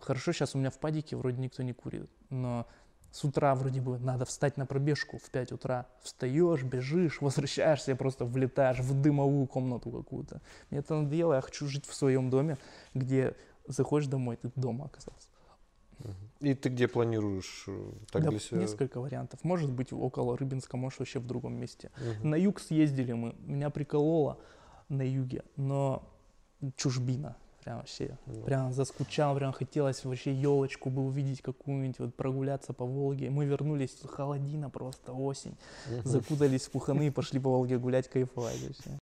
Хорошо, 0.00 0.32
сейчас 0.32 0.56
у 0.56 0.58
меня 0.58 0.70
в 0.70 0.80
падике 0.80 1.16
вроде 1.16 1.40
никто 1.40 1.62
не 1.62 1.72
курит, 1.72 2.10
но 2.28 2.66
с 3.12 3.24
утра 3.24 3.54
вроде 3.54 3.80
бы 3.80 3.98
надо 3.98 4.24
встать 4.24 4.56
на 4.56 4.66
пробежку 4.66 5.18
в 5.18 5.30
5 5.30 5.52
утра. 5.52 5.86
Встаешь, 6.02 6.62
бежишь, 6.64 7.20
возвращаешься, 7.20 7.94
просто 7.94 8.24
влетаешь 8.24 8.80
в 8.80 9.00
дымовую 9.00 9.46
комнату 9.46 9.90
какую-то. 9.90 10.40
Мне 10.70 10.80
это 10.80 10.94
надоело, 10.94 11.34
я 11.34 11.40
хочу 11.42 11.68
жить 11.68 11.86
в 11.86 11.94
своем 11.94 12.30
доме, 12.30 12.56
где 12.94 13.36
заходишь 13.68 14.08
домой, 14.08 14.36
ты 14.36 14.50
дома 14.56 14.86
оказался. 14.86 15.28
И 16.40 16.54
ты 16.54 16.70
где 16.70 16.88
планируешь 16.88 17.64
э, 17.68 17.92
так 18.10 18.24
Да, 18.24 18.30
для 18.30 18.40
себя? 18.40 18.60
Несколько 18.60 19.00
вариантов. 19.00 19.44
Может 19.44 19.70
быть, 19.70 19.92
около 19.92 20.36
Рыбинска, 20.36 20.76
может, 20.76 20.98
вообще 20.98 21.20
в 21.20 21.26
другом 21.26 21.54
месте. 21.54 21.92
Мгм. 21.98 22.30
На 22.30 22.34
юг 22.34 22.58
съездили 22.58 23.12
мы, 23.12 23.36
меня 23.44 23.70
прикололо 23.70 24.38
на 24.88 25.02
юге, 25.02 25.44
но 25.56 26.02
чужбина. 26.74 27.36
Прям 27.64 27.76
вообще, 27.76 28.18
Ну. 28.26 28.42
прям 28.42 28.72
заскучал, 28.72 29.36
прям 29.36 29.52
хотелось 29.52 30.04
вообще 30.04 30.34
елочку 30.34 30.90
бы 30.90 31.02
увидеть 31.02 31.42
какую-нибудь, 31.42 32.00
вот 32.00 32.14
прогуляться 32.16 32.72
по 32.72 32.84
Волге. 32.84 33.30
Мы 33.30 33.44
вернулись, 33.44 33.96
холодина 34.04 34.68
просто, 34.68 35.12
осень. 35.12 35.56
Мгм. 35.88 36.02
Закутались 36.04 36.62
в 36.62 36.72
пуханы 36.72 37.06
и 37.06 37.10
пошли 37.10 37.38
по 37.38 37.50
Волге 37.50 37.78
гулять, 37.78 38.08
кайфовать 38.08 38.58
вообще. 38.66 38.98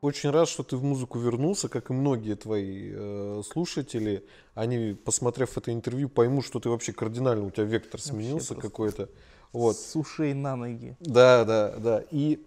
Очень 0.00 0.30
рад, 0.30 0.48
что 0.48 0.64
ты 0.64 0.76
в 0.76 0.82
музыку 0.82 1.20
вернулся, 1.20 1.68
как 1.68 1.90
и 1.90 1.92
многие 1.92 2.34
твои 2.34 2.90
э, 2.92 3.42
слушатели. 3.48 4.26
Они, 4.54 4.94
посмотрев 4.94 5.56
это 5.56 5.72
интервью, 5.72 6.08
поймут, 6.08 6.44
что 6.44 6.58
ты 6.58 6.68
вообще 6.68 6.92
кардинально, 6.92 7.46
у 7.46 7.50
тебя 7.50 7.64
вектор 7.64 8.00
сменился 8.00 8.56
какой-то. 8.56 9.08
Вот. 9.52 9.76
С 9.76 9.94
ушей 9.94 10.34
на 10.34 10.56
ноги. 10.56 10.96
Да, 11.00 11.44
да, 11.44 11.76
да. 11.78 12.02
И 12.10 12.44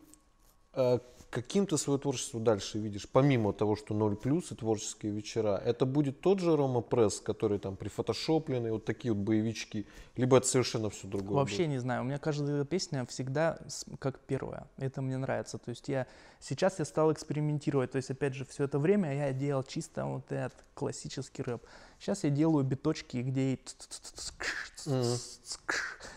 э, 0.74 1.00
каким 1.30 1.68
ты 1.68 1.78
свое 1.78 2.00
творчество 2.00 2.40
дальше 2.40 2.80
видишь, 2.80 3.08
помимо 3.10 3.54
того, 3.54 3.76
что 3.76 3.94
0 3.94 4.16
плюс 4.16 4.52
и 4.52 4.56
творческие 4.56 5.12
вечера, 5.12 5.62
это 5.64 5.86
будет 5.86 6.22
тот 6.22 6.40
же 6.40 6.56
Рома 6.56 6.82
Пресс, 6.82 7.20
который 7.20 7.60
там 7.60 7.76
прифотошопленный, 7.76 8.72
вот 8.72 8.86
такие 8.86 9.14
вот 9.14 9.24
боевички, 9.24 9.86
либо 10.16 10.38
это 10.38 10.48
совершенно 10.48 10.90
все 10.90 11.08
другое? 11.08 11.38
Вообще 11.38 11.64
будет? 11.64 11.70
не 11.70 11.78
знаю, 11.80 12.02
у 12.02 12.06
меня 12.06 12.18
каждая 12.18 12.64
песня 12.66 13.06
всегда 13.06 13.60
как 14.00 14.20
первая. 14.20 14.68
Это 14.78 15.02
мне 15.02 15.18
нравится. 15.18 15.58
То 15.58 15.70
есть 15.70 15.88
я 15.90 16.08
сейчас 16.40 16.80
я 16.80 16.86
стал 16.86 17.12
экспериментировать. 17.12 17.92
То 17.92 17.98
есть 17.98 18.10
опять 18.10 18.34
же 18.34 18.46
все 18.46 18.64
это 18.64 18.80
время 18.80 19.16
я 19.16 19.34
делал 19.34 19.64
чисто 19.64 20.06
вот 20.06 20.32
этот 20.32 20.64
классический 20.74 21.44
рэп. 21.44 21.64
Сейчас 22.00 22.24
я 22.24 22.30
делаю 22.30 22.64
биточки, 22.64 23.18
где 23.18 23.60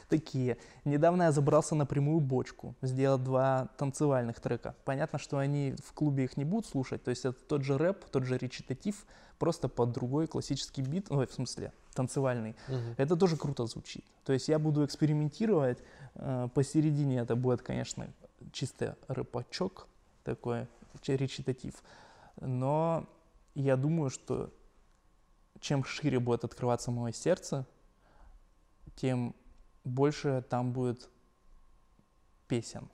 такие. 0.08 0.58
Недавно 0.84 1.24
я 1.24 1.32
забрался 1.32 1.74
на 1.74 1.86
прямую 1.86 2.20
бочку, 2.20 2.74
сделал 2.82 3.18
два 3.18 3.68
танцевальных 3.78 4.40
трека. 4.40 4.74
Понятно, 4.84 5.18
что 5.18 5.38
они 5.38 5.74
в 5.84 5.92
клубе 5.92 6.24
их 6.24 6.36
не 6.36 6.44
будут 6.44 6.66
слушать, 6.66 7.02
то 7.02 7.10
есть 7.10 7.24
это 7.24 7.38
тот 7.40 7.64
же 7.64 7.78
рэп, 7.78 8.04
тот 8.06 8.24
же 8.24 8.36
речитатив, 8.38 9.06
просто 9.38 9.68
под 9.68 9.92
другой 9.92 10.26
классический 10.26 10.82
бит, 10.82 11.10
ой, 11.10 11.26
в 11.26 11.32
смысле, 11.32 11.72
танцевальный. 11.94 12.54
Мгм. 12.68 12.94
Это 12.98 13.16
тоже 13.16 13.36
круто 13.36 13.66
звучит. 13.66 14.04
То 14.24 14.32
есть 14.32 14.48
я 14.48 14.58
буду 14.58 14.84
экспериментировать. 14.84 15.78
Посередине 16.54 17.20
это 17.20 17.36
будет, 17.36 17.62
конечно, 17.62 18.12
чисто 18.52 18.96
рэпачок, 19.08 19.86
такой 20.24 20.66
речитатив. 21.06 21.74
Но 22.40 23.06
я 23.54 23.76
думаю, 23.76 24.10
что 24.10 24.50
чем 25.58 25.84
шире 25.84 26.20
будет 26.20 26.44
открываться 26.44 26.90
мое 26.90 27.12
сердце, 27.12 27.66
тем 28.96 29.34
больше 29.84 30.44
там 30.48 30.72
будет 30.72 31.08
песен. 32.48 32.88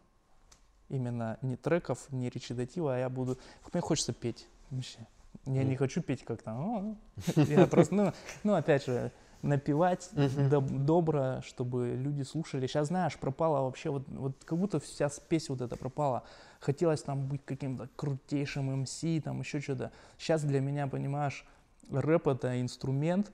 Именно 0.88 1.38
не 1.42 1.57
треков, 1.57 2.11
не 2.11 2.30
речитатива, 2.30 2.94
а 2.94 2.98
я 2.98 3.09
буду... 3.09 3.38
Мне 3.72 3.80
хочется 3.80 4.12
петь 4.12 4.46
вообще. 4.70 5.07
Я 5.44 5.64
не 5.64 5.76
хочу 5.76 6.02
петь 6.02 6.24
как-то. 6.24 6.52
«О, 6.52 6.80
ну». 6.80 6.98
Я 7.44 7.66
просто, 7.66 7.94
ну, 7.94 8.12
ну, 8.42 8.54
опять 8.54 8.84
же, 8.84 9.12
напевать 9.42 10.09
доб- 10.12 10.84
добро, 10.84 11.40
чтобы 11.42 11.94
люди 11.94 12.22
слушали. 12.22 12.66
Сейчас, 12.66 12.88
знаешь, 12.88 13.16
пропала 13.18 13.62
вообще, 13.62 13.90
вот, 13.90 14.09
вот 14.09 14.44
как 14.44 14.59
будто 14.59 14.80
вся 14.80 15.09
спесь 15.09 15.48
вот 15.48 15.61
эта 15.61 15.76
пропала. 15.76 16.24
Хотелось 16.61 17.02
там 17.02 17.26
быть 17.28 17.44
каким-то 17.44 17.88
крутейшим 17.96 18.82
МС, 18.82 19.04
там 19.22 19.40
еще 19.40 19.61
что-то. 19.61 19.92
Сейчас 20.18 20.42
для 20.42 20.61
меня, 20.61 20.86
понимаешь, 20.88 21.44
рэп 21.91 22.28
это 22.28 22.61
инструмент, 22.61 23.30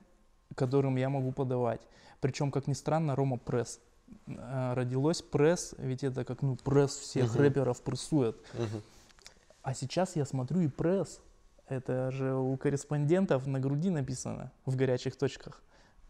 которым 0.55 0.95
я 0.97 1.09
могу 1.09 1.31
подавать. 1.31 1.81
Причем, 2.21 2.51
как 2.51 2.67
ни 2.67 2.73
странно, 2.73 3.15
Рома 3.15 3.37
пресс. 3.37 3.79
Э, 4.27 4.73
Родилось 4.73 5.21
пресс, 5.21 5.75
ведь 5.77 6.03
это 6.03 6.23
как, 6.23 6.41
ну, 6.41 6.55
пресс 6.55 6.91
всех 6.97 7.31
Мгм. 7.33 7.41
рэперов 7.41 7.81
прессует. 7.81 8.37
Мгм. 8.53 8.81
А 9.61 9.73
сейчас 9.73 10.15
я 10.15 10.25
смотрю 10.25 10.61
и 10.61 10.67
пресс. 10.67 11.19
Это 11.67 12.11
же 12.11 12.35
у 12.35 12.55
корреспондентов 12.57 13.47
на 13.47 13.59
груди 13.59 13.89
написано 13.89 14.51
в 14.65 14.75
горячих 14.75 15.15
точках. 15.15 15.61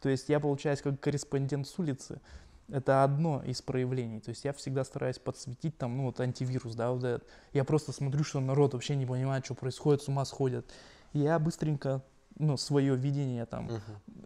То 0.01 0.09
есть 0.09 0.27
я 0.27 0.39
получаюсь 0.39 0.81
как 0.81 0.99
корреспондент 0.99 1.67
с 1.67 1.79
улицы. 1.79 2.19
Это 2.67 3.03
одно 3.03 3.43
из 3.43 3.61
проявлений. 3.61 4.19
То 4.19 4.29
есть 4.29 4.43
я 4.45 4.53
всегда 4.53 4.83
стараюсь 4.83 5.19
подсветить 5.19 5.77
там, 5.77 5.95
ну 5.97 6.05
вот 6.05 6.19
антивирус, 6.19 6.75
да, 6.75 6.91
вот 6.91 7.03
этот. 7.03 7.27
Я 7.53 7.63
просто 7.63 7.91
смотрю, 7.91 8.23
что 8.23 8.39
народ 8.39 8.73
вообще 8.73 8.95
не 8.95 9.05
понимает, 9.05 9.45
что 9.45 9.53
происходит, 9.53 10.01
с 10.01 10.07
ума 10.07 10.25
сходят. 10.25 10.65
Я 11.13 11.37
быстренько, 11.39 12.01
ну, 12.37 12.57
свое 12.57 12.95
видение 12.95 13.45
там 13.45 13.65
Мгм. 13.65 13.81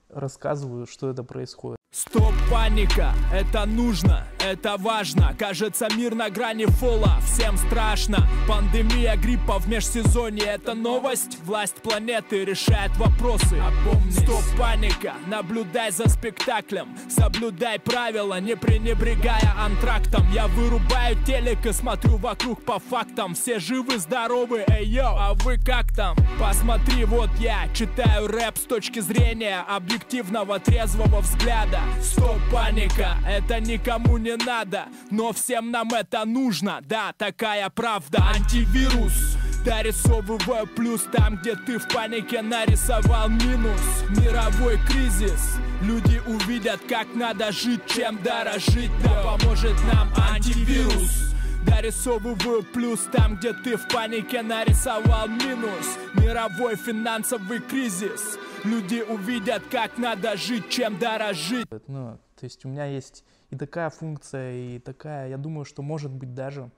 рассказываю, 0.09 0.85
что 0.87 1.09
это 1.09 1.23
происходит. 1.23 1.76
Стоп, 1.97 2.31
паника, 2.51 3.15
это 3.33 3.65
нужно, 3.65 4.27
это 4.37 4.77
важно. 4.77 5.35
Кажется, 5.39 5.87
мир 5.97 6.13
на 6.13 6.29
грани 6.29 6.65
фола, 6.65 7.19
всем 7.25 7.57
страшно. 7.57 8.27
Пандемия 8.47 9.15
гриппа 9.15 9.57
в 9.57 9.67
межсезонье, 9.67 10.45
это 10.45 10.75
новость. 10.75 11.39
Власть 11.43 11.77
планеты 11.77 12.45
решает 12.45 12.95
вопросы. 12.97 13.57
Опомнись. 13.57 14.19
Стоп, 14.19 14.43
паника, 14.59 15.15
наблюдай 15.25 15.89
за 15.89 16.07
спектаклем. 16.07 16.95
Соблюдай 17.09 17.79
правила, 17.79 18.39
не 18.39 18.55
пренебрегая 18.55 19.55
антрактом. 19.57 20.31
Я 20.31 20.45
вырубаю 20.45 21.17
телек 21.25 21.65
и 21.65 21.73
смотрю 21.73 22.17
вокруг 22.17 22.63
по 22.63 22.77
фактам. 22.77 23.33
Все 23.33 23.57
живы, 23.57 23.97
здоровы, 23.97 24.63
эй, 24.67 24.85
йо, 24.85 25.15
а 25.17 25.33
вы 25.33 25.57
как 25.57 25.91
там? 25.95 26.15
Посмотри, 26.39 27.05
вот 27.05 27.31
я 27.39 27.67
читаю 27.73 28.27
рэп 28.27 28.55
с 28.55 28.65
точки 28.65 28.99
зрения 28.99 29.65
Объективного, 29.67 30.59
трезвого 30.59 31.21
взгляда 31.21 31.86
Стоп, 32.01 32.37
паника, 32.51 33.17
это 33.27 33.59
никому 33.59 34.17
не 34.17 34.35
надо 34.35 34.85
Но 35.11 35.33
всем 35.33 35.71
нам 35.71 35.93
это 35.93 36.25
нужно, 36.25 36.79
да, 36.81 37.13
такая 37.17 37.69
правда. 37.69 38.23
Антивирус 38.33 39.37
Дорисовываю 39.65 40.65
плюс 40.67 41.01
там, 41.11 41.35
где 41.37 41.55
ты 41.55 41.77
в 41.77 41.87
панике 41.89 42.41
нарисовал 42.41 43.27
минус. 43.27 43.81
Мировой 44.09 44.79
кризис 44.87 45.57
Люди 45.81 46.21
увидят, 46.25 46.79
как 46.89 47.13
надо 47.13 47.51
жить, 47.51 47.81
чем 47.87 48.17
дорожить. 48.23 48.91
Да 49.03 49.23
поможет 49.23 49.75
нам 49.93 50.11
антивирус. 50.33 51.35
Дорисовываю 51.65 52.63
плюс 52.63 53.01
там, 53.11 53.35
где 53.35 53.53
ты 53.53 53.77
в 53.77 53.87
панике 53.89 54.41
нарисовал 54.41 55.27
минус. 55.27 55.97
Мировой 56.15 56.75
финансовый 56.77 57.59
кризис 57.59 58.39
Люди 58.63 59.01
увидят, 59.01 59.63
как 59.71 59.97
надо 59.97 60.35
жить, 60.35 60.69
чем 60.69 60.97
дорожить. 60.97 61.67
Ну, 61.87 62.17
то 62.35 62.43
есть 62.43 62.65
у 62.65 62.69
меня 62.69 62.85
есть 62.85 63.23
и 63.49 63.55
такая 63.55 63.89
функция, 63.89 64.53
и 64.53 64.79
такая, 64.79 65.29
я 65.29 65.37
думаю, 65.37 65.65
что 65.65 65.81
может 65.81 66.11
быть 66.11 66.33
даже, 66.33 66.69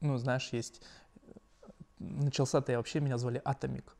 ну, 0.00 0.16
знаешь, 0.18 0.50
есть, 0.52 0.82
начался-то 1.98 2.72
я 2.72 2.78
вообще, 2.78 3.00
меня 3.00 3.18
звали 3.18 3.40
Atomic. 3.44 3.96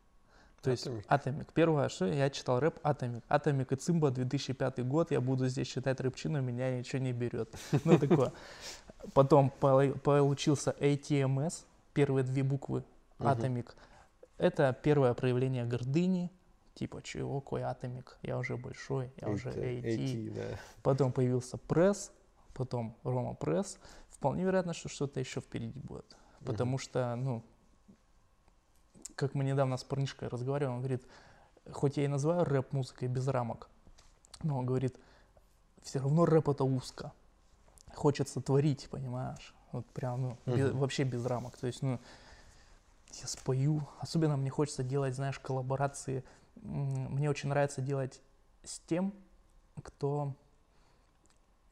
То 0.63 0.71
есть 0.71 0.89
Atomic. 1.09 1.53
Первое, 1.53 1.89
что 1.89 2.07
я 2.07 2.31
читал 2.31 2.61
рэп 2.61 2.79
Atomic. 2.85 3.25
Atomic 3.29 3.73
и 3.73 3.77
Цимба, 3.77 4.11
2005 4.11 4.87
год, 4.87 5.11
я 5.11 5.21
буду 5.21 5.49
здесь 5.49 5.67
читать 5.67 6.01
рэпчину, 6.01 6.41
меня 6.41 6.79
ничего 6.79 7.01
не 7.01 7.13
берет. 7.13 7.53
Ну, 7.85 7.99
такое. 7.99 8.33
Потом 9.15 9.51
получился 9.51 10.77
ATMS, 10.79 11.65
первые 11.95 12.23
две 12.23 12.45
буквы 12.45 12.85
Atomic. 13.19 13.75
Это 14.43 14.77
первое 14.83 15.15
проявление 15.15 15.65
гордыни, 15.65 16.29
типа, 16.75 17.01
чего, 17.03 17.41
какой 17.41 17.63
атомик, 17.63 18.19
я 18.23 18.37
уже 18.39 18.57
большой, 18.57 19.13
я 19.21 19.29
уже 19.29 19.51
AT. 19.51 19.83
AT 19.85 20.31
да. 20.35 20.59
Потом 20.83 21.13
появился 21.13 21.59
пресс, 21.59 22.11
потом 22.53 22.97
Рома 23.05 23.35
пресс. 23.35 23.79
Вполне 24.09 24.43
вероятно, 24.43 24.75
что 24.75 24.89
что-то 24.89 25.21
еще 25.21 25.41
впереди 25.41 25.79
будет. 25.79 26.17
Потому 26.45 26.77
uh 26.77 26.81
что, 26.81 27.15
ну, 27.15 27.45
как 29.15 29.35
мы 29.35 29.45
недавно 29.45 29.77
с 29.77 29.85
парнишкой 29.85 30.27
разговаривали, 30.27 30.75
он 30.75 30.79
говорит, 30.81 31.07
хоть 31.71 31.97
я 31.97 32.05
и 32.05 32.09
называю 32.09 32.45
рэп 32.45 32.73
музыкой 32.73 33.07
без 33.07 33.29
рамок, 33.29 33.71
но 34.43 34.59
он 34.59 34.67
говорит, 34.67 34.99
все 35.83 36.01
равно 36.01 36.27
рэп 36.27 36.49
это 36.49 36.65
узко. 36.65 37.13
Хочется 37.95 38.41
творить, 38.41 38.89
понимаешь? 38.91 39.55
Вот 39.71 39.87
прям, 39.87 40.21
ну, 40.21 40.39
без, 40.47 40.73
вообще 40.73 41.05
без 41.05 41.25
рамок. 41.27 41.57
То 41.59 41.69
есть, 41.69 41.81
ну, 41.83 42.01
я 43.21 43.27
спою. 43.27 43.89
Особенно 44.01 44.37
мне 44.37 44.51
хочется 44.51 44.83
делать, 44.83 45.15
знаешь, 45.15 45.39
коллаборации. 45.39 46.25
Мне 46.57 47.31
очень 47.31 47.49
нравится 47.49 47.81
делать 47.81 48.21
с 48.63 48.79
тем, 48.81 49.15
кто 49.83 50.37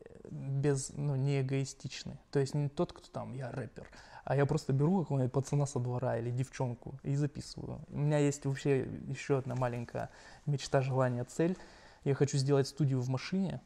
э, 0.01 0.29
без, 0.31 0.91
ну, 0.91 1.17
не 1.17 1.41
эгоистичный. 1.41 2.21
То 2.31 2.41
есть 2.41 2.55
не 2.55 2.69
тот, 2.69 2.93
кто 2.93 3.11
там, 3.11 3.33
я 3.33 3.51
рэпер, 3.51 3.89
а 4.25 4.37
я 4.37 4.47
просто 4.47 4.73
беру 4.73 5.01
какого-нибудь 5.01 5.33
пацана 5.33 5.67
со 5.67 5.79
двора 5.79 6.19
или 6.19 6.31
девчонку 6.31 6.99
и 7.03 7.15
записываю. 7.15 7.81
У 7.89 7.99
меня 7.99 8.19
есть 8.19 8.45
вообще 8.45 8.81
еще 9.07 9.39
одна 9.39 9.55
маленькая 9.55 10.11
мечта, 10.47 10.83
желание, 10.83 11.25
цель. 11.25 11.57
Я 12.05 12.15
хочу 12.15 12.39
сделать 12.39 12.67
студию 12.67 13.01
в 13.01 13.09
машине, 13.09 13.61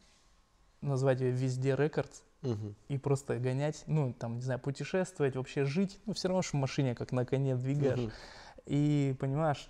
назвать 0.81 1.21
ее 1.21 1.31
«Везде 1.31 1.77
Рекордс», 1.77 2.23
угу. 2.45 2.75
и 2.89 2.99
просто 2.99 3.39
гонять, 3.39 3.85
ну, 3.87 4.13
там, 4.13 4.37
не 4.37 4.43
знаю, 4.43 4.61
путешествовать, 4.61 5.37
вообще 5.37 5.65
жить, 5.65 5.99
ну, 6.07 6.13
все 6.13 6.29
равно 6.29 6.43
что 6.43 6.57
в 6.57 6.61
машине 6.61 6.95
как 6.95 7.13
на 7.13 7.25
коне 7.25 7.57
двигаешь. 7.57 7.99
Угу. 7.99 8.13
И 8.67 9.15
понимаешь, 9.21 9.69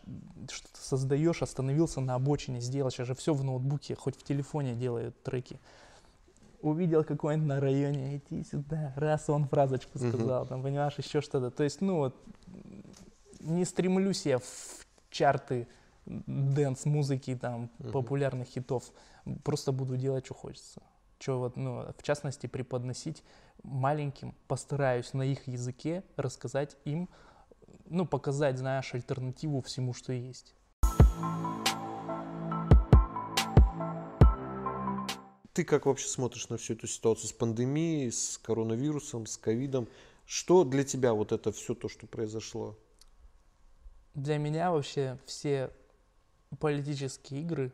что 0.51 0.68
ты 0.68 0.81
создаешь, 0.81 1.43
остановился 1.43 2.01
на 2.01 2.14
обочине, 2.14 2.61
сделал, 2.61 2.91
сейчас 2.91 3.09
же 3.09 3.14
все 3.14 3.35
в 3.35 3.43
ноутбуке, 3.43 3.97
хоть 3.97 4.16
в 4.16 4.22
телефоне 4.22 4.75
делают 4.75 5.20
треки. 5.22 5.59
Увидел 6.61 7.05
какой-нибудь 7.05 7.49
на 7.49 7.61
районе, 7.61 8.16
иди 8.16 8.45
сюда, 8.45 8.93
раз 8.97 9.29
он 9.29 9.49
фразочку 9.49 9.99
сказал, 9.99 10.47
там, 10.47 10.62
понимаешь, 10.62 10.95
еще 10.97 11.20
что-то. 11.20 11.51
То 11.51 11.64
есть, 11.64 11.81
ну 11.81 11.97
вот, 11.97 12.16
не 13.41 13.64
стремлюсь 13.64 14.27
я 14.27 14.39
в 14.39 14.87
чарты 15.11 15.66
дэнс-музыки, 16.07 17.37
там, 17.37 17.68
популярных 17.93 18.49
хитов. 18.49 18.85
Просто 19.43 19.72
буду 19.72 19.97
делать, 19.97 20.25
что 20.25 20.35
хочется 20.35 20.81
что 21.25 21.39
вот, 21.39 21.57
ну, 21.57 21.87
в 21.97 22.03
частности, 22.03 22.47
преподносить 22.47 23.22
маленьким, 23.62 24.35
постараюсь 24.47 25.14
на 25.14 25.22
их 25.22 25.49
языке 25.49 26.05
рассказать 26.16 26.77
им, 26.85 27.09
ну, 27.87 28.05
показать, 28.05 28.59
знаешь, 28.59 28.93
альтернативу 28.93 29.62
всему, 29.62 29.95
что 29.95 30.12
есть. 30.12 30.55
Ты 35.55 35.64
как 35.64 35.87
вообще 35.87 36.09
смотришь 36.09 36.51
на 36.51 36.59
всю 36.59 36.75
эту 36.75 36.87
ситуацию 36.87 37.31
с 37.31 37.33
пандемией, 37.33 38.12
с 38.12 38.37
коронавирусом, 38.37 39.25
с 39.25 39.39
ковидом? 39.39 39.89
Что 40.27 40.62
для 40.64 40.85
тебя 40.85 41.14
вот 41.14 41.33
это 41.33 41.53
все 41.53 41.75
то, 41.75 41.89
что 41.89 42.07
произошло? 42.07 42.77
Для 44.14 44.37
меня 44.37 44.70
вообще 44.72 45.18
все 45.25 45.70
политические 46.61 47.41
игры 47.41 47.72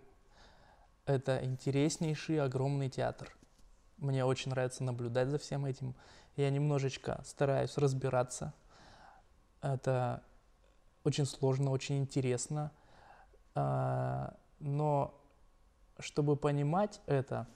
–это 1.04 1.44
интереснейший 1.44 2.40
огромный 2.40 2.88
театр. 2.88 3.36
Мне 4.00 4.24
очень 4.24 4.50
нравится 4.50 4.82
наблюдать 4.82 5.28
за 5.28 5.38
всем 5.38 5.66
этим. 5.66 5.94
Я 6.34 6.48
немножечко 6.48 7.20
стараюсь 7.24 7.76
разбираться. 7.76 8.54
Это 9.60 10.22
очень 11.04 11.26
сложно, 11.26 11.70
очень 11.70 11.98
интересно. 11.98 12.72
А, 13.54 14.34
но 14.58 15.14
чтобы 15.98 16.36
понимать 16.36 17.02
это, 17.04 17.46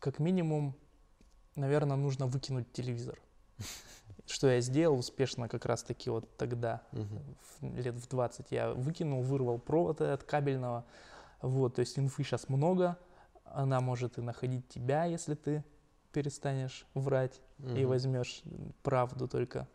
как 0.00 0.18
минимум, 0.18 0.76
наверное, 1.56 1.96
нужно 1.96 2.26
выкинуть 2.26 2.70
телевизор. 2.72 3.18
Что 4.26 4.50
я 4.50 4.60
сделал 4.60 4.98
успешно 4.98 5.48
как 5.48 5.64
раз-таки 5.64 6.10
вот 6.10 6.36
тогда, 6.36 6.82
лет 7.62 7.94
в 7.94 8.06
20. 8.06 8.50
Я 8.50 8.74
выкинул, 8.74 9.22
вырвал 9.22 9.58
провод 9.58 10.02
от 10.02 10.24
кабельного. 10.24 10.84
Вот, 11.40 11.76
то 11.76 11.80
есть 11.80 11.98
инфы 11.98 12.22
сейчас 12.22 12.50
много, 12.50 12.98
она 13.54 13.80
может 13.80 14.18
и 14.18 14.20
находить 14.20 14.68
тебя, 14.68 15.04
если 15.04 15.34
ты 15.34 15.64
перестанешь 16.12 16.86
врать 16.94 17.40
угу. 17.58 17.74
и 17.74 17.84
возьмешь 17.84 18.42
правду 18.82 19.28
только. 19.28 19.68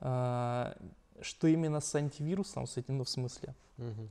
А, 0.00 0.76
что 1.20 1.46
именно 1.46 1.80
с 1.80 1.94
антивирусом, 1.94 2.66
с 2.66 2.76
этим, 2.76 2.98
ну, 2.98 3.04
в 3.04 3.08
смысле? 3.08 3.54
Угу. 3.78 4.10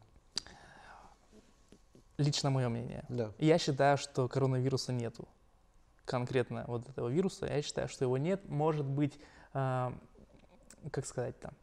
Лично 2.18 2.50
мое 2.50 2.70
мнение. 2.70 3.04
Да. 3.10 3.32
Я 3.38 3.58
считаю, 3.58 3.98
что 3.98 4.28
коронавируса 4.28 4.92
нету. 4.92 5.28
Конкретно 6.06 6.66
вот 6.68 6.88
этого 6.90 7.08
вируса, 7.08 7.46
я 7.46 7.62
считаю, 7.62 7.88
что 7.88 8.06
его 8.06 8.18
нет. 8.18 8.48
Может 8.50 8.86
быть, 8.86 9.20
э, 9.54 9.92
как 10.92 11.06
сказать 11.06 11.40
там, 11.40 11.54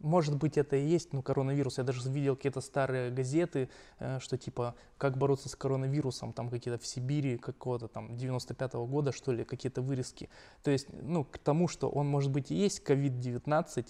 может 0.00 0.36
быть, 0.36 0.58
это 0.58 0.76
и 0.76 0.86
есть, 0.86 1.12
ну, 1.12 1.22
коронавирус. 1.22 1.78
Я 1.78 1.84
даже 1.84 2.08
видел 2.10 2.36
какие-то 2.36 2.60
старые 2.60 3.10
газеты, 3.10 3.68
э, 3.98 4.18
что 4.20 4.36
типа, 4.36 4.74
как 4.98 5.16
бороться 5.16 5.48
с 5.48 5.56
коронавирусом, 5.56 6.32
там 6.32 6.50
какие-то 6.50 6.78
в 6.82 6.86
Сибири 6.86 7.38
какого-то 7.38 7.88
там 7.88 8.12
95-го 8.12 8.86
года, 8.86 9.12
что 9.12 9.32
ли, 9.32 9.44
какие-то 9.44 9.82
вырезки. 9.82 10.28
То 10.62 10.70
есть, 10.70 10.88
ну, 10.92 11.24
к 11.24 11.38
тому, 11.38 11.68
что 11.68 11.88
он, 11.88 12.06
может 12.08 12.30
быть, 12.30 12.50
и 12.50 12.54
есть 12.54 12.82
COVID-19, 12.84 13.86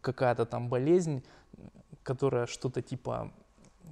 какая-то 0.00 0.46
там 0.46 0.68
болезнь, 0.68 1.22
которая 2.02 2.46
что-то 2.46 2.82
типа 2.82 3.32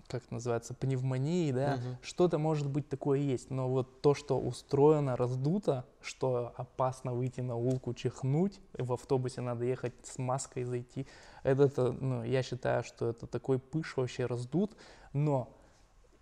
как 0.08 0.30
называется, 0.30 0.74
пневмонии, 0.74 1.52
да, 1.52 1.74
угу. 1.74 1.96
что-то 2.02 2.38
может 2.38 2.68
быть 2.68 2.88
такое 2.88 3.18
есть, 3.18 3.50
но 3.50 3.68
вот 3.68 4.00
то, 4.00 4.14
что 4.14 4.38
устроено, 4.38 5.16
раздуто, 5.16 5.84
что 6.00 6.52
опасно 6.56 7.12
выйти 7.12 7.40
на 7.40 7.56
улку, 7.56 7.94
чихнуть, 7.94 8.60
в 8.72 8.92
автобусе 8.92 9.40
надо 9.40 9.64
ехать 9.64 9.94
с 10.02 10.18
маской 10.18 10.64
зайти, 10.64 11.06
это, 11.42 11.92
ну, 11.92 12.24
я 12.24 12.42
считаю, 12.42 12.82
что 12.84 13.08
это 13.08 13.26
такой 13.26 13.58
пыш 13.58 13.96
вообще 13.96 14.26
раздут, 14.26 14.76
но 15.12 15.48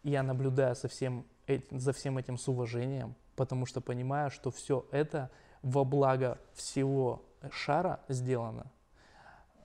я 0.02 0.22
наблюдаю 0.22 0.74
со 0.74 0.88
всем, 0.88 1.24
за 1.70 1.92
всем 1.92 2.18
этим 2.18 2.38
с 2.38 2.48
уважением, 2.48 3.14
потому 3.36 3.66
что 3.66 3.80
понимаю, 3.80 4.30
что 4.30 4.50
все 4.50 4.86
это 4.90 5.30
во 5.62 5.84
благо 5.84 6.38
всего 6.54 7.22
шара 7.50 8.00
сделано, 8.08 8.66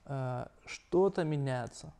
э, 0.04 0.46
что-то 0.66 1.24
меняется, 1.24 1.92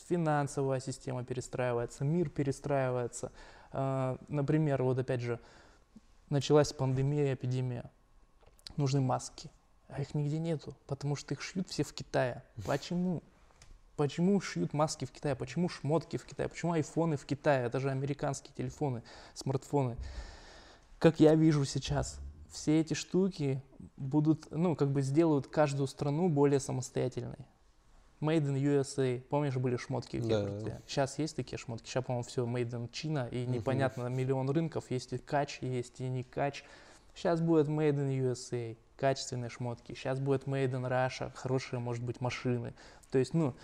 финансовая 0.00 0.80
система 0.80 1.24
перестраивается, 1.24 2.04
мир 2.04 2.28
перестраивается. 2.30 3.32
А, 3.72 4.18
например, 4.28 4.82
вот 4.82 4.98
опять 4.98 5.20
же, 5.20 5.38
началась 6.30 6.72
пандемия, 6.72 7.34
эпидемия. 7.34 7.90
Нужны 8.76 9.00
маски, 9.00 9.50
а 9.88 10.00
их 10.00 10.14
нигде 10.14 10.38
нету, 10.38 10.74
потому 10.86 11.16
что 11.16 11.34
их 11.34 11.42
шьют 11.42 11.68
все 11.68 11.82
в 11.82 11.92
Китае. 11.92 12.42
Почему? 12.66 13.22
Почему 13.96 14.40
шьют 14.40 14.72
маски 14.72 15.04
в 15.04 15.10
Китае? 15.10 15.36
Почему 15.36 15.68
шмотки 15.68 16.16
в 16.16 16.24
Китае? 16.24 16.48
Почему 16.48 16.72
айфоны 16.72 17.16
в 17.16 17.26
Китае? 17.26 17.66
Это 17.66 17.78
же 17.78 17.90
американские 17.90 18.54
телефоны, 18.56 19.02
смартфоны. 19.34 19.96
Как 20.98 21.20
я 21.20 21.34
вижу 21.34 21.64
сейчас, 21.66 22.18
все 22.50 22.80
эти 22.80 22.94
штуки 22.94 23.62
будут, 23.96 24.50
ну, 24.50 24.76
как 24.76 24.90
бы 24.90 25.02
сделают 25.02 25.48
каждую 25.48 25.86
страну 25.86 26.28
более 26.28 26.60
самостоятельной. 26.60 27.46
Made 28.22 28.46
in 28.46 28.56
USA. 28.56 29.20
Помнишь, 29.28 29.56
были 29.56 29.76
шмотки? 29.76 30.18
Да. 30.20 30.80
Сейчас 30.86 31.18
есть 31.18 31.36
такие 31.36 31.58
шмотки. 31.58 31.88
Сейчас, 31.88 32.04
по-моему, 32.04 32.22
все 32.22 32.46
Made 32.46 32.70
in 32.70 32.90
China. 32.90 33.28
И 33.28 33.44
непонятно, 33.44 34.06
миллион 34.06 34.48
рынков. 34.48 34.90
Есть 34.90 35.12
и 35.12 35.18
кач, 35.18 35.58
есть 35.60 36.00
и 36.00 36.08
не 36.08 36.22
кач. 36.22 36.64
Сейчас 37.14 37.40
будет 37.40 37.68
Made 37.68 37.96
in 37.96 38.32
USA. 38.32 38.76
Качественные 38.96 39.50
шмотки. 39.50 39.94
Сейчас 39.94 40.20
будет 40.20 40.44
Made 40.44 40.70
in 40.70 40.88
Russia. 40.88 41.32
Хорошие, 41.34 41.80
может 41.80 42.04
быть, 42.04 42.20
машины. 42.20 42.72
То 43.10 43.18
есть, 43.18 43.34
ну, 43.34 43.54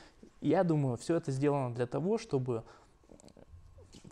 я 0.41 0.65
думаю, 0.65 0.97
все 0.97 1.17
это 1.17 1.33
сделано 1.33 1.75
для 1.75 1.87
того, 1.87 2.19
чтобы 2.19 2.65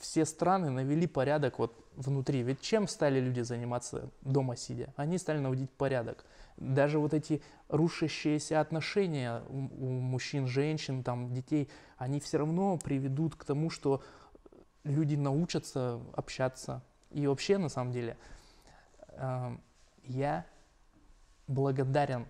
все 0.01 0.25
страны 0.25 0.71
навели 0.71 1.07
порядок 1.07 1.59
вот 1.59 1.75
внутри. 1.97 2.43
Ведь 2.43 2.61
чем 2.61 2.87
стали 2.89 3.21
люди 3.21 3.41
заниматься 3.41 4.11
дома 4.23 4.57
сидя? 4.57 4.93
Они 4.97 5.19
стали 5.19 5.39
наводить 5.39 5.71
порядок. 5.71 6.25
Даже 6.57 6.99
вот 6.99 7.13
эти 7.13 7.43
рушащиеся 7.69 8.61
отношения 8.61 9.43
у, 9.49 9.59
мужчин, 9.59 10.47
женщин, 10.47 11.03
там, 11.03 11.33
детей, 11.33 11.69
они 11.99 12.21
все 12.21 12.39
равно 12.39 12.79
приведут 12.79 13.37
к 13.37 13.45
тому, 13.45 13.71
что 13.71 14.03
люди 14.85 15.17
научатся 15.17 16.01
общаться. 16.15 16.83
И 17.11 17.27
вообще, 17.27 17.59
на 17.59 17.69
самом 17.69 17.93
деле, 17.93 18.17
э, 19.09 19.57
я 20.05 20.47
благодарен 21.47 22.27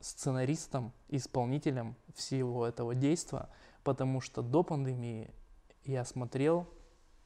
сценаристам, 0.00 0.92
исполнителям 1.08 1.96
всего 2.14 2.66
этого 2.66 2.94
действия, 2.94 3.48
потому 3.82 4.20
что 4.20 4.42
до 4.42 4.62
пандемии 4.62 5.30
я 5.84 6.04
смотрел 6.04 6.68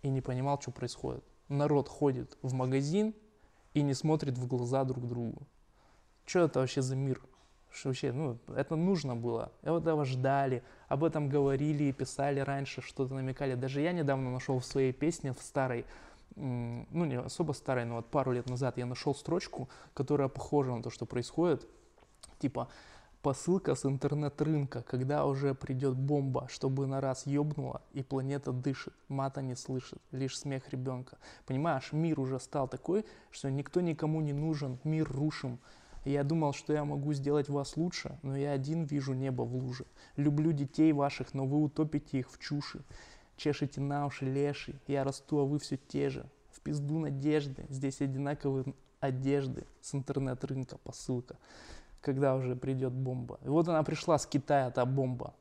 и 0.02 0.08
не 0.08 0.20
понимал, 0.20 0.60
что 0.60 0.70
происходит. 0.70 1.24
Народ 1.48 1.88
ходит 1.88 2.38
в 2.42 2.52
магазин 2.52 3.14
и 3.74 3.82
не 3.82 3.94
смотрит 3.94 4.38
в 4.38 4.46
глаза 4.46 4.84
друг 4.84 5.06
другу. 5.06 5.46
Что 6.28 6.40
это 6.40 6.60
вообще 6.60 6.82
за 6.82 6.94
мир? 6.94 7.22
Что 7.70 7.88
вообще, 7.88 8.12
ну, 8.12 8.36
это 8.54 8.76
нужно 8.76 9.16
было. 9.16 9.50
Этого 9.62 10.04
ждали, 10.04 10.62
об 10.88 11.02
этом 11.02 11.30
говорили 11.30 11.84
и 11.84 11.92
писали 11.92 12.40
раньше, 12.40 12.82
что-то 12.82 13.14
намекали. 13.14 13.54
Даже 13.54 13.80
я 13.80 13.92
недавно 13.92 14.30
нашел 14.30 14.58
в 14.58 14.64
своей 14.66 14.92
песне, 14.92 15.32
в 15.32 15.40
старой, 15.40 15.86
ну, 16.36 17.04
не 17.06 17.18
особо 17.18 17.52
старой, 17.52 17.86
но 17.86 17.96
вот 17.96 18.10
пару 18.10 18.32
лет 18.32 18.46
назад 18.50 18.76
я 18.76 18.84
нашел 18.84 19.14
строчку, 19.14 19.70
которая 19.94 20.28
похожа 20.28 20.74
на 20.74 20.82
то, 20.82 20.90
что 20.90 21.06
происходит. 21.06 21.66
Типа, 22.38 22.68
посылка 23.22 23.74
с 23.74 23.86
интернет-рынка, 23.86 24.82
когда 24.82 25.24
уже 25.24 25.54
придет 25.54 25.96
бомба, 25.96 26.46
чтобы 26.50 26.86
на 26.86 27.00
раз 27.00 27.26
ёбнула, 27.26 27.80
и 27.94 28.02
планета 28.02 28.52
дышит, 28.52 28.92
мата 29.08 29.40
не 29.40 29.56
слышит, 29.56 30.02
лишь 30.12 30.38
смех 30.38 30.68
ребенка. 30.68 31.16
Понимаешь, 31.46 31.90
мир 31.92 32.20
уже 32.20 32.38
стал 32.38 32.68
такой, 32.68 33.06
что 33.30 33.50
никто 33.50 33.80
никому 33.80 34.20
не 34.20 34.34
нужен, 34.34 34.78
мир 34.84 35.10
рушим. 35.10 35.58
Я 36.04 36.24
думал, 36.24 36.52
что 36.52 36.72
я 36.72 36.84
могу 36.84 37.12
сделать 37.12 37.48
вас 37.48 37.76
лучше, 37.76 38.18
но 38.22 38.36
я 38.36 38.52
один 38.52 38.84
вижу 38.84 39.14
небо 39.14 39.42
в 39.42 39.54
луже. 39.54 39.84
Люблю 40.16 40.52
детей 40.52 40.92
ваших, 40.92 41.34
но 41.34 41.46
вы 41.46 41.62
утопите 41.62 42.18
их 42.18 42.30
в 42.30 42.38
чуши. 42.38 42.82
Чешете 43.36 43.80
на 43.80 44.06
уши 44.06 44.24
леши, 44.24 44.80
я 44.86 45.04
расту, 45.04 45.38
а 45.38 45.44
вы 45.44 45.58
все 45.58 45.76
те 45.76 46.10
же. 46.10 46.26
В 46.50 46.60
пизду 46.60 46.98
надежды, 46.98 47.66
здесь 47.68 48.00
одинаковые 48.00 48.74
одежды, 49.00 49.64
с 49.80 49.94
интернет-рынка 49.94 50.76
посылка 50.78 51.36
когда 52.00 52.34
уже 52.34 52.56
придет 52.56 52.92
бомба. 52.92 53.38
И 53.44 53.48
вот 53.48 53.68
она 53.68 53.82
пришла 53.82 54.18
с 54.18 54.26
Китая, 54.26 54.70
та 54.70 54.84
бомба. 54.84 55.34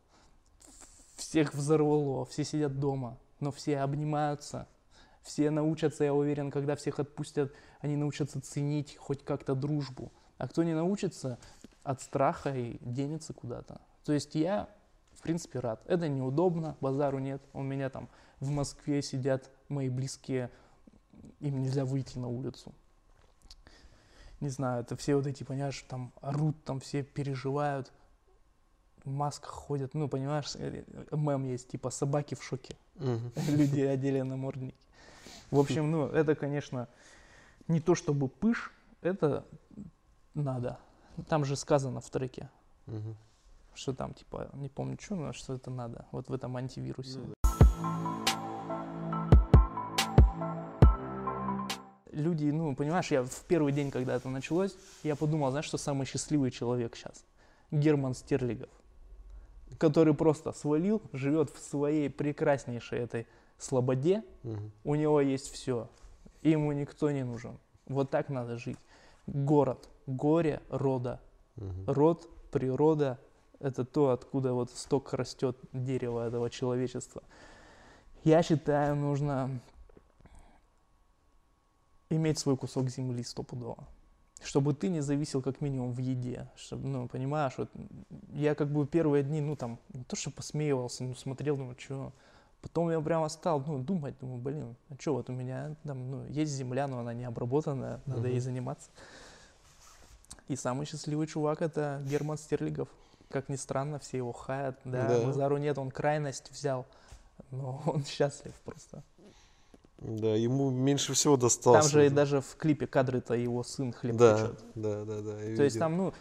Всех 1.15 1.53
взорвало, 1.53 2.25
все 2.25 2.43
сидят 2.43 2.79
дома, 2.79 3.17
но 3.39 3.51
все 3.51 3.79
обнимаются, 3.79 4.67
все 5.23 5.49
научатся, 5.49 6.03
я 6.03 6.13
уверен, 6.13 6.51
когда 6.51 6.75
всех 6.75 6.99
отпустят, 6.99 7.53
они 7.79 7.95
научатся 7.95 8.39
ценить 8.39 8.95
хоть 8.97 9.23
как-то 9.23 9.55
дружбу. 9.55 10.11
А 10.37 10.47
кто 10.47 10.63
не 10.63 10.73
научится, 10.73 11.37
от 11.83 12.01
страха 12.01 12.55
и 12.55 12.77
денется 12.81 13.33
куда-то. 13.33 13.81
То 14.03 14.13
есть 14.13 14.35
я, 14.35 14.69
в 15.13 15.21
принципе, 15.21 15.59
рад. 15.59 15.81
Это 15.87 16.07
неудобно, 16.07 16.75
базару 16.81 17.19
нет. 17.19 17.41
У 17.53 17.61
меня 17.61 17.89
там 17.89 18.09
в 18.39 18.49
Москве 18.49 19.01
сидят 19.01 19.49
мои 19.69 19.89
близкие, 19.89 20.49
им 21.39 21.61
нельзя 21.61 21.85
выйти 21.85 22.17
на 22.17 22.27
улицу 22.27 22.73
не 24.39 24.49
знаю, 24.49 24.81
это 24.81 24.95
все 24.95 25.15
вот 25.15 25.25
эти, 25.27 25.43
понимаешь, 25.43 25.83
там 25.87 26.13
орут, 26.21 26.63
там 26.63 26.79
все 26.79 27.03
переживают, 27.03 27.91
в 29.03 29.09
масках 29.09 29.49
ходят, 29.49 29.93
ну, 29.93 30.07
понимаешь, 30.07 30.53
э, 30.55 30.83
мем 31.11 31.43
есть, 31.45 31.69
типа 31.69 31.89
собаки 31.89 32.35
в 32.35 32.43
шоке, 32.43 32.75
люди 33.49 33.81
одели 33.81 34.21
на 34.21 34.37
мордники. 34.37 34.75
В 35.49 35.59
общем, 35.59 35.89
ну, 35.91 36.07
это, 36.07 36.35
конечно, 36.35 36.87
не 37.67 37.79
то 37.79 37.95
чтобы 37.95 38.27
пыш, 38.27 38.71
это 39.01 39.45
надо. 40.37 40.77
Там 41.27 41.45
же 41.45 41.55
сказано 41.55 42.01
в 42.01 42.09
треке, 42.09 42.49
что 43.73 43.93
там, 43.93 44.13
типа, 44.13 44.49
не 44.53 44.69
помню 44.69 44.97
что, 44.99 45.15
но 45.15 45.33
что 45.33 45.53
это 45.53 45.69
надо, 45.69 46.05
вот 46.11 46.29
в 46.29 46.33
этом 46.33 46.55
антивирусе. 46.57 47.19
Ну 47.19 47.33
люди, 52.17 52.45
ну, 52.45 52.75
понимаешь, 52.75 53.11
я 53.11 53.23
в 53.23 53.45
первый 53.47 53.71
день, 53.71 53.91
когда 53.91 54.15
это 54.15 54.29
началось, 54.29 54.75
я 55.03 55.15
подумал, 55.15 55.51
знаешь, 55.51 55.65
что 55.65 55.77
самый 55.77 56.05
счастливый 56.05 56.51
человек 56.51 56.95
сейчас? 56.95 57.23
Герман 57.71 58.13
Стерлигов, 58.13 58.69
который 59.77 60.13
просто 60.13 60.51
свалил, 60.51 61.01
живет 61.13 61.49
в 61.49 61.59
своей 61.59 62.09
прекраснейшей 62.09 62.99
этой 62.99 63.27
слободе, 63.57 64.23
угу. 64.43 64.71
у 64.83 64.95
него 64.95 65.21
есть 65.21 65.51
все, 65.51 65.89
ему 66.41 66.71
никто 66.71 67.11
не 67.11 67.23
нужен. 67.23 67.57
Вот 67.87 68.09
так 68.09 68.29
надо 68.29 68.57
жить. 68.57 68.77
Город, 69.27 69.89
горе, 70.07 70.61
рода. 70.69 71.21
Угу. 71.57 71.93
Род, 71.93 72.29
природа, 72.51 73.19
это 73.59 73.85
то, 73.85 74.11
откуда 74.11 74.53
вот 74.53 74.71
сток 74.71 75.13
растет 75.13 75.57
дерево 75.73 76.25
этого 76.25 76.49
человечества. 76.49 77.21
Я 78.23 78.41
считаю, 78.43 78.95
нужно 78.95 79.61
иметь 82.09 82.39
свой 82.39 82.57
кусок 82.57 82.89
земли 82.89 83.23
стопудово. 83.23 83.87
Чтобы 84.43 84.73
ты 84.73 84.89
не 84.89 85.01
зависел 85.01 85.41
как 85.41 85.61
минимум 85.61 85.93
в 85.93 85.97
еде. 85.97 86.47
Чтобы, 86.55 86.87
ну, 86.87 87.07
понимаешь, 87.07 87.53
вот 87.57 87.69
я 88.33 88.53
как 88.53 88.71
бы 88.71 88.85
первые 88.85 89.23
дни, 89.23 89.41
ну, 89.41 89.55
там, 89.55 89.79
не 89.93 90.03
то, 90.03 90.15
что 90.15 90.29
посмеивался, 90.29 91.03
ну, 91.03 91.15
смотрел, 91.15 91.57
думаю, 91.57 91.75
что. 91.79 92.13
Потом 92.61 92.89
я 92.89 92.99
прямо 92.99 93.29
стал, 93.29 93.63
ну, 93.65 93.79
думать, 93.79 94.17
думаю, 94.19 94.39
блин, 94.39 94.75
а 94.89 94.95
что, 94.99 95.13
вот 95.13 95.29
у 95.29 95.33
меня 95.33 95.75
там, 95.83 96.09
ну, 96.09 96.25
есть 96.25 96.51
земля, 96.51 96.87
но 96.87 96.99
она 96.99 97.13
не 97.13 97.23
обработанная, 97.23 98.01
надо 98.05 98.27
uh-huh. 98.27 98.31
ей 98.31 98.39
заниматься. 98.39 98.89
И 100.47 100.55
самый 100.55 100.85
счастливый 100.85 101.27
чувак 101.27 101.61
это 101.61 102.01
Герман 102.05 102.37
Стерлигов. 102.37 102.89
Как 103.29 103.49
ни 103.49 103.57
странно, 103.57 103.99
все 103.99 104.17
его 104.17 104.31
хаят, 104.31 104.79
да, 104.85 105.07
да. 105.07 105.27
Мазару 105.27 105.57
нет, 105.57 105.77
он 105.77 105.91
крайность 105.91 106.49
взял, 106.51 106.85
но 107.51 107.81
он 107.85 108.05
счастлив 108.05 108.53
просто. 108.63 109.03
Да, 109.99 110.35
ему 110.35 110.69
меньше 110.69 111.13
всего 111.13 111.37
досталось. 111.37 111.85
Там 111.85 111.91
же 111.91 112.05
и 112.05 112.09
даже 112.09 112.39
в 112.41 112.55
клипе 112.55 112.85
кадры-то 112.85 113.33
его 113.33 113.63
сын 113.63 113.91
хлеб 113.91 114.15
да, 114.15 114.35
печет. 114.35 114.59
Да, 114.75 115.05
да, 115.05 115.21
да. 115.21 115.55
То 115.55 115.63
есть 115.63 115.79
там, 115.79 115.97
ну, 115.97 116.13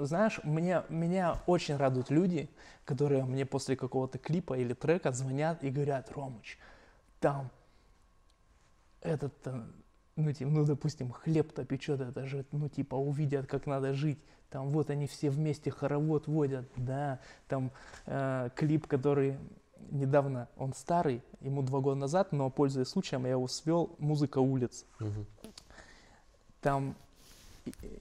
знаешь, 0.00 0.40
мне, 0.44 0.82
меня 0.88 1.38
очень 1.46 1.76
радуют 1.76 2.08
люди, 2.08 2.48
которые 2.86 3.24
мне 3.24 3.44
после 3.44 3.76
какого-то 3.76 4.16
клипа 4.18 4.54
или 4.54 4.72
трека 4.72 5.12
звонят 5.12 5.62
и 5.62 5.68
говорят, 5.68 6.10
Ромыч, 6.10 6.58
там 7.20 7.50
этот, 9.02 9.34
ну, 10.18 10.32
типа, 10.32 10.50
ну, 10.50 10.64
допустим, 10.64 11.12
хлеб-то 11.12 11.64
печет, 11.64 12.00
это 12.00 12.26
же, 12.26 12.44
ну, 12.50 12.68
типа, 12.68 12.96
увидят, 12.96 13.46
как 13.46 13.66
надо 13.66 13.94
жить. 13.94 14.18
Там 14.50 14.70
вот 14.70 14.90
они 14.90 15.06
все 15.06 15.30
вместе 15.30 15.70
хоровод 15.70 16.26
водят, 16.26 16.66
да, 16.76 17.20
там 17.48 17.70
э, 18.06 18.50
клип, 18.56 18.86
который 18.86 19.36
недавно, 19.90 20.48
он 20.56 20.72
старый, 20.72 21.22
ему 21.40 21.62
два 21.62 21.80
года 21.80 22.00
назад, 22.00 22.32
но 22.32 22.50
пользуясь 22.50 22.88
случаем, 22.88 23.24
я 23.24 23.32
его 23.32 23.46
свел 23.46 23.94
«Музыка 23.98 24.38
улиц». 24.38 24.84
Угу. 25.00 25.26
Там 26.62 26.96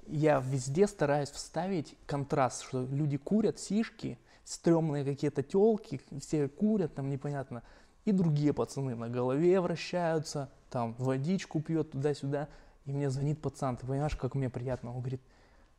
я 0.07 0.39
везде 0.39 0.88
стараюсь 0.88 1.30
вставить 1.30 1.95
контраст, 2.05 2.63
что 2.63 2.86
люди 2.86 3.18
курят 3.18 3.59
сишки, 3.59 4.18
стрёмные 4.43 5.05
какие-то 5.05 5.43
телки, 5.43 6.01
все 6.20 6.47
курят, 6.47 6.95
там 6.95 7.09
непонятно, 7.09 7.61
и 8.07 8.13
другие 8.13 8.53
пацаны 8.53 8.95
на 8.95 9.09
голове 9.09 9.59
вращаются, 9.59 10.49
там 10.69 10.95
водичку 10.97 11.59
пьет 11.59 11.91
туда-сюда, 11.91 12.47
и 12.85 12.93
мне 12.93 13.09
звонит 13.09 13.41
пацан, 13.41 13.75
ты 13.75 13.85
понимаешь, 13.85 14.15
как 14.15 14.33
мне 14.33 14.49
приятно, 14.49 14.91
он 14.91 14.99
говорит, 15.01 15.21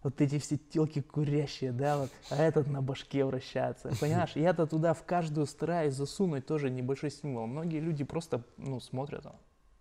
вот 0.02 0.20
эти 0.20 0.38
все 0.38 0.58
телки 0.58 1.00
курящие, 1.00 1.72
да, 1.72 1.96
вот, 1.96 2.10
а 2.28 2.36
этот 2.36 2.66
на 2.66 2.82
башке 2.82 3.24
вращается. 3.24 3.90
Понимаешь, 4.00 4.32
я-то 4.34 4.66
туда 4.66 4.92
в 4.92 5.04
каждую 5.04 5.46
стараюсь 5.46 5.94
засунуть 5.94 6.44
тоже 6.44 6.68
небольшой 6.68 7.10
символ. 7.10 7.46
Многие 7.46 7.80
люди 7.80 8.04
просто, 8.04 8.44
ну, 8.58 8.78
смотрят, 8.78 9.24
а, 9.24 9.34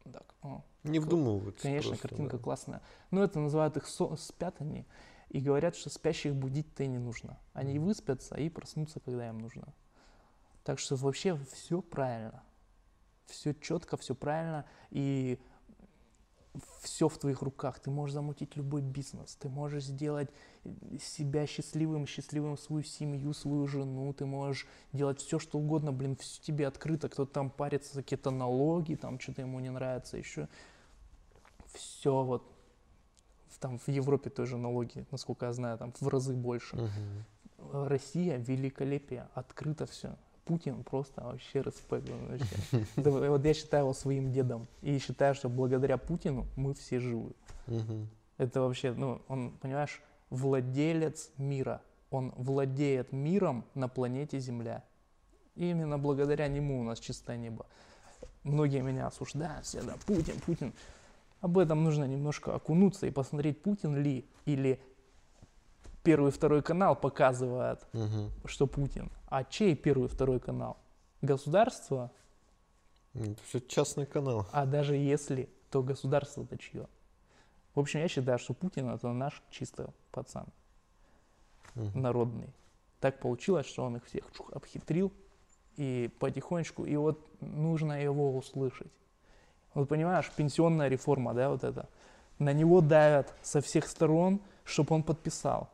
так, 0.09 0.33
о, 0.41 0.63
Не 0.83 0.99
вдумываются. 0.99 1.63
Конечно, 1.63 1.89
просто, 1.89 2.07
картинка 2.07 2.37
да. 2.37 2.43
классная. 2.43 2.81
Но 3.11 3.25
это 3.25 3.41
называют 3.41 3.75
их 3.75 3.85
со- 3.85 4.15
спят 4.15 4.55
они. 4.59 4.85
И 5.27 5.41
говорят, 5.41 5.75
что 5.75 5.89
спящих 5.89 6.33
будить-то 6.33 6.83
и 6.83 6.87
не 6.87 6.97
нужно. 6.97 7.37
Они 7.51 7.77
выспятся 7.77 8.35
и 8.35 8.47
проснутся, 8.47 9.01
когда 9.01 9.27
им 9.27 9.39
нужно. 9.39 9.67
Так 10.67 10.79
что 10.79 10.97
вообще 10.97 11.39
все 11.53 11.81
правильно. 11.81 12.43
Все 13.25 13.53
четко, 13.53 13.95
все 13.95 14.13
правильно. 14.13 14.65
И 14.89 15.39
все 16.81 17.07
в 17.07 17.17
твоих 17.17 17.41
руках. 17.41 17.79
Ты 17.79 17.89
можешь 17.89 18.15
замутить 18.15 18.57
любой 18.57 18.81
бизнес. 18.81 19.37
Ты 19.37 19.47
можешь 19.47 19.85
сделать 19.85 20.29
себя 20.99 21.47
счастливым, 21.47 22.05
счастливым 22.05 22.57
свою 22.57 22.83
семью, 22.83 23.31
свою 23.31 23.65
жену. 23.65 24.11
Ты 24.11 24.25
можешь 24.25 24.67
делать 24.91 25.21
все, 25.21 25.39
что 25.39 25.57
угодно. 25.57 25.93
Блин, 25.93 26.17
все 26.17 26.41
тебе 26.41 26.67
открыто. 26.67 27.07
Кто-то 27.07 27.31
там 27.31 27.49
парится 27.49 27.93
за 27.93 28.03
какие-то 28.03 28.29
налоги, 28.29 28.95
там 28.95 29.21
что-то 29.21 29.43
ему 29.43 29.61
не 29.61 29.69
нравится 29.69 30.17
еще. 30.17 30.49
Все 31.67 32.23
вот 32.23 32.43
там 33.61 33.79
в 33.79 33.87
Европе 33.87 34.29
тоже 34.29 34.57
налоги, 34.57 35.07
насколько 35.11 35.45
я 35.45 35.53
знаю, 35.53 35.77
там 35.77 35.93
в 35.97 36.07
разы 36.09 36.33
больше. 36.33 36.75
Мгм. 36.75 37.87
Россия 37.87 38.37
великолепие, 38.37 39.29
открыто 39.33 39.85
все. 39.85 40.17
Путин 40.47 40.83
просто 40.83 41.21
вообще 41.23 41.61
респект. 41.61 42.09
вообще. 42.09 42.85
Да, 42.95 43.11
Вот 43.11 43.45
я 43.45 43.53
считаю 43.53 43.83
его 43.83 43.93
своим 43.93 44.31
дедом. 44.31 44.67
И 44.81 44.97
считаю, 44.99 45.35
что 45.35 45.49
благодаря 45.49 45.97
Путину 45.97 46.45
мы 46.55 46.73
все 46.73 46.99
живы. 46.99 47.31
Мгм. 47.67 48.07
Это 48.37 48.61
вообще, 48.61 48.93
ну, 48.93 49.21
он, 49.27 49.51
понимаешь, 49.61 50.01
владелец 50.29 51.31
мира. 51.37 51.81
Он 52.11 52.33
владеет 52.37 53.11
миром 53.11 53.65
на 53.73 53.87
планете 53.87 54.39
Земля. 54.39 54.83
И 55.55 55.71
именно 55.71 55.97
благодаря 55.97 56.47
нему 56.47 56.79
у 56.79 56.83
нас 56.83 56.99
чистое 56.99 57.37
небо. 57.37 57.65
Многие 58.43 58.81
меня 58.81 59.07
осуждают, 59.07 59.65
все, 59.65 59.81
да, 59.81 59.95
Путин, 60.05 60.39
Путин. 60.45 60.73
Об 61.41 61.57
этом 61.57 61.83
нужно 61.83 62.05
немножко 62.05 62.55
окунуться 62.55 63.07
и 63.07 63.11
посмотреть, 63.11 63.61
Путин 63.61 63.95
ли 63.97 64.25
или 64.45 64.79
первый 66.03 66.29
и 66.29 66.31
второй 66.31 66.61
канал 66.61 66.95
показывает, 66.95 67.85
Мгм. 67.93 68.31
что 68.45 68.67
Путин. 68.67 69.11
А 69.27 69.43
чей 69.43 69.75
первый 69.75 70.05
и 70.05 70.07
второй 70.07 70.39
канал? 70.39 70.77
Государство? 71.21 72.11
Это 73.13 73.41
все 73.47 73.59
частный 73.59 74.05
канал. 74.05 74.47
А 74.51 74.65
даже 74.65 74.95
если, 74.95 75.49
то 75.71 75.81
государство-то 75.83 76.57
чье? 76.57 76.87
В 77.75 77.79
общем, 77.79 77.99
я 77.99 78.07
считаю, 78.07 78.39
что 78.39 78.53
Путин 78.53 78.89
это 78.89 79.11
наш 79.11 79.41
чисто 79.49 79.93
пацан, 80.11 80.45
Мгм. 81.75 82.01
народный. 82.01 82.53
Так 82.99 83.19
получилось, 83.19 83.67
что 83.67 83.83
он 83.83 83.97
их 83.97 84.05
всех 84.05 84.23
чух, 84.35 84.51
обхитрил 84.53 85.11
и 85.75 86.09
потихонечку, 86.19 86.85
и 86.85 86.95
вот 86.95 87.19
нужно 87.41 88.01
его 88.01 88.35
услышать. 88.35 88.91
Вот 89.73 89.87
понимаешь, 89.89 90.31
пенсионная 90.35 90.87
реформа, 90.87 91.33
да, 91.35 91.49
вот 91.49 91.63
это. 91.63 91.87
На 92.39 92.53
него 92.53 92.81
давят 92.81 93.31
со 93.43 93.61
всех 93.61 93.87
сторон, 93.87 94.39
чтобы 94.63 94.95
он 94.95 95.03
подписал. 95.03 95.69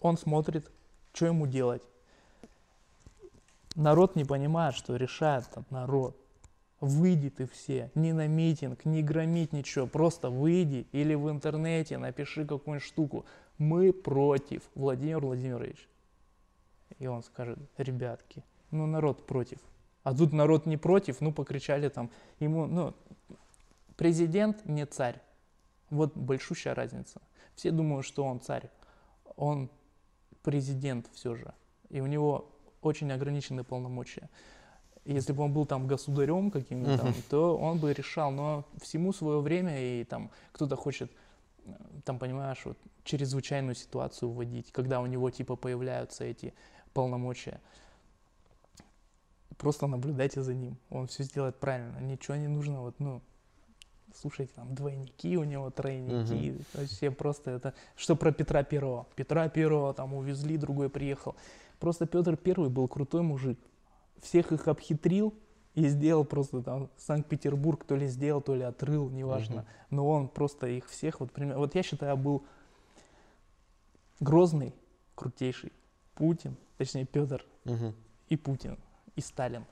Он 0.00 0.16
смотрит, 0.16 0.70
что 1.12 1.26
ему 1.26 1.46
делать. 1.46 1.82
Народ 3.76 4.16
не 4.16 4.24
понимает, 4.24 4.74
что 4.74 4.96
решает 4.96 5.46
народ. 5.70 6.16
Выйди 6.80 7.28
ты 7.28 7.46
все, 7.46 7.90
не 7.94 8.14
на 8.14 8.26
митинг, 8.26 8.86
не 8.86 9.02
громить 9.02 9.52
ничего, 9.52 9.86
просто 9.86 10.30
выйди 10.30 10.86
или 10.92 11.14
в 11.14 11.30
интернете 11.30 11.98
напиши 11.98 12.46
какую-нибудь 12.46 12.86
штуку. 12.86 13.26
Мы 13.58 13.92
против, 13.92 14.62
Владимир 14.74 15.20
Владимирович. 15.20 15.86
И 16.98 17.06
он 17.06 17.22
скажет, 17.22 17.58
ребятки, 17.76 18.42
ну 18.70 18.86
народ 18.86 19.26
против. 19.26 19.58
А 20.02 20.14
тут 20.14 20.32
народ 20.32 20.64
не 20.64 20.78
против, 20.78 21.20
ну 21.20 21.32
покричали 21.32 21.88
там. 21.90 22.10
Ему, 22.38 22.66
ну, 22.66 22.94
президент 23.96 24.64
не 24.64 24.86
царь. 24.86 25.20
Вот 25.90 26.16
большущая 26.16 26.74
разница. 26.74 27.20
Все 27.54 27.70
думают, 27.70 28.06
что 28.06 28.24
он 28.24 28.40
царь. 28.40 28.70
Он 29.36 29.68
президент 30.42 31.08
все 31.12 31.34
же. 31.34 31.52
И 31.88 32.00
у 32.00 32.06
него 32.06 32.50
очень 32.82 33.10
ограниченные 33.12 33.64
полномочия. 33.64 34.28
Если 35.04 35.32
бы 35.32 35.42
он 35.42 35.52
был 35.52 35.66
там 35.66 35.86
государем 35.86 36.50
каким-то, 36.50 36.98
там, 36.98 37.14
то 37.30 37.56
он 37.56 37.78
бы 37.78 37.92
решал, 37.92 38.30
но 38.30 38.64
всему 38.80 39.12
свое 39.12 39.40
время, 39.40 39.80
и 39.80 40.04
там 40.04 40.30
кто-то 40.52 40.76
хочет, 40.76 41.10
э, 41.64 41.72
там, 42.04 42.18
понимаешь, 42.18 42.60
вот, 42.64 42.78
чрезвычайную 43.04 43.74
ситуацию 43.74 44.30
вводить, 44.30 44.70
когда 44.72 45.00
у 45.00 45.06
него 45.06 45.30
типа 45.30 45.56
появляются 45.56 46.24
эти 46.24 46.52
полномочия. 46.92 47.60
Просто 49.56 49.86
наблюдайте 49.86 50.42
за 50.42 50.54
ним, 50.54 50.76
он 50.90 51.06
все 51.06 51.24
сделает 51.24 51.58
правильно, 51.58 51.98
ничего 51.98 52.36
не 52.36 52.48
нужно, 52.48 52.80
вот, 52.80 52.98
ну, 52.98 53.20
слушайте, 54.14 54.52
там 54.54 54.74
двойники 54.74 55.36
у 55.36 55.44
него, 55.44 55.70
тройники, 55.70 56.64
вообще 56.74 57.10
просто 57.10 57.50
это, 57.50 57.74
что 57.96 58.16
про 58.16 58.32
Петра 58.32 58.62
Первого, 58.62 59.06
Петра 59.16 59.48
Первого 59.48 59.94
там 59.94 60.14
увезли, 60.14 60.56
другой 60.56 60.88
приехал, 60.90 61.36
просто 61.78 62.06
Петр 62.06 62.36
Первый 62.36 62.70
был 62.70 62.88
крутой 62.88 63.22
мужик, 63.22 63.58
всех 64.20 64.52
их 64.52 64.68
обхитрил 64.68 65.34
и 65.74 65.86
сделал 65.88 66.24
просто 66.24 66.62
там 66.62 66.90
Санкт-Петербург 66.96 67.84
то 67.84 67.96
ли 67.96 68.06
сделал, 68.06 68.40
то 68.40 68.54
ли 68.54 68.62
отрыл, 68.62 69.08
неважно. 69.08 69.56
Мгм. 69.56 69.66
Но 69.90 70.08
он 70.08 70.28
просто 70.28 70.66
их 70.66 70.88
всех, 70.88 71.20
вот, 71.20 71.32
пример, 71.32 71.58
вот 71.58 71.74
я 71.74 71.82
считаю, 71.82 72.16
был 72.16 72.44
Грозный, 74.18 74.74
крутейший, 75.14 75.72
Путин, 76.14 76.56
точнее 76.76 77.06
Петр 77.06 77.46
Мгм. 77.64 77.94
и 78.28 78.36
Путин, 78.36 78.76
и 79.16 79.20
Сталин 79.22 79.64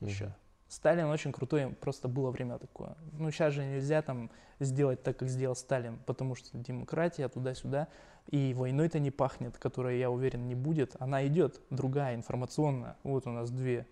еще. 0.00 0.34
Сталин 0.72 1.04
очень 1.04 1.32
крутой, 1.32 1.68
просто 1.68 2.08
было 2.08 2.30
время 2.30 2.58
такое. 2.58 2.96
Ну, 3.18 3.30
сейчас 3.30 3.52
же 3.52 3.62
нельзя 3.62 4.00
там 4.00 4.30
сделать 4.58 5.02
так, 5.02 5.18
как 5.18 5.28
сделал 5.28 5.54
Сталин, 5.54 5.98
потому 6.06 6.34
что 6.34 6.56
демократия 6.56 7.28
туда-сюда, 7.28 7.88
и 8.28 8.54
войной-то 8.54 8.98
не 8.98 9.10
пахнет, 9.10 9.58
которая, 9.58 9.96
я 9.96 10.10
уверен, 10.10 10.48
не 10.48 10.54
будет. 10.54 10.96
Она 10.98 11.26
идет, 11.26 11.60
другая, 11.68 12.14
информационная. 12.14 12.96
Вот 13.02 13.26
у 13.26 13.30
нас 13.30 13.50
две 13.50 13.86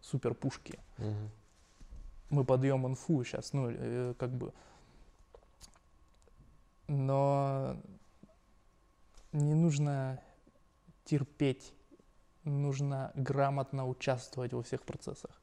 супер 0.00 0.34
пушки. 0.34 0.78
Мгм. 0.98 1.30
Мы 2.30 2.44
подаем 2.44 2.86
инфу 2.86 3.24
сейчас, 3.24 3.52
ну, 3.52 3.68
э, 3.68 4.14
как 4.16 4.30
бы. 4.30 4.52
Но 6.86 7.76
не 9.32 9.54
нужно 9.54 10.20
терпеть, 11.04 11.74
нужно 12.44 13.10
грамотно 13.16 13.88
участвовать 13.88 14.52
во 14.52 14.62
всех 14.62 14.82
процессах. 14.82 15.41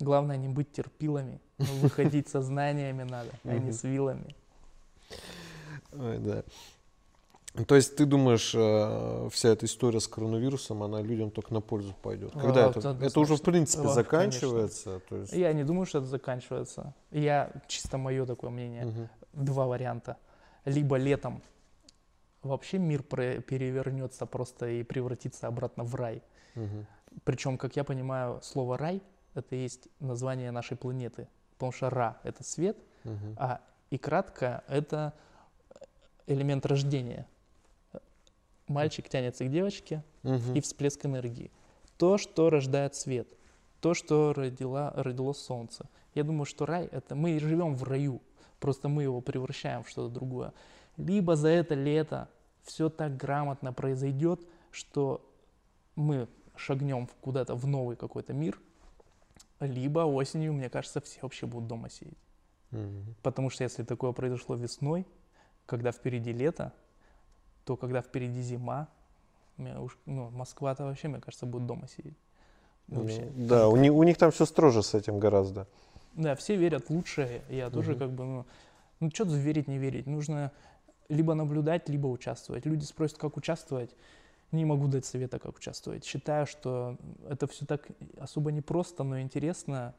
Главное 0.00 0.36
не 0.36 0.48
быть 0.48 0.72
терпилами, 0.72 1.40
выходить 1.58 2.28
со 2.28 2.42
знаниями 2.42 3.04
надо, 3.04 3.30
а 3.44 3.58
не 3.58 3.72
с 3.72 3.84
вилами. 3.84 4.34
Ой, 5.92 6.18
да. 6.18 6.42
То 7.68 7.76
есть 7.76 7.94
ты 7.94 8.04
думаешь, 8.04 8.52
э, 8.52 9.28
вся 9.30 9.50
эта 9.50 9.66
история 9.66 10.00
с 10.00 10.08
коронавирусом, 10.08 10.82
она 10.82 11.00
людям 11.00 11.30
только 11.30 11.54
на 11.54 11.60
пользу 11.60 11.94
пойдет? 12.02 12.32
Когда 12.32 12.66
А, 12.66 12.70
это? 12.70 12.80
это 12.80 12.98
Это 13.00 13.20
уже 13.20 13.36
в 13.36 13.42
принципе 13.42 13.86
Ох, 13.86 13.94
заканчивается. 13.94 15.00
То 15.08 15.16
есть, 15.18 15.32
Я 15.32 15.52
не 15.52 15.62
думаю, 15.62 15.86
что 15.86 15.98
это 15.98 16.08
заканчивается. 16.08 16.94
Я 17.12 17.52
чисто 17.68 17.96
мое 17.96 18.26
такое 18.26 18.50
мнение. 18.50 18.86
Мгм. 18.86 19.08
Два 19.32 19.66
варианта. 19.66 20.16
Либо 20.64 20.96
летом 20.96 21.42
вообще 22.42 22.78
мир 22.78 23.04
перевернется 23.04 24.26
просто 24.26 24.68
и 24.68 24.82
превратится 24.82 25.46
обратно 25.46 25.84
в 25.84 25.94
рай. 25.94 26.22
Мгм. 26.56 26.86
Причем, 27.22 27.56
как 27.56 27.76
я 27.76 27.84
понимаю, 27.84 28.40
слово 28.42 28.76
рай 28.78 29.00
это 29.34 29.56
есть 29.56 29.88
название 30.00 30.50
нашей 30.50 30.76
планеты. 30.76 31.28
Потому 31.54 31.72
что 31.72 31.90
ра 31.90 32.18
это 32.24 32.42
свет, 32.44 32.76
Мгм. 33.04 33.36
а 33.38 33.60
и 33.90 33.98
кратко 33.98 34.64
это 34.68 35.12
элемент 36.26 36.66
рождения. 36.66 37.26
Мальчик 38.66 39.08
тянется 39.08 39.44
к 39.44 39.50
девочке, 39.50 40.02
Мгм. 40.22 40.54
и 40.54 40.60
всплеск 40.60 41.04
энергии. 41.04 41.50
То, 41.98 42.16
что 42.18 42.48
рождает 42.50 42.94
свет, 42.94 43.28
то, 43.80 43.92
что 43.94 44.32
родила, 44.32 44.90
родило 44.96 45.32
солнце. 45.34 45.86
Я 46.14 46.24
думаю, 46.24 46.46
что 46.46 46.64
рай 46.64 46.86
это 46.86 47.14
мы 47.14 47.38
живем 47.38 47.74
в 47.74 47.82
раю, 47.84 48.22
просто 48.60 48.88
мы 48.88 49.02
его 49.02 49.20
превращаем 49.20 49.82
в 49.82 49.88
что-то 49.88 50.12
другое. 50.14 50.52
Либо 50.96 51.36
за 51.36 51.48
это 51.48 51.74
лето 51.74 52.28
все 52.62 52.88
так 52.88 53.16
грамотно 53.16 53.72
произойдет, 53.72 54.40
что 54.70 55.20
мы 55.94 56.26
шагнем 56.56 57.08
куда-то 57.20 57.54
в 57.54 57.66
новый 57.66 57.96
какой-то 57.96 58.32
мир, 58.32 58.58
либо 59.60 60.00
осенью, 60.00 60.52
мне 60.52 60.68
кажется, 60.68 61.00
все 61.00 61.20
вообще 61.22 61.46
будут 61.46 61.68
дома 61.68 61.88
сидеть. 61.88 62.18
Мгм. 62.70 63.14
Потому 63.22 63.50
что 63.50 63.64
если 63.64 63.82
такое 63.84 64.12
произошло 64.12 64.56
весной, 64.56 65.06
когда 65.66 65.92
впереди 65.92 66.32
лето, 66.32 66.72
то 67.64 67.76
когда 67.76 68.02
впереди 68.02 68.42
зима, 68.42 68.88
уж- 69.58 69.98
ну, 70.06 70.30
Москва-то 70.30 70.84
вообще, 70.84 71.08
мне 71.08 71.20
кажется, 71.20 71.46
будет 71.46 71.66
дома 71.66 71.88
сидеть. 71.88 72.16
Вообще. 72.88 73.22
Ну, 73.34 73.46
да, 73.46 73.68
у 73.68 73.76
них, 73.76 73.92
у 73.92 74.02
них 74.02 74.18
там 74.18 74.30
все 74.30 74.44
строже 74.44 74.82
с 74.82 74.94
этим 74.94 75.18
гораздо. 75.18 75.66
Да, 76.12 76.34
все 76.36 76.56
верят 76.56 76.90
лучшее. 76.90 77.42
Я 77.48 77.70
тоже 77.70 77.92
Мгм. 77.92 77.98
как 77.98 78.10
бы, 78.12 78.24
ну, 78.24 78.46
Ну, 79.00 79.10
что 79.12 79.24
тут 79.24 79.34
верить, 79.34 79.66
не 79.68 79.76
верить? 79.78 80.06
Нужно 80.06 80.52
либо 81.08 81.34
наблюдать, 81.34 81.88
либо 81.88 82.06
участвовать. 82.06 82.64
Люди 82.64 82.84
спросят, 82.84 83.18
как 83.18 83.36
участвовать. 83.36 83.90
Не 84.54 84.64
могу 84.64 84.86
дать 84.86 85.04
совета, 85.04 85.38
как 85.40 85.56
участвовать. 85.56 86.04
Считаю, 86.04 86.46
что 86.46 86.96
это 87.28 87.48
все 87.48 87.66
так 87.66 87.88
особо 88.18 88.52
непросто, 88.52 89.02
но 89.02 89.20
интересно. 89.20 89.94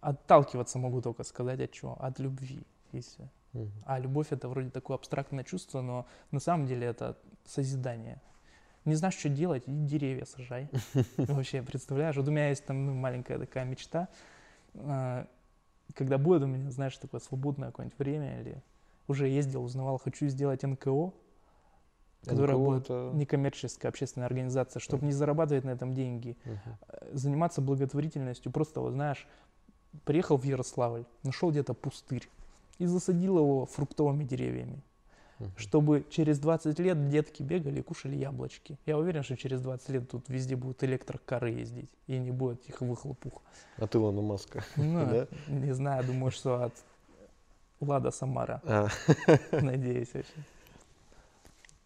Отталкиваться 0.00 0.78
могу 0.78 1.02
только 1.02 1.24
сказать 1.24 1.60
от 1.60 1.72
чего? 1.72 1.96
От 2.00 2.20
любви. 2.20 2.62
И. 2.92 3.02
Мгм. 3.52 3.72
А 3.84 3.98
любовь 3.98 4.28
это 4.30 4.48
вроде 4.48 4.70
такое 4.70 4.96
абстрактное 4.96 5.42
чувство, 5.42 5.80
но 5.80 6.06
на 6.30 6.38
самом 6.38 6.66
деле 6.66 6.86
это 6.86 7.18
созидание. 7.44 8.20
Не 8.84 8.94
знаешь, 8.94 9.16
что 9.16 9.28
делать, 9.28 9.64
иди 9.66 9.98
деревья 9.98 10.24
сажай. 10.24 10.68
Вообще, 11.16 11.62
представляешь, 11.62 12.14
вот 12.16 12.28
у 12.28 12.30
меня 12.30 12.50
есть 12.50 12.64
там 12.64 12.86
ну, 12.86 12.94
маленькая 12.94 13.38
такая 13.38 13.64
мечта, 13.64 14.08
а, 14.74 15.26
когда 15.94 16.16
будет 16.16 16.42
у 16.42 16.46
меня, 16.46 16.70
знаешь, 16.70 16.96
такое 16.96 17.20
свободное 17.20 17.70
какое-нибудь 17.70 17.98
время, 17.98 18.40
или 18.40 18.62
уже 19.08 19.26
ездил, 19.26 19.64
узнавал, 19.64 19.98
хочу 19.98 20.28
сделать 20.28 20.62
НКО, 20.62 21.12
которая 22.24 22.56
будет 22.56 22.88
некоммерческая 23.14 23.90
общественная 23.90 24.26
организация, 24.26 24.80
чтобы 24.80 25.06
не 25.06 25.12
зарабатывать 25.12 25.64
на 25.64 25.70
этом 25.70 25.94
деньги, 25.94 26.36
э, 26.44 27.10
заниматься 27.12 27.60
благотворительностью. 27.60 28.52
Просто, 28.52 28.80
вот 28.80 28.92
знаешь, 28.92 29.26
приехал 30.04 30.36
в 30.36 30.44
Ярославль, 30.44 31.04
нашел 31.22 31.50
где-то 31.50 31.74
пустырь 31.74 32.28
и 32.78 32.86
засадил 32.86 33.38
его 33.38 33.66
фруктовыми 33.66 34.24
деревьями, 34.24 34.82
чтобы 35.56 36.04
через 36.10 36.38
20 36.40 36.78
лет 36.80 37.08
детки 37.08 37.42
бегали 37.42 37.78
и 37.80 37.82
кушали 37.82 38.16
яблочки. 38.16 38.78
Я 38.86 38.98
уверен, 38.98 39.22
что 39.22 39.36
через 39.36 39.60
20 39.60 39.88
лет 39.90 40.10
тут 40.10 40.28
везде 40.28 40.56
будут 40.56 40.82
электрокары 40.84 41.50
ездить, 41.50 41.90
и 42.08 42.18
не 42.18 42.30
будет 42.32 42.68
их 42.68 42.80
выхлопух. 42.80 43.42
От 43.76 43.94
Илона 43.94 44.20
Маска. 44.22 44.64
Ну, 44.76 45.06
Да? 45.10 45.26
не 45.48 45.72
знаю, 45.72 46.04
думаю, 46.04 46.30
что 46.32 46.64
от 46.64 46.74
Лада 47.80 48.10
Самара, 48.10 48.60
А, 48.64 48.88
надеюсь 49.52 50.12
вообще. 50.12 50.32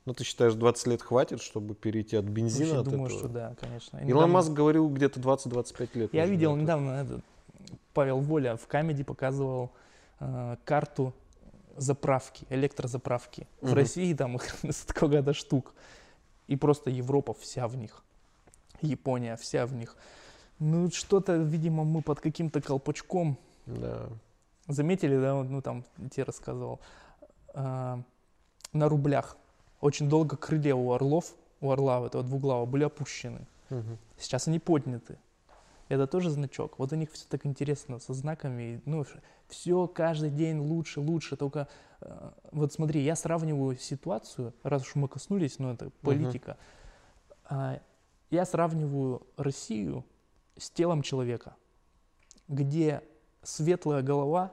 Ну, 0.05 0.15
ты 0.15 0.25
считаешь, 0.25 0.55
20 0.55 0.87
лет 0.89 1.03
хватит, 1.03 1.41
чтобы 1.41 1.75
перейти 1.75 2.17
от 2.17 2.25
бензина 2.25 2.75
Вообще 2.75 2.81
от 2.81 2.85
думаю, 2.89 3.07
этого? 3.07 3.19
что 3.21 3.29
да, 3.29 3.55
конечно. 3.61 3.97
И 3.99 4.01
Илон 4.01 4.09
недавно- 4.09 4.27
Маск 4.35 4.51
говорил 4.51 4.89
где-то 4.89 5.21
20-25 5.21 5.95
лет. 5.95 6.13
Я 6.15 6.27
видел 6.27 6.53
это. 6.55 6.63
недавно 6.63 6.91
этот 6.93 7.21
Павел 7.95 8.19
Воля 8.21 8.57
в 8.57 8.67
камеди 8.67 9.05
показывал 9.05 9.71
э, 10.21 10.57
карту 10.65 11.13
заправки, 11.77 12.47
электрозаправки. 12.51 13.47
В 13.61 13.67
Мгм. 13.67 13.75
России 13.75 14.13
там 14.15 14.37
их 14.37 14.45
сколько-то 14.71 15.33
штук. 15.35 15.73
И 16.49 16.57
просто 16.57 16.91
Европа 16.91 17.33
вся 17.35 17.69
в 17.69 17.77
них. 17.77 18.03
Япония 18.81 19.37
вся 19.37 19.67
в 19.67 19.73
них. 19.75 19.97
Ну, 20.59 20.91
что-то, 20.91 21.37
видимо, 21.37 21.85
мы 21.85 22.03
под 22.03 22.21
каким-то 22.21 22.61
колпачком 22.61 23.39
Да. 23.67 24.09
Заметили, 24.69 25.17
да, 25.21 25.43
ну 25.43 25.61
там, 25.61 25.85
я 25.99 26.09
тебе 26.09 26.23
рассказывал, 26.25 26.79
а, 27.55 28.01
на 28.73 28.89
рублях 28.89 29.37
очень 29.83 30.09
долго 30.09 30.37
крылья 30.37 30.75
у 30.75 30.93
орлов, 30.93 31.35
у 31.61 31.71
орла 31.71 32.01
вот 32.01 32.11
этого 32.11 32.23
двуглавого 32.25 32.65
были 32.65 32.85
опущены. 32.85 33.47
Мгм. 33.69 33.99
Сейчас 34.17 34.49
они 34.49 34.59
подняты. 34.59 35.19
Это 35.89 36.07
тоже 36.07 36.31
значок. 36.31 36.79
Вот 36.79 36.93
у 36.93 36.97
них 36.97 37.11
все 37.13 37.27
так 37.29 37.45
интересно 37.45 37.99
со 37.99 38.15
знаками. 38.15 38.81
Ну, 38.87 39.05
все 39.49 39.87
каждый 39.89 40.31
день 40.31 40.59
лучше, 40.59 41.01
лучше. 41.01 41.37
Только 41.37 41.69
э, 42.01 42.31
вот 42.53 42.73
смотри, 42.73 43.03
я 43.03 43.17
сравниваю 43.17 43.77
ситуацию, 43.77 44.55
раз 44.63 44.83
уж 44.83 44.95
мы 44.95 45.09
коснулись, 45.09 45.59
ну 45.59 45.73
это 45.73 45.91
политика. 46.01 46.57
А, 47.45 47.81
я 48.31 48.47
сравниваю 48.47 49.27
Россию 49.37 50.05
с 50.57 50.71
телом 50.71 51.03
человека, 51.03 51.57
где 52.47 53.03
светлая 53.43 54.03
голова, 54.03 54.53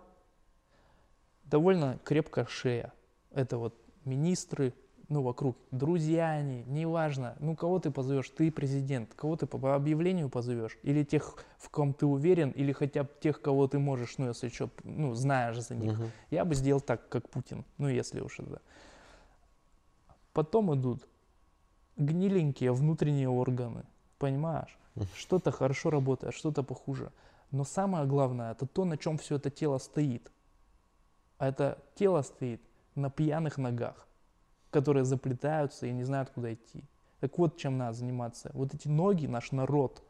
довольно 1.44 2.00
крепкая 2.04 2.48
шея. 2.48 2.92
Это 3.32 3.60
вот 3.60 3.76
министры, 4.06 4.74
ну, 5.10 5.24
вокруг, 5.24 5.58
друзья 5.72 6.30
они, 6.30 6.64
неважно. 6.68 7.36
Ну, 7.40 7.56
кого 7.56 7.80
ты 7.80 7.90
позовешь? 7.90 8.30
Ты 8.30 8.52
президент. 8.52 9.14
Кого 9.16 9.36
ты 9.36 9.48
по 9.48 9.76
объявлению 9.76 10.30
позовешь? 10.30 10.78
Или 10.84 11.04
тех, 11.04 11.36
в 11.58 11.70
ком 11.70 11.94
ты 11.94 12.06
уверен, 12.06 12.52
или 12.52 12.72
хотя 12.72 13.04
бы 13.04 13.10
тех, 13.20 13.42
кого 13.42 13.68
ты 13.68 13.80
можешь, 13.80 14.18
ну, 14.20 14.28
если 14.28 14.50
что, 14.50 14.70
ну, 14.84 15.16
знаешь 15.16 15.60
за 15.60 15.76
них. 15.76 15.94
Мгм. 15.94 16.12
Я 16.30 16.46
бы 16.46 16.54
сделал 16.54 16.80
так, 16.80 17.10
как 17.10 17.28
Путин, 17.30 17.66
ну, 17.80 17.88
если 17.88 18.22
уж 18.22 18.40
это. 18.40 18.62
Потом 20.34 20.74
идут 20.76 21.08
гниленькие 21.98 22.72
внутренние 22.72 23.30
органы, 23.30 23.86
понимаешь? 24.20 24.78
Мгм. 24.94 25.08
Что-то 25.16 25.52
хорошо 25.52 25.90
работает, 25.90 26.36
что-то 26.36 26.62
похуже. 26.62 27.12
Но 27.50 27.64
самое 27.64 28.06
главное, 28.06 28.52
это 28.52 28.68
то, 28.68 28.86
на 28.86 28.96
чем 28.96 29.18
все 29.18 29.38
это 29.38 29.50
тело 29.50 29.80
стоит. 29.80 30.32
А 31.40 31.48
это 31.48 31.80
тело 31.96 32.22
стоит 32.22 32.62
на 32.94 33.10
пьяных 33.10 33.58
ногах, 33.58 34.08
которые 34.72 35.06
заплетаются 35.06 35.86
и 35.86 35.92
не 35.92 36.04
знают, 36.04 36.30
куда 36.30 36.54
идти. 36.54 36.84
Так 37.20 37.38
вот, 37.38 37.58
чем 37.58 37.78
надо 37.78 37.94
заниматься. 37.94 38.52
Вот 38.54 38.74
эти 38.74 38.88
ноги, 38.88 39.28
наш 39.28 39.52
народ, 39.52 40.02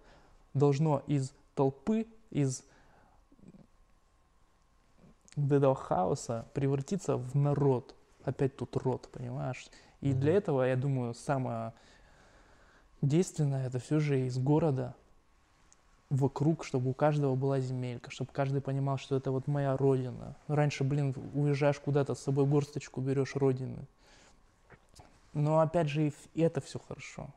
должно 0.53 1.03
из 1.07 1.33
толпы, 1.55 2.07
из 2.29 2.63
этого 5.35 5.75
хаоса 5.75 6.45
превратиться 6.53 7.17
в 7.17 7.35
народ. 7.35 7.95
Опять 8.23 8.57
тут 8.57 8.75
род, 8.75 9.09
понимаешь? 9.11 9.67
И 10.01 10.13
для 10.13 10.33
этого, 10.33 10.63
я 10.63 10.75
думаю, 10.75 11.13
самое 11.13 11.73
действенное 13.01 13.67
это 13.67 13.79
все 13.79 13.99
же 13.99 14.27
из 14.27 14.37
города 14.37 14.95
вокруг, 16.09 16.63
чтобы 16.63 16.89
у 16.89 16.93
каждого 16.93 17.35
была 17.35 17.59
земелька, 17.59 18.11
чтобы 18.11 18.31
каждый 18.33 18.61
понимал, 18.61 18.97
что 18.97 19.15
это 19.15 19.31
вот 19.31 19.47
моя 19.47 19.77
родина. 19.77 20.35
Раньше, 20.47 20.83
блин, 20.83 21.15
уезжаешь 21.33 21.79
куда-то, 21.79 22.15
с 22.15 22.19
собой 22.19 22.45
горсточку 22.45 23.01
берешь 23.01 23.35
родины. 23.35 23.85
Но 25.33 25.59
опять 25.59 25.89
же 25.89 26.07
и, 26.33 26.41
это 26.41 26.61
все 26.61 26.79
хорошо, 26.79 27.33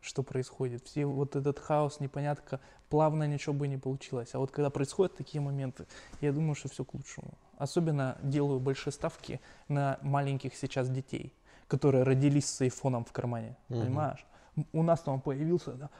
что 0.00 0.22
происходит. 0.22 0.86
Все 0.86 1.06
вот 1.06 1.36
этот 1.36 1.58
хаос, 1.58 2.00
непонятка, 2.00 2.60
плавно 2.88 3.26
ничего 3.26 3.54
бы 3.54 3.68
не 3.68 3.78
получилось. 3.78 4.34
А 4.34 4.38
вот 4.38 4.50
когда 4.50 4.70
происходят 4.70 5.16
такие 5.16 5.40
моменты, 5.40 5.86
я 6.20 6.32
думаю, 6.32 6.54
что 6.54 6.68
все 6.68 6.84
к 6.84 6.94
лучшему. 6.94 7.38
Особенно 7.58 8.18
делаю 8.22 8.60
большие 8.60 8.92
ставки 8.92 9.40
на 9.68 9.98
маленьких 10.02 10.54
сейчас 10.54 10.88
детей, 10.90 11.32
которые 11.68 12.04
родились 12.04 12.46
с 12.46 12.60
айфоном 12.60 13.04
в 13.04 13.12
кармане, 13.12 13.56
Мгм. 13.68 13.80
понимаешь? 13.80 14.26
У 14.72 14.82
нас 14.82 15.00
там 15.00 15.20
появился, 15.20 15.72
да, 15.72 15.90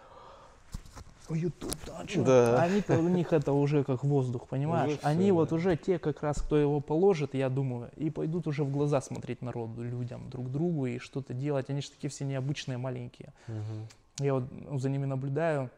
YouTube, 1.35 1.75
да? 1.87 2.05
Да. 2.25 2.63
Они-то, 2.63 2.99
у 2.99 3.09
них 3.09 3.33
это 3.33 3.53
уже 3.53 3.85
как 3.85 4.05
воздух, 4.05 4.47
понимаешь? 4.49 4.93
Уже 4.93 5.01
Они 5.03 5.25
всё, 5.25 5.35
вот 5.35 5.51
да. 5.51 5.57
уже 5.57 5.77
те, 5.77 5.99
как 5.99 6.23
раз, 6.23 6.41
кто 6.41 6.57
его 6.57 6.81
положит, 6.81 7.35
я 7.35 7.49
думаю, 7.49 7.91
и 7.97 8.11
пойдут 8.11 8.47
уже 8.47 8.65
в 8.65 8.71
глаза 8.71 9.01
смотреть 9.01 9.43
народу, 9.43 9.83
людям, 9.83 10.31
друг 10.31 10.51
другу 10.51 10.87
и 10.87 10.99
что-то 10.99 11.35
делать. 11.35 11.71
Они 11.71 11.81
же 11.81 11.91
такие 11.91 12.11
все 12.11 12.25
необычные, 12.25 12.79
маленькие. 12.79 13.33
Мгм. 13.49 13.89
Я 14.21 14.35
вот 14.35 14.45
за 14.81 14.89
ними 14.89 15.05
наблюдаю. 15.05 15.71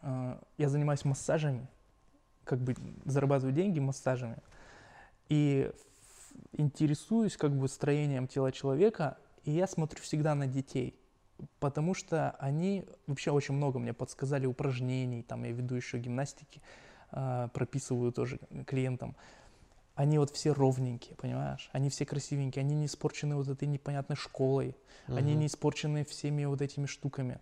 А, 0.00 0.38
Я 0.58 0.68
занимаюсь 0.68 1.04
массажами, 1.04 1.66
как 2.44 2.58
бы 2.58 2.74
зарабатываю 3.04 3.54
деньги 3.54 3.78
массажами. 3.78 4.36
И 5.28 5.70
интересуюсь 6.52 7.36
как 7.36 7.52
бы 7.52 7.68
строением 7.68 8.26
тела 8.26 8.52
человека, 8.52 9.16
и 9.44 9.50
я 9.50 9.66
смотрю 9.66 10.00
всегда 10.02 10.34
на 10.34 10.46
детей. 10.46 10.98
Потому 11.60 11.94
что 11.94 12.32
они 12.38 12.84
вообще 13.06 13.30
очень 13.30 13.54
много 13.54 13.78
мне 13.78 13.92
подсказали 13.92 14.46
упражнений, 14.46 15.22
там 15.22 15.44
я 15.44 15.52
веду 15.52 15.74
еще 15.74 15.98
гимнастики, 15.98 16.62
а, 17.10 17.48
прописываю 17.48 18.12
тоже 18.12 18.38
клиентам. 18.66 19.16
Они 19.94 20.18
вот 20.18 20.30
все 20.30 20.52
ровненькие, 20.52 21.16
понимаешь? 21.16 21.68
Они 21.72 21.90
все 21.90 22.06
красивенькие, 22.06 22.62
они 22.62 22.74
не 22.74 22.86
испорчены 22.86 23.36
вот 23.36 23.48
этой 23.48 23.68
непонятной 23.68 24.16
школой, 24.16 24.74
они 25.06 25.32
Мгм. 25.32 25.40
не 25.40 25.46
испорчены 25.46 26.04
всеми 26.04 26.44
вот 26.44 26.62
этими 26.62 26.86
штуками. 26.86 27.40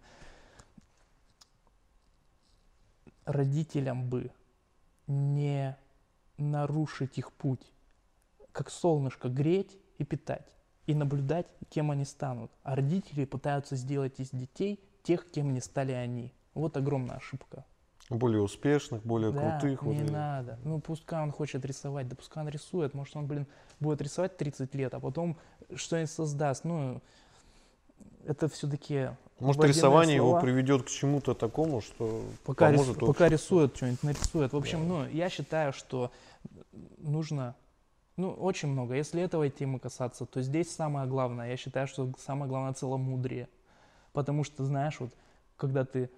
Родителям 3.24 4.09
бы 4.09 4.32
не 5.07 5.76
нарушить 6.38 7.18
их 7.18 7.32
путь, 7.32 7.70
как 8.53 8.70
солнышко 8.70 9.28
греть 9.28 9.78
и 9.98 10.05
питать, 10.05 10.46
и 10.91 10.95
наблюдать, 10.95 11.47
кем 11.68 11.91
они 11.93 12.05
станут. 12.05 12.51
А 12.64 12.74
родители 12.74 13.24
пытаются 13.24 13.76
сделать 13.76 14.18
из 14.18 14.30
детей 14.30 14.80
тех, 15.05 15.30
кем 15.30 15.55
не 15.55 15.61
стали 15.61 15.93
они. 15.93 16.32
Вот 16.55 16.76
огромная 16.76 17.16
ошибка. 17.16 17.64
Более 18.09 18.43
успешных, 18.43 19.05
более 19.05 19.30
Да, 19.30 19.61
крутых. 19.61 19.84
вот 19.84 19.93
не 19.95 20.01
и- 20.01 20.11
надо. 20.11 20.59
Ну, 20.64 20.80
пускай 20.80 21.22
он 21.22 21.30
хочет 21.30 21.64
рисовать, 21.64 22.09
да 22.09 22.16
пускай 22.16 22.43
он 22.43 22.49
рисует. 22.49 22.93
Может, 22.93 23.14
он, 23.16 23.26
блин, 23.28 23.47
будет 23.78 24.03
рисовать 24.03 24.36
30 24.36 24.74
лет, 24.74 24.93
а 24.95 24.99
потом 25.01 25.36
что-нибудь 25.76 26.11
создаст. 26.11 26.64
Ну, 26.64 27.01
это 28.26 28.49
все-таки 28.49 29.11
Может, 29.38 29.62
рисование 29.62 30.16
его 30.16 30.30
слова. 30.30 30.41
приведет 30.41 30.82
к 30.82 30.88
чему-то 30.88 31.34
такому, 31.34 31.80
что 31.80 32.24
пока, 32.45 32.72
рис- 32.72 32.78
поможет 32.80 32.95
пока 32.99 33.26
обществу. 33.26 33.26
рисует 33.28 33.76
что-нибудь, 33.76 34.03
нарисует. 34.03 34.53
В 34.53 34.57
общем, 34.57 34.80
Да. 34.80 34.84
ну, 34.86 35.07
я 35.09 35.28
считаю, 35.30 35.72
что 35.72 36.11
нужно, 36.99 37.55
ну, 38.21 38.33
очень 38.33 38.68
много. 38.68 38.95
Если 38.95 39.23
этого 39.23 39.49
темы 39.49 39.79
касаться, 39.79 40.27
то 40.27 40.43
здесь 40.43 40.71
самое 40.71 41.09
главное, 41.09 41.51
я 41.51 41.57
считаю, 41.57 41.87
что 41.87 42.12
самое 42.18 42.49
главное 42.49 42.75
целомудрие. 42.75 43.49
Потому 44.12 44.45
что, 44.45 44.64
знаешь, 44.64 45.01
вот, 45.01 45.14
когда 45.57 45.85
ты, 45.85 46.11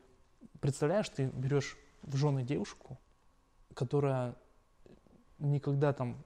представляешь, 0.60 1.08
ты 1.08 1.26
берешь 1.26 1.76
в 2.02 2.16
жены 2.16 2.42
девушку, 2.42 2.98
которая 3.74 4.34
никогда 5.38 5.92
там 5.92 6.16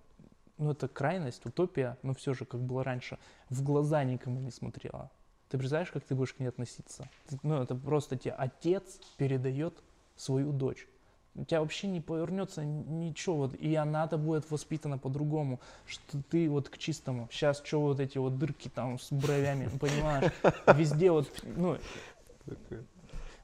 ну 0.59 0.71
это 0.71 0.89
крайность, 0.89 1.45
утопия, 1.45 1.99
но 2.03 2.15
все 2.15 2.35
же, 2.35 2.45
как 2.45 2.61
было 2.61 2.83
раньше, 2.83 3.19
в 3.51 3.63
глаза 3.63 4.03
никому 4.05 4.41
не 4.41 4.51
смотрела. 4.51 5.11
Ты 5.49 5.59
представляешь, 5.59 5.91
как 5.91 6.05
ты 6.05 6.15
будешь 6.15 6.33
к 6.33 6.41
ней 6.41 6.49
относиться? 6.49 7.09
Ну, 7.43 7.63
это 7.63 7.75
просто 7.75 8.17
тебе 8.17 8.33
отец 8.33 8.99
передает 9.17 9.75
свою 10.17 10.53
дочь. 10.53 10.89
У 11.37 11.45
тебя 11.45 11.61
вообще 11.61 11.87
не 11.87 12.01
повернется 12.01 12.65
ничего, 12.65 13.37
вот, 13.37 13.55
и 13.55 13.75
она-то 13.75 14.17
будет 14.17 14.51
воспитана 14.51 14.97
по-другому, 14.97 15.61
что 15.87 16.19
ты 16.31 16.49
вот 16.49 16.71
к 16.71 16.79
чистому. 16.79 17.29
Сейчас 17.31 17.63
что 17.63 17.81
вот 17.83 18.01
эти 18.01 18.17
вот 18.17 18.39
дырки 18.39 18.69
там 18.69 18.99
с 18.99 19.13
бровями, 19.13 19.69
понимаешь, 19.81 20.33
везде 20.75 21.11
вот, 21.11 21.31
ну, 21.45 21.77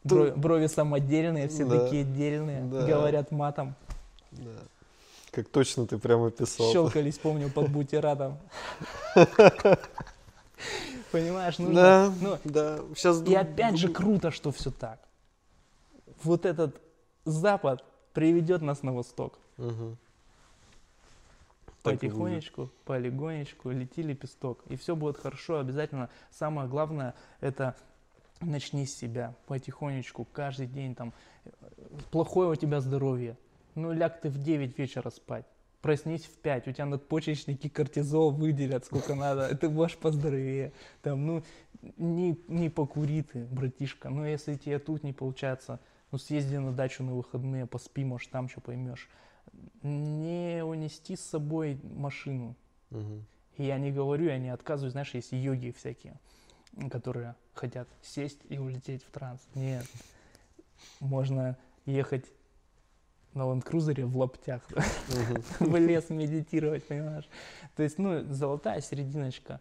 брови, 0.04 0.30
брови 0.30 0.66
самодельные, 0.68 1.48
все 1.48 1.66
Да. 1.66 1.80
такие 1.80 2.04
дельные, 2.04 2.62
Да. 2.64 2.86
говорят 2.86 3.30
матом. 3.30 3.74
Да. 4.30 4.50
Как 5.30 5.48
точно 5.48 5.86
ты 5.86 5.98
прямо 5.98 6.30
писал. 6.30 6.72
Щелкались, 6.72 7.18
помню, 7.18 7.50
под 7.50 7.70
бутератом. 7.70 8.38
Понимаешь, 11.10 11.58
нужно, 11.58 11.74
Да, 11.74 12.12
ну, 12.20 12.38
да. 12.44 12.78
Сейчас 12.94 13.20
И 13.22 13.34
опять 13.34 13.76
же 13.76 13.88
круто, 13.88 14.30
что 14.30 14.50
все 14.50 14.70
так. 14.70 14.98
Вот 16.22 16.46
этот 16.46 16.80
Запад 17.24 17.84
приведет 18.12 18.62
нас 18.62 18.82
на 18.82 18.92
восток. 18.92 19.38
Будет. 19.56 19.98
Потихонечку, 21.82 22.70
полигонечку, 22.84 23.70
лети 23.70 24.02
лепесток. 24.02 24.62
И 24.68 24.76
все 24.76 24.94
будет 24.94 25.16
хорошо, 25.16 25.58
обязательно. 25.58 26.10
Самое 26.30 26.68
главное, 26.68 27.14
это 27.40 27.74
начни 28.40 28.86
с 28.86 28.96
себя 28.96 29.34
потихонечку, 29.46 30.26
каждый 30.32 30.66
день 30.66 30.94
там. 30.94 31.12
Плохое 32.10 32.50
у 32.50 32.54
тебя 32.54 32.80
здоровье. 32.80 33.36
Ну, 33.74 33.92
ляг 33.92 34.20
ты 34.20 34.28
в 34.28 34.38
9 34.38 34.78
вечера 34.78 35.10
спать. 35.10 35.46
Проснись 35.80 36.24
в 36.24 36.36
5, 36.38 36.68
у 36.68 36.72
тебя 36.72 36.86
надпочечники 36.86 37.68
кортизол 37.68 38.30
выделят 38.30 38.84
сколько 38.84 39.16
надо, 39.16 39.56
ты 39.56 39.68
будешь 39.68 39.96
поздоровее. 39.96 40.72
Там, 41.02 41.26
ну, 41.26 41.42
не, 41.96 42.38
не 42.46 42.68
покури 42.68 43.22
ты, 43.22 43.44
братишка. 43.46 44.08
Но 44.08 44.24
если 44.24 44.54
тебе 44.54 44.78
тут 44.78 45.02
не 45.02 45.12
получается, 45.12 45.80
ну, 46.12 46.18
съезди 46.18 46.56
на 46.56 46.72
дачу 46.72 47.02
на 47.02 47.14
выходные, 47.14 47.66
поспи, 47.66 48.04
может, 48.04 48.30
там 48.30 48.48
что 48.48 48.60
поймешь. 48.60 49.08
Не 49.82 50.62
унести 50.62 51.16
с 51.16 51.20
собой 51.20 51.80
машину. 51.82 52.54
Мгм. 52.90 53.24
И 53.56 53.64
я 53.64 53.78
не 53.78 53.90
говорю, 53.90 54.26
я 54.26 54.38
не 54.38 54.50
отказываюсь, 54.50 54.92
знаешь, 54.92 55.14
есть 55.14 55.32
йоги 55.32 55.74
всякие, 55.76 56.20
которые 56.90 57.34
хотят 57.54 57.88
сесть 58.02 58.40
и 58.48 58.58
улететь 58.58 59.02
в 59.04 59.10
транс. 59.10 59.40
Нет. 59.54 59.86
Можно 61.00 61.56
ехать 61.86 62.26
на 63.34 63.44
ленд-крузере 63.44 64.04
в 64.04 64.16
лаптях 64.16 64.62
в 65.58 65.76
лес 65.76 66.10
медитировать, 66.10 66.86
понимаешь? 66.86 67.28
То 67.76 67.82
есть, 67.82 67.98
ну, 67.98 68.22
золотая 68.30 68.80
серединочка. 68.82 69.60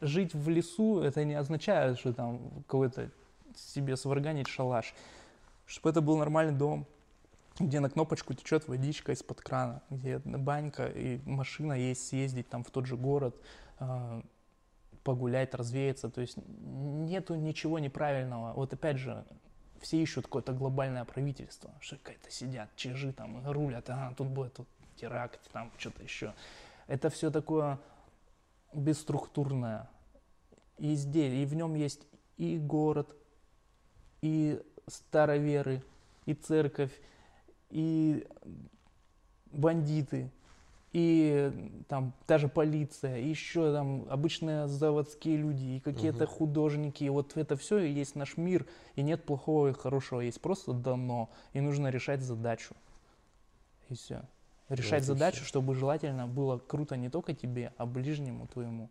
Жить 0.00 0.32
в 0.34 0.48
лесу, 0.48 1.00
это 1.00 1.24
не 1.24 1.34
означает, 1.34 1.98
что 1.98 2.14
там 2.14 2.64
какой-то 2.66 3.10
себе 3.54 3.96
сварганить 3.96 4.48
шалаш. 4.48 4.94
Чтобы 5.72 5.88
это 5.88 6.02
был 6.02 6.18
нормальный 6.18 6.52
дом, 6.52 6.86
где 7.58 7.80
на 7.80 7.88
кнопочку 7.88 8.34
течет 8.34 8.68
водичка 8.68 9.12
из-под 9.12 9.40
крана, 9.40 9.82
где 9.88 10.18
банька 10.18 10.86
и 10.86 11.18
машина 11.24 11.72
есть 11.72 12.08
съездить 12.08 12.46
там 12.50 12.62
в 12.62 12.70
тот 12.70 12.84
же 12.84 12.98
город, 12.98 13.34
а, 13.78 14.22
погулять, 15.02 15.54
развеяться. 15.54 16.10
То 16.10 16.20
есть 16.20 16.36
нету 16.36 17.36
ничего 17.36 17.78
неправильного. 17.78 18.52
Вот 18.52 18.74
опять 18.74 18.98
же, 18.98 19.24
все 19.80 20.02
ищут 20.02 20.26
какое-то 20.26 20.52
глобальное 20.52 21.06
правительство, 21.06 21.70
что 21.80 21.96
какое-то 21.96 22.30
сидят, 22.30 22.68
чижи 22.76 23.14
там, 23.14 23.42
рулят, 23.50 23.88
ага, 23.88 24.14
тут 24.14 24.28
будет 24.28 24.52
тут 24.52 24.68
теракт, 24.96 25.40
там 25.52 25.72
что-то 25.78 26.02
еще. 26.02 26.34
Это 26.86 27.08
все 27.08 27.30
такое 27.30 27.78
бесструктурное 28.74 29.88
изделие, 30.76 31.44
и 31.44 31.46
в 31.46 31.54
нем 31.54 31.76
есть 31.76 32.02
и 32.36 32.58
город, 32.58 33.16
и 34.20 34.62
староверы, 34.92 35.82
и 36.26 36.34
церковь, 36.34 36.92
и 37.70 38.26
бандиты, 39.50 40.30
и 40.92 41.50
там 41.88 42.12
даже 42.28 42.48
полиция, 42.48 43.18
и 43.18 43.28
еще 43.28 43.72
там 43.72 44.06
обычные 44.10 44.68
заводские 44.68 45.38
люди, 45.38 45.64
и 45.64 45.80
какие-то 45.80 46.26
художники. 46.26 47.04
И 47.04 47.08
вот 47.08 47.36
это 47.36 47.56
все 47.56 47.78
и 47.78 47.90
есть 47.90 48.14
наш 48.14 48.36
мир, 48.36 48.66
и 48.94 49.02
нет 49.02 49.24
плохого 49.24 49.68
и 49.68 49.72
хорошего, 49.72 50.20
есть 50.20 50.40
просто 50.40 50.72
дано, 50.72 51.30
и 51.54 51.60
нужно 51.60 51.88
решать 51.88 52.20
задачу. 52.20 52.74
И 53.88 53.94
все. 53.94 54.22
Решать 54.68 55.02
и 55.02 55.06
задачу, 55.06 55.38
всё. 55.38 55.46
чтобы 55.46 55.74
желательно 55.74 56.26
было 56.26 56.58
круто 56.58 56.96
не 56.96 57.08
только 57.08 57.34
тебе, 57.34 57.72
а 57.78 57.86
ближнему 57.86 58.46
твоему. 58.46 58.90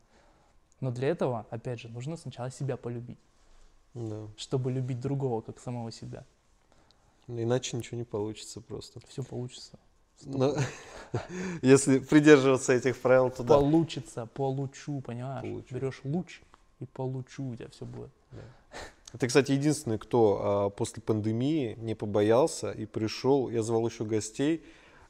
Но 0.79 0.89
для 0.91 1.09
этого, 1.09 1.45
опять 1.51 1.79
же, 1.79 1.89
нужно 1.89 2.17
сначала 2.17 2.49
себя 2.49 2.77
полюбить, 2.77 3.19
Да. 3.93 4.27
чтобы 4.37 4.71
любить 4.71 4.99
другого, 4.99 5.41
как 5.41 5.59
самого 5.59 5.91
себя. 5.91 6.25
Иначе 7.27 7.77
ничего 7.77 7.97
не 7.97 8.03
получится 8.03 8.61
просто. 8.61 8.99
Все 9.07 9.23
получится. 9.23 9.77
Но 10.23 10.55
если 11.61 11.99
придерживаться 11.99 12.73
этих 12.73 12.97
правил, 12.99 13.29
то 13.29 13.43
да. 13.43 13.55
Получится, 13.55 14.27
получу, 14.33 15.01
понимаешь? 15.01 15.41
Получу. 15.41 15.75
Берешь 15.75 16.01
луч 16.03 16.41
и 16.79 16.85
получу, 16.85 17.49
у 17.49 17.55
тебя 17.55 17.69
все 17.69 17.85
будет. 17.85 18.11
Ты, 19.19 19.27
кстати, 19.27 19.51
единственный, 19.51 19.97
кто 19.97 20.39
а, 20.41 20.69
после 20.69 21.01
пандемии 21.01 21.75
не 21.77 21.95
побоялся 21.95 22.71
и 22.71 22.85
пришел. 22.85 23.49
Я 23.49 23.61
звал 23.61 23.85
еще 23.85 24.05
гостей. 24.05 24.63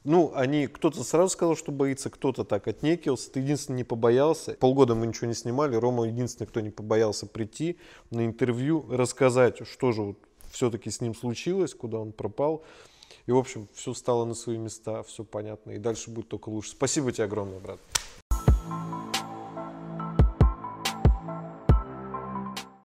Ну, 0.04 0.32
они, 0.34 0.66
кто-то 0.66 1.04
сразу 1.04 1.30
сказал, 1.30 1.56
что 1.56 1.70
боится, 1.70 2.10
кто-то 2.10 2.44
так 2.44 2.66
отнекивался. 2.66 3.30
Ты 3.30 3.40
единственный 3.40 3.76
не 3.78 3.84
побоялся. 3.84 4.54
Полгода 4.54 4.94
мы 4.94 5.06
ничего 5.06 5.28
не 5.28 5.34
снимали. 5.34 5.76
Рома 5.76 6.06
единственный, 6.06 6.46
кто 6.46 6.60
не 6.60 6.70
побоялся 6.70 7.26
прийти 7.26 7.78
на 8.10 8.26
интервью, 8.26 8.84
рассказать, 8.90 9.66
что 9.66 9.92
же 9.92 10.02
вот 10.02 10.18
все-таки 10.50 10.90
с 10.90 11.00
ним 11.00 11.14
случилось, 11.14 11.74
куда 11.74 11.98
он 11.98 12.12
пропал. 12.12 12.64
И, 13.26 13.32
в 13.32 13.36
общем, 13.36 13.68
все 13.74 13.94
стало 13.94 14.24
на 14.24 14.34
свои 14.34 14.58
места, 14.58 15.04
все 15.04 15.22
понятно. 15.22 15.72
И 15.72 15.78
дальше 15.78 16.10
будет 16.10 16.28
только 16.28 16.48
лучше. 16.48 16.70
Спасибо 16.70 17.12
тебе 17.12 17.24
огромное, 17.24 17.60
брат. 17.60 17.78